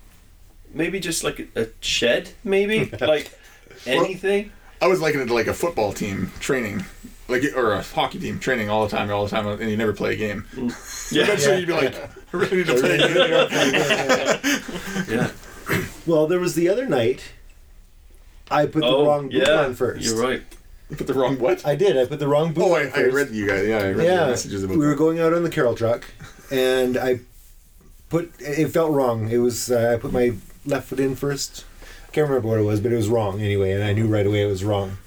maybe 0.73 1.01
just 1.01 1.25
like 1.25 1.49
a, 1.57 1.63
a 1.63 1.69
shed, 1.81 2.31
maybe 2.45 2.85
like 3.01 3.37
anything. 3.87 4.53
I 4.81 4.87
was 4.87 5.01
liking 5.01 5.21
it 5.21 5.27
to 5.27 5.35
like 5.35 5.47
a 5.47 5.55
football 5.55 5.93
team 5.93 6.33
training, 6.41 6.85
like 7.33 7.43
or 7.57 7.73
a 7.73 7.83
hockey 7.83 8.19
team 8.21 8.39
training 8.39 8.71
all 8.71 8.87
the 8.87 8.97
time, 8.97 9.11
all 9.11 9.25
the 9.25 9.31
time, 9.31 9.47
and 9.47 9.71
you 9.71 9.77
never 9.77 9.93
play 9.93 10.15
a 10.15 10.17
game. 10.17 10.47
Yeah, 11.11 11.25
Eventually, 11.25 11.59
you'd 11.61 11.67
be 11.67 11.73
like, 11.75 11.95
ready 12.33 12.65
to 12.65 12.75
play 12.75 12.99
a 12.99 13.09
game. 13.09 13.29
yeah. 15.09 15.31
Well, 16.07 16.27
there 16.27 16.41
was 16.41 16.55
the 16.55 16.69
other 16.69 16.87
night. 16.87 17.33
I 18.51 18.67
put 18.67 18.81
the 18.81 18.87
Oh, 18.87 19.07
wrong 19.07 19.29
boot 19.29 19.47
yeah, 19.47 19.63
on 19.65 19.75
first. 19.75 20.05
You're 20.05 20.21
right. 20.21 20.43
You 20.91 20.97
put 20.97 21.07
the 21.07 21.15
wrong 21.15 21.39
what? 21.39 21.67
I 21.67 21.75
did. 21.75 21.97
I 21.97 22.05
put 22.05 22.19
the 22.19 22.29
wrong 22.29 22.53
boot 22.53 22.65
Oh, 22.65 22.75
on 22.75 22.91
I, 22.95 23.01
I 23.01 23.03
read 23.05 23.31
you 23.31 23.47
guys. 23.47 23.67
Yeah, 23.67 23.79
I 23.79 23.91
read 23.93 24.07
yeah, 24.07 24.15
your 24.21 24.27
messages 24.29 24.65
about 24.65 24.77
we 24.77 24.87
were 24.87 24.95
going 24.95 25.21
out 25.21 25.33
on 25.33 25.43
the 25.43 25.49
Carroll 25.51 25.75
truck, 25.75 26.05
and 26.51 26.99
I 26.99 27.21
put 28.11 28.33
it 28.41 28.69
felt 28.69 28.93
wrong. 28.93 29.31
It 29.31 29.39
was 29.39 29.71
uh, 29.71 29.95
I 29.97 30.01
put 30.01 30.13
my 30.13 30.33
left 30.67 30.89
foot 30.89 31.01
in 31.01 31.17
first. 31.17 31.65
I 32.09 32.13
can't 32.13 32.29
remember 32.29 32.49
what 32.49 32.59
it 32.59 32.63
was, 32.65 32.81
but 32.81 32.93
it 32.93 32.97
was 32.97 33.09
wrong 33.09 33.41
anyway, 33.41 33.73
and 33.73 33.83
I 33.83 33.95
knew 33.95 34.07
right 34.07 34.27
away 34.27 34.43
it 34.43 34.47
was 34.51 34.65
wrong. 34.65 34.99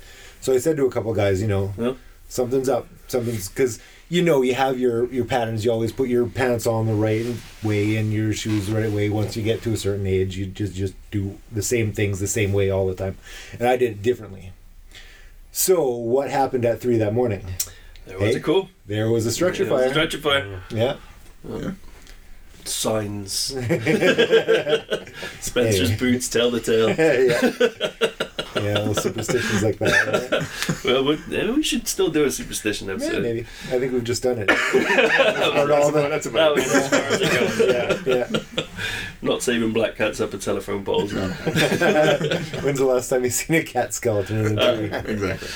So 0.41 0.53
I 0.53 0.57
said 0.57 0.76
to 0.78 0.86
a 0.88 0.91
couple 0.91 1.13
guys, 1.13 1.39
you 1.41 1.47
know, 1.47 1.73
Yeah. 1.78 1.93
Something's 2.36 2.69
up, 2.69 2.88
something's 3.07 3.47
because 3.49 3.79
you 4.09 4.21
know 4.21 4.41
you 4.43 4.53
have 4.53 4.79
your 4.79 5.11
your 5.11 5.25
patterns. 5.25 5.65
You 5.65 5.71
always 5.71 5.91
put 5.91 6.09
your 6.09 6.27
pants 6.27 6.67
on 6.67 6.86
the 6.86 6.93
right 6.93 7.25
way 7.63 7.95
and 7.95 8.11
your 8.13 8.33
shoes 8.33 8.67
the 8.67 8.75
right 8.75 8.91
way. 8.91 9.09
Once 9.09 9.36
you 9.36 9.43
get 9.43 9.61
to 9.63 9.73
a 9.73 9.77
certain 9.77 10.05
age, 10.05 10.38
you 10.38 10.45
just 10.45 10.75
just 10.75 10.93
do 11.11 11.38
the 11.51 11.61
same 11.63 11.91
things 11.93 12.19
the 12.19 12.27
same 12.27 12.53
way 12.53 12.69
all 12.69 12.86
the 12.88 12.95
time, 12.95 13.17
and 13.59 13.67
I 13.67 13.77
did 13.77 13.91
it 13.91 14.01
differently. 14.03 14.51
So 15.51 15.88
what 15.89 16.29
happened 16.29 16.65
at 16.65 16.81
three 16.81 16.97
that 16.97 17.13
morning? 17.13 17.45
There 18.05 18.19
was 18.19 18.31
Hey. 18.33 18.39
a 18.39 18.43
call. 18.43 18.69
There 18.86 19.09
was 19.09 19.25
a 19.25 19.31
structure 19.31 19.63
There 19.65 19.73
was 19.73 19.81
a 19.81 19.86
fire. 19.86 19.93
Structure 20.07 20.19
fire. 20.19 20.61
Yeah. 20.69 20.97
Signs. 22.65 23.31
Spencer's 25.39 25.89
Hey. 25.91 25.95
boots 25.97 26.27
tell 26.27 26.51
the 26.51 26.59
tale. 26.59 26.89
yeah. 26.97 28.44
yeah, 28.66 28.74
little 28.80 28.95
superstitions 28.95 29.63
like 29.63 29.78
that. 29.80 30.32
Right? 30.32 30.43
Well, 30.86 31.03
we, 31.05 31.20
maybe 31.28 31.51
we 31.51 31.63
should 31.63 31.88
still 31.88 32.09
do 32.09 32.26
a 32.26 32.32
superstition 32.32 32.88
Yeah, 32.88 32.93
episode. 32.95 33.22
maybe. 33.24 33.41
I 33.41 33.80
think 33.80 33.93
we've 33.93 34.03
just 34.03 34.22
done 34.24 34.38
it. 34.39 34.47
That's 34.47 34.74
about, 35.89 36.09
that's 36.09 36.26
about 36.28 36.57
it. 36.59 36.63
far 36.66 36.99
as 36.99 37.59
yeah, 37.59 37.99
yeah. 38.05 38.63
Not 39.22 39.41
saving 39.41 39.74
black 39.74 39.95
cats 39.95 40.20
up 40.22 40.34
a 40.34 40.38
telephone 40.38 40.84
poles. 40.86 41.11
No, 41.13 41.28
When's 42.61 42.78
the 42.80 42.86
last 42.86 43.09
time 43.09 43.24
you've 43.24 43.34
seen 43.34 43.55
a 43.55 43.63
cat 43.63 43.93
skeleton 43.93 44.45
in 44.45 44.59
a 44.59 44.61
Uh, 44.61 45.01
exactly. 45.07 45.49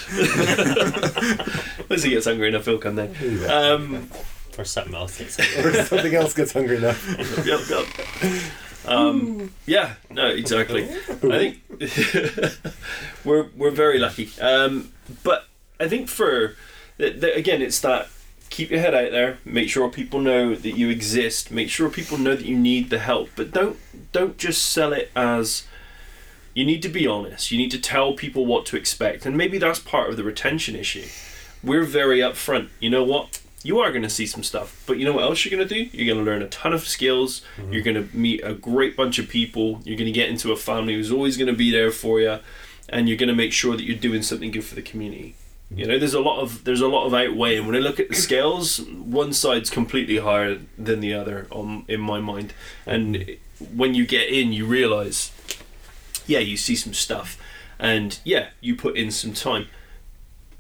Once 1.90 2.04
he 2.04 2.10
gets 2.12 2.26
hungry 2.26 2.48
enough, 2.50 2.66
he'll 2.66 2.80
come 2.80 2.96
down. 2.96 3.14
Yeah. 3.22 3.48
Um, 3.48 4.10
Or 4.58 4.64
something 4.66 4.96
else. 4.96 5.18
Gets 5.20 5.40
or 5.60 5.74
something 5.86 6.14
else 6.16 6.34
gets 6.34 6.52
hungry 6.54 6.78
enough. 6.78 7.06
yep, 7.46 7.60
yep. 7.70 7.86
Um, 8.86 9.52
yeah, 9.66 9.96
no, 10.10 10.28
exactly. 10.28 10.84
I 10.84 11.50
think 11.50 11.62
we're 13.26 13.48
we're 13.56 13.72
very 13.72 14.00
lucky. 14.00 14.30
Um, 14.42 14.94
but 15.24 15.48
I 15.80 15.88
think 15.88 16.08
for 16.10 16.56
th- 16.98 17.20
th- 17.20 17.38
again, 17.38 17.62
it's 17.62 17.80
that 17.82 18.08
keep 18.50 18.72
your 18.72 18.80
head 18.80 18.96
out 18.96 19.12
there. 19.12 19.38
Make 19.46 19.70
sure 19.70 19.90
people 19.90 20.20
know 20.20 20.56
that 20.56 20.72
you 20.72 20.90
exist. 20.90 21.52
Make 21.52 21.70
sure 21.70 21.90
people 21.90 22.18
know 22.18 22.36
that 22.36 22.46
you 22.46 22.58
need 22.58 22.90
the 22.90 23.00
help. 23.00 23.30
But 23.36 23.52
don't 23.52 23.78
don't 24.12 24.38
just 24.38 24.66
sell 24.66 24.94
it 24.94 25.12
as. 25.16 25.66
You 26.56 26.66
need 26.66 26.82
to 26.82 26.90
be 26.90 27.06
honest. 27.08 27.52
You 27.52 27.58
need 27.58 27.72
to 27.72 27.80
tell 27.80 28.14
people 28.14 28.46
what 28.46 28.66
to 28.68 28.76
expect, 28.76 29.26
and 29.26 29.38
maybe 29.38 29.58
that's 29.58 29.80
part 29.80 30.10
of 30.10 30.18
the 30.18 30.24
retention 30.24 30.76
issue. 30.76 31.06
We're 31.64 31.84
very 31.84 32.20
upfront. 32.20 32.70
You 32.80 32.90
know 32.90 33.04
what? 33.04 33.40
You 33.62 33.80
are 33.80 33.92
going 33.92 34.04
to 34.04 34.10
see 34.10 34.26
some 34.26 34.44
stuff, 34.44 34.84
but 34.86 34.98
you 34.98 35.06
know 35.06 35.12
what 35.12 35.24
else 35.24 35.44
you're 35.44 35.58
going 35.58 35.68
to 35.68 35.76
do? 35.76 35.90
You're 35.92 36.14
going 36.14 36.24
to 36.24 36.32
learn 36.32 36.42
a 36.42 36.48
ton 36.48 36.72
of 36.72 36.88
skills. 36.88 37.42
Mm-hmm. 37.58 37.74
You're 37.74 37.84
going 37.84 37.96
to 37.96 38.16
meet 38.16 38.42
a 38.44 38.54
great 38.54 38.96
bunch 38.96 39.20
of 39.20 39.28
people. 39.28 39.82
You're 39.84 39.98
going 39.98 40.06
to 40.06 40.14
get 40.14 40.30
into 40.30 40.54
a 40.54 40.56
family 40.56 40.94
who's 40.94 41.12
always 41.12 41.36
going 41.36 41.48
to 41.48 41.54
be 41.54 41.70
there 41.70 41.92
for 41.92 42.22
you, 42.22 42.40
and 42.88 43.10
you're 43.10 43.18
going 43.18 43.28
to 43.30 43.36
make 43.36 43.52
sure 43.52 43.76
that 43.76 43.84
you're 43.84 43.98
doing 43.98 44.22
something 44.22 44.52
good 44.52 44.64
for 44.64 44.76
the 44.76 44.82
community. 44.82 45.36
You 45.72 45.86
know, 45.86 46.00
there's 46.00 46.14
a 46.14 46.22
lot 46.22 46.40
of 46.40 46.64
there's 46.64 46.82
a 46.82 46.88
lot 46.88 47.06
of 47.06 47.14
outweighing. 47.14 47.68
When 47.68 47.76
I 47.76 47.80
look 47.80 48.00
at 48.00 48.10
the 48.10 48.16
scales, 48.16 48.80
one 48.82 49.34
side's 49.34 49.70
completely 49.70 50.18
higher 50.18 50.60
than 50.78 51.02
the 51.02 51.14
other, 51.14 51.46
on 51.52 51.84
in 51.88 52.00
my 52.00 52.20
mind. 52.20 52.54
And 52.86 53.16
mm-hmm. 53.16 53.78
when 53.78 53.94
you 53.94 54.08
get 54.08 54.30
in, 54.30 54.54
you 54.54 54.66
realize, 54.66 55.32
yeah, 56.26 56.40
you 56.40 56.56
see 56.56 56.76
some 56.76 56.94
stuff, 56.94 57.38
and 57.78 58.20
yeah, 58.24 58.50
you 58.62 58.76
put 58.76 58.96
in 58.96 59.12
some 59.12 59.34
time, 59.34 59.68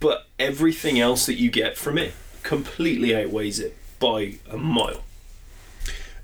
but 0.01 0.27
everything 0.37 0.99
else 0.99 1.25
that 1.25 1.39
you 1.39 1.49
get 1.49 1.77
from 1.77 1.97
it 1.97 2.13
completely 2.49 3.15
outweighs 3.15 3.59
it 3.59 3.77
by 3.99 4.33
a 4.49 4.57
mile. 4.57 5.03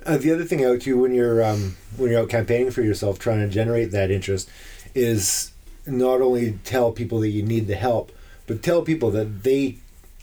Uh, 0.04 0.18
the 0.18 0.34
other 0.34 0.44
thing 0.44 0.66
out 0.66 0.82
too 0.82 0.98
when 0.98 1.14
you're 1.14 1.44
um, 1.44 1.78
when 1.98 2.10
you're 2.10 2.22
out 2.22 2.30
campaigning 2.30 2.72
for 2.72 2.82
yourself, 2.82 3.20
trying 3.20 3.42
to 3.42 3.48
generate 3.48 3.92
that 3.92 4.10
interest, 4.10 4.50
is 4.96 5.52
not 5.86 6.22
only 6.22 6.58
tell 6.64 6.92
people 6.92 7.20
that 7.20 7.30
you 7.30 7.44
need 7.44 7.68
the 7.68 7.76
help, 7.76 8.12
but 8.48 8.64
tell 8.64 8.82
people 8.82 9.12
that 9.12 9.44
they 9.44 9.78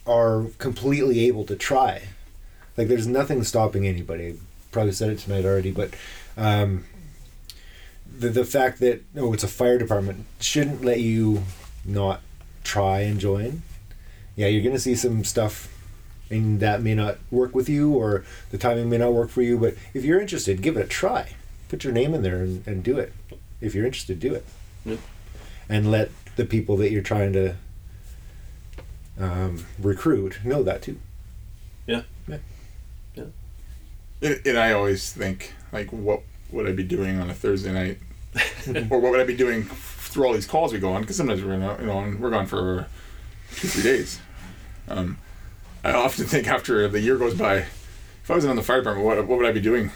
are 0.05 0.47
completely 0.57 1.25
able 1.25 1.45
to 1.45 1.55
try. 1.55 2.09
Like 2.75 2.89
there's 2.89 3.07
nothing 3.07 3.41
stopping 3.45 3.87
anybody. 3.87 4.37
Probably 4.73 4.91
said 4.91 5.09
it 5.09 5.19
tonight 5.19 5.45
already, 5.45 5.71
but 5.71 5.93
um, 6.35 6.83
the 8.19 8.27
the 8.27 8.43
fact 8.43 8.81
that 8.81 9.01
oh 9.15 9.31
it's 9.31 9.45
a 9.45 9.47
fire 9.47 9.77
department 9.77 10.25
shouldn't 10.41 10.83
let 10.83 10.99
you 10.99 11.43
not 11.85 12.19
try 12.65 12.99
and 12.99 13.21
join. 13.21 13.61
Yeah, 14.35 14.47
you're 14.47 14.63
gonna 14.63 14.79
see 14.79 14.95
some 14.95 15.23
stuff 15.23 15.69
and 16.33 16.59
that 16.59 16.81
may 16.81 16.93
not 16.95 17.17
work 17.31 17.53
with 17.55 17.69
you 17.69 17.93
or 17.93 18.23
the 18.51 18.57
timing 18.57 18.89
may 18.89 18.97
not 18.97 19.13
work 19.13 19.29
for 19.29 19.41
you 19.41 19.57
but 19.57 19.75
if 19.93 20.03
you're 20.03 20.19
interested 20.19 20.61
give 20.61 20.75
it 20.77 20.85
a 20.85 20.87
try 20.87 21.33
put 21.69 21.83
your 21.83 21.93
name 21.93 22.13
in 22.13 22.21
there 22.23 22.37
and, 22.41 22.65
and 22.67 22.83
do 22.83 22.97
it 22.97 23.13
if 23.61 23.73
you're 23.75 23.85
interested 23.85 24.19
do 24.19 24.33
it 24.33 24.45
Yep. 24.85 24.99
and 25.69 25.89
let 25.91 26.11
the 26.35 26.45
people 26.45 26.75
that 26.77 26.91
you're 26.91 27.01
trying 27.03 27.31
to 27.33 27.55
um, 29.19 29.65
recruit 29.79 30.39
know 30.43 30.63
that 30.63 30.81
too 30.81 30.99
Yeah. 31.85 32.01
Yeah. 32.27 32.37
And, 34.21 34.41
and 34.45 34.57
I 34.57 34.71
always 34.71 35.11
think, 35.11 35.53
like, 35.73 35.91
what 35.91 36.21
would 36.49 36.65
I 36.67 36.71
be 36.71 36.83
doing 36.83 37.19
on 37.19 37.29
a 37.29 37.33
Thursday 37.33 37.73
night, 37.73 37.97
or 38.89 38.99
what 38.99 39.11
would 39.11 39.19
I 39.19 39.25
be 39.25 39.35
doing 39.35 39.63
through 39.65 40.25
all 40.25 40.33
these 40.33 40.47
calls 40.47 40.71
we 40.71 40.79
go 40.79 40.93
on? 40.93 41.01
Because 41.01 41.17
sometimes 41.17 41.43
we're 41.43 41.57
not, 41.57 41.81
you 41.81 41.87
know, 41.87 42.15
we're 42.17 42.29
gone 42.29 42.45
for 42.47 42.87
two, 43.55 43.67
three 43.67 43.83
days. 43.83 44.19
Um, 44.87 45.17
I 45.83 45.91
often 45.91 46.25
think 46.25 46.47
after 46.47 46.87
the 46.87 46.99
year 46.99 47.17
goes 47.17 47.33
by, 47.33 47.57
if 47.57 48.31
I 48.31 48.35
was 48.35 48.45
in 48.45 48.55
the 48.55 48.61
fire 48.61 48.79
department, 48.79 49.05
what, 49.05 49.17
what 49.27 49.37
would 49.37 49.45
I 49.45 49.51
be 49.51 49.61
doing? 49.61 49.91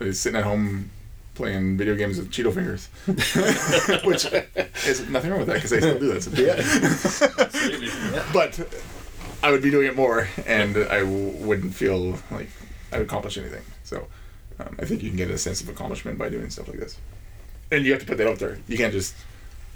Uh, 0.00 0.12
sitting 0.12 0.38
at 0.38 0.44
home 0.44 0.90
playing 1.34 1.78
video 1.78 1.94
games 1.94 2.18
with 2.18 2.30
Cheeto 2.30 2.52
fingers, 2.52 2.88
which 4.04 4.26
is 4.86 5.08
nothing 5.08 5.30
wrong 5.30 5.40
with 5.40 5.48
that 5.48 5.54
because 5.54 5.72
I 5.72 5.80
still 5.80 5.98
do 5.98 6.12
that. 6.12 6.22
Sometimes. 6.22 7.22
Absolutely. 7.38 7.88
but 8.34 8.84
I 9.42 9.50
would 9.50 9.62
be 9.62 9.70
doing 9.70 9.86
it 9.86 9.96
more, 9.96 10.28
and 10.46 10.76
I 10.76 11.00
w- 11.00 11.30
wouldn't 11.38 11.74
feel 11.74 12.18
like 12.30 12.50
I 12.92 12.98
would 12.98 13.06
accomplish 13.06 13.38
anything. 13.38 13.62
So 13.84 14.06
um, 14.58 14.76
I 14.78 14.84
think 14.84 15.02
you 15.02 15.08
can 15.08 15.16
get 15.16 15.30
a 15.30 15.38
sense 15.38 15.62
of 15.62 15.68
accomplishment 15.70 16.18
by 16.18 16.28
doing 16.28 16.50
stuff 16.50 16.68
like 16.68 16.78
this. 16.78 16.98
And 17.72 17.86
you 17.86 17.92
have 17.92 18.00
to 18.02 18.06
put 18.06 18.18
that 18.18 18.28
out 18.28 18.38
there. 18.38 18.58
You 18.68 18.76
can't 18.76 18.92
just. 18.92 19.14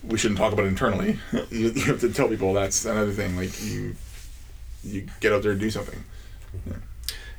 We 0.02 0.18
shouldn't 0.18 0.36
talk 0.38 0.52
about 0.52 0.66
it 0.66 0.68
internally. 0.68 1.18
you, 1.50 1.70
you 1.70 1.84
have 1.84 2.00
to 2.00 2.12
tell 2.12 2.28
people 2.28 2.52
that's 2.52 2.84
another 2.84 3.12
thing. 3.12 3.36
Like 3.36 3.62
you, 3.62 3.96
you 4.84 5.06
get 5.20 5.32
out 5.32 5.42
there 5.42 5.52
and 5.52 5.60
do 5.60 5.70
something. 5.70 6.04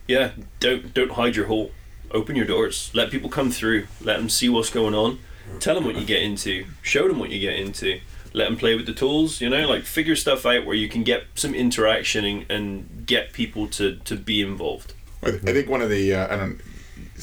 yeah, 0.08 0.32
don't 0.60 0.94
don't 0.94 1.12
hide 1.12 1.36
your 1.36 1.46
hole. 1.46 1.72
Open 2.12 2.36
your 2.36 2.46
doors. 2.46 2.92
Let 2.94 3.12
people 3.12 3.30
come 3.30 3.52
through. 3.52 3.88
Let 4.02 4.18
them 4.18 4.30
see 4.30 4.50
what's 4.50 4.70
going 4.70 4.94
on. 4.94 5.20
Tell 5.60 5.76
them 5.76 5.86
what 5.86 5.96
you 5.96 6.06
get 6.06 6.22
into. 6.22 6.66
Show 6.82 7.08
them 7.08 7.20
what 7.20 7.30
you 7.30 7.40
get 7.40 7.58
into. 7.60 8.00
Let 8.34 8.46
them 8.46 8.58
play 8.58 8.76
with 8.76 8.86
the 8.86 8.94
tools. 8.94 9.42
You 9.42 9.50
know, 9.50 9.68
like 9.68 9.84
figure 9.84 10.16
stuff 10.16 10.46
out 10.46 10.66
where 10.66 10.76
you 10.76 10.90
can 10.90 11.04
get 11.04 11.24
some 11.36 11.54
interaction 11.56 12.26
and, 12.26 12.52
and 12.52 13.06
get 13.06 13.34
people 13.34 13.68
to 13.70 13.98
to 13.98 14.16
be 14.16 14.42
involved. 14.42 14.94
I, 15.24 15.30
I 15.30 15.32
think 15.54 15.70
one 15.70 15.82
of 15.82 15.90
the 15.90 16.14
uh, 16.14 16.34
I 16.34 16.38
don't. 16.38 16.62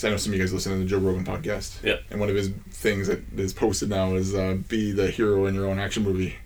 I 0.03 0.09
know 0.09 0.17
some 0.17 0.33
of 0.33 0.39
you 0.39 0.43
guys 0.43 0.53
listen 0.55 0.73
to 0.73 0.79
the 0.79 0.85
Joe 0.87 0.99
Rogan 0.99 1.25
podcast. 1.25 1.83
Yeah. 1.83 1.97
And 2.11 2.19
one 2.19 2.31
of 2.31 2.35
his 2.35 2.49
things 2.71 3.09
that 3.09 3.21
is 3.37 3.53
posted 3.53 3.91
now 3.91 4.15
is 4.15 4.35
uh, 4.35 4.57
be 4.67 4.91
the 4.91 5.11
hero 5.11 5.45
in 5.45 5.55
your 5.55 5.67
own 5.67 5.79
action 5.79 6.03
movie. 6.03 6.37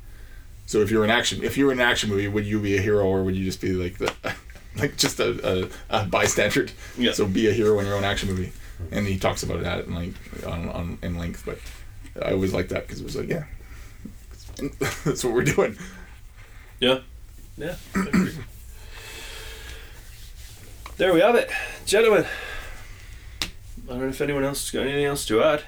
So 0.67 0.81
if 0.81 0.91
you're 0.91 1.05
an 1.05 1.11
action, 1.11 1.43
if 1.43 1.57
you're 1.57 1.73
in 1.73 1.81
an 1.81 1.87
action 1.87 2.11
movie, 2.11 2.29
would 2.29 2.45
you 2.45 2.61
be 2.61 2.77
a 2.77 2.81
hero 2.81 3.05
or 3.05 3.23
would 3.23 3.37
you 3.37 3.45
just 3.45 3.61
be 3.61 3.73
like 3.73 3.99
the, 3.99 4.13
like 4.77 4.97
just 4.97 5.21
a, 5.21 5.69
a, 5.91 6.01
a 6.03 6.05
bystander? 6.07 6.67
Yeah. 6.99 7.13
So 7.13 7.27
be 7.27 7.49
a 7.49 7.53
hero 7.53 7.79
in 7.79 7.87
your 7.87 7.97
own 7.97 8.05
action 8.05 8.29
movie, 8.29 8.53
and 8.91 9.07
he 9.07 9.19
talks 9.19 9.43
about 9.43 9.63
that 9.63 9.87
in 9.87 9.95
like 9.95 10.15
on, 10.47 10.69
on 10.71 10.99
in 11.03 11.17
length. 11.17 11.45
But 11.47 11.59
I 12.25 12.33
always 12.33 12.53
like 12.53 12.69
that 12.69 12.87
because 12.87 13.01
it 13.01 13.05
was 13.05 13.17
like 13.17 13.29
yeah, 13.29 13.45
that's 15.05 15.25
what 15.25 15.33
we're 15.33 15.45
doing. 15.45 15.79
Yeah. 16.81 17.01
Yeah. 17.57 17.77
There 20.97 21.13
we 21.13 21.21
have 21.21 21.35
it, 21.35 21.51
gentlemen. 21.85 22.25
I 23.43 23.91
don't 23.91 24.01
know 24.01 24.09
if 24.09 24.21
anyone 24.21 24.45
else 24.45 24.65
has 24.65 24.71
got 24.71 24.87
anything 24.87 25.05
else 25.05 25.27
to 25.27 25.43
add. 25.43 25.63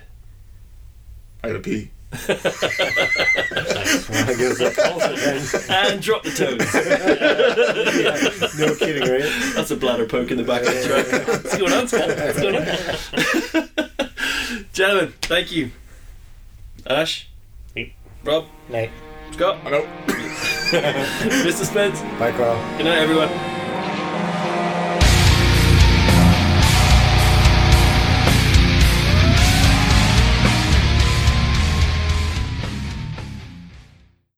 I 1.45 1.49
gotta 1.49 1.61
pee. 1.61 1.91
I 2.13 2.17
guess 4.39 5.69
And 5.69 6.01
drop 6.03 6.23
the 6.23 6.31
tones. 6.31 6.75
no 8.59 8.75
kidding, 8.77 9.03
right? 9.11 9.31
That's 9.55 9.71
a 9.71 9.77
bladder 9.77 10.07
poke 10.07 10.31
in 10.31 10.39
the 10.39 10.45
back 10.45 10.63
of 10.63 10.69
the 10.69 10.83
truck. 10.87 11.07
What's 11.29 11.57
going 11.59 11.73
on, 11.73 11.89
Scott? 11.89 12.09
What's 12.09 12.41
going 12.41 12.57
on? 12.57 12.65
Gentlemen, 14.73 15.13
thank 15.23 15.51
you. 15.53 15.71
Ash, 16.87 17.29
Hey. 17.75 17.95
Rob, 18.25 18.47
Night. 18.69 18.91
Scott, 19.33 19.59
I 19.65 19.71
know. 19.71 19.87
Mr. 20.69 21.65
Spence. 21.65 22.01
Bye, 22.19 22.33
Carl. 22.33 22.57
Good 22.79 22.85
night, 22.85 22.99
everyone. 22.99 23.29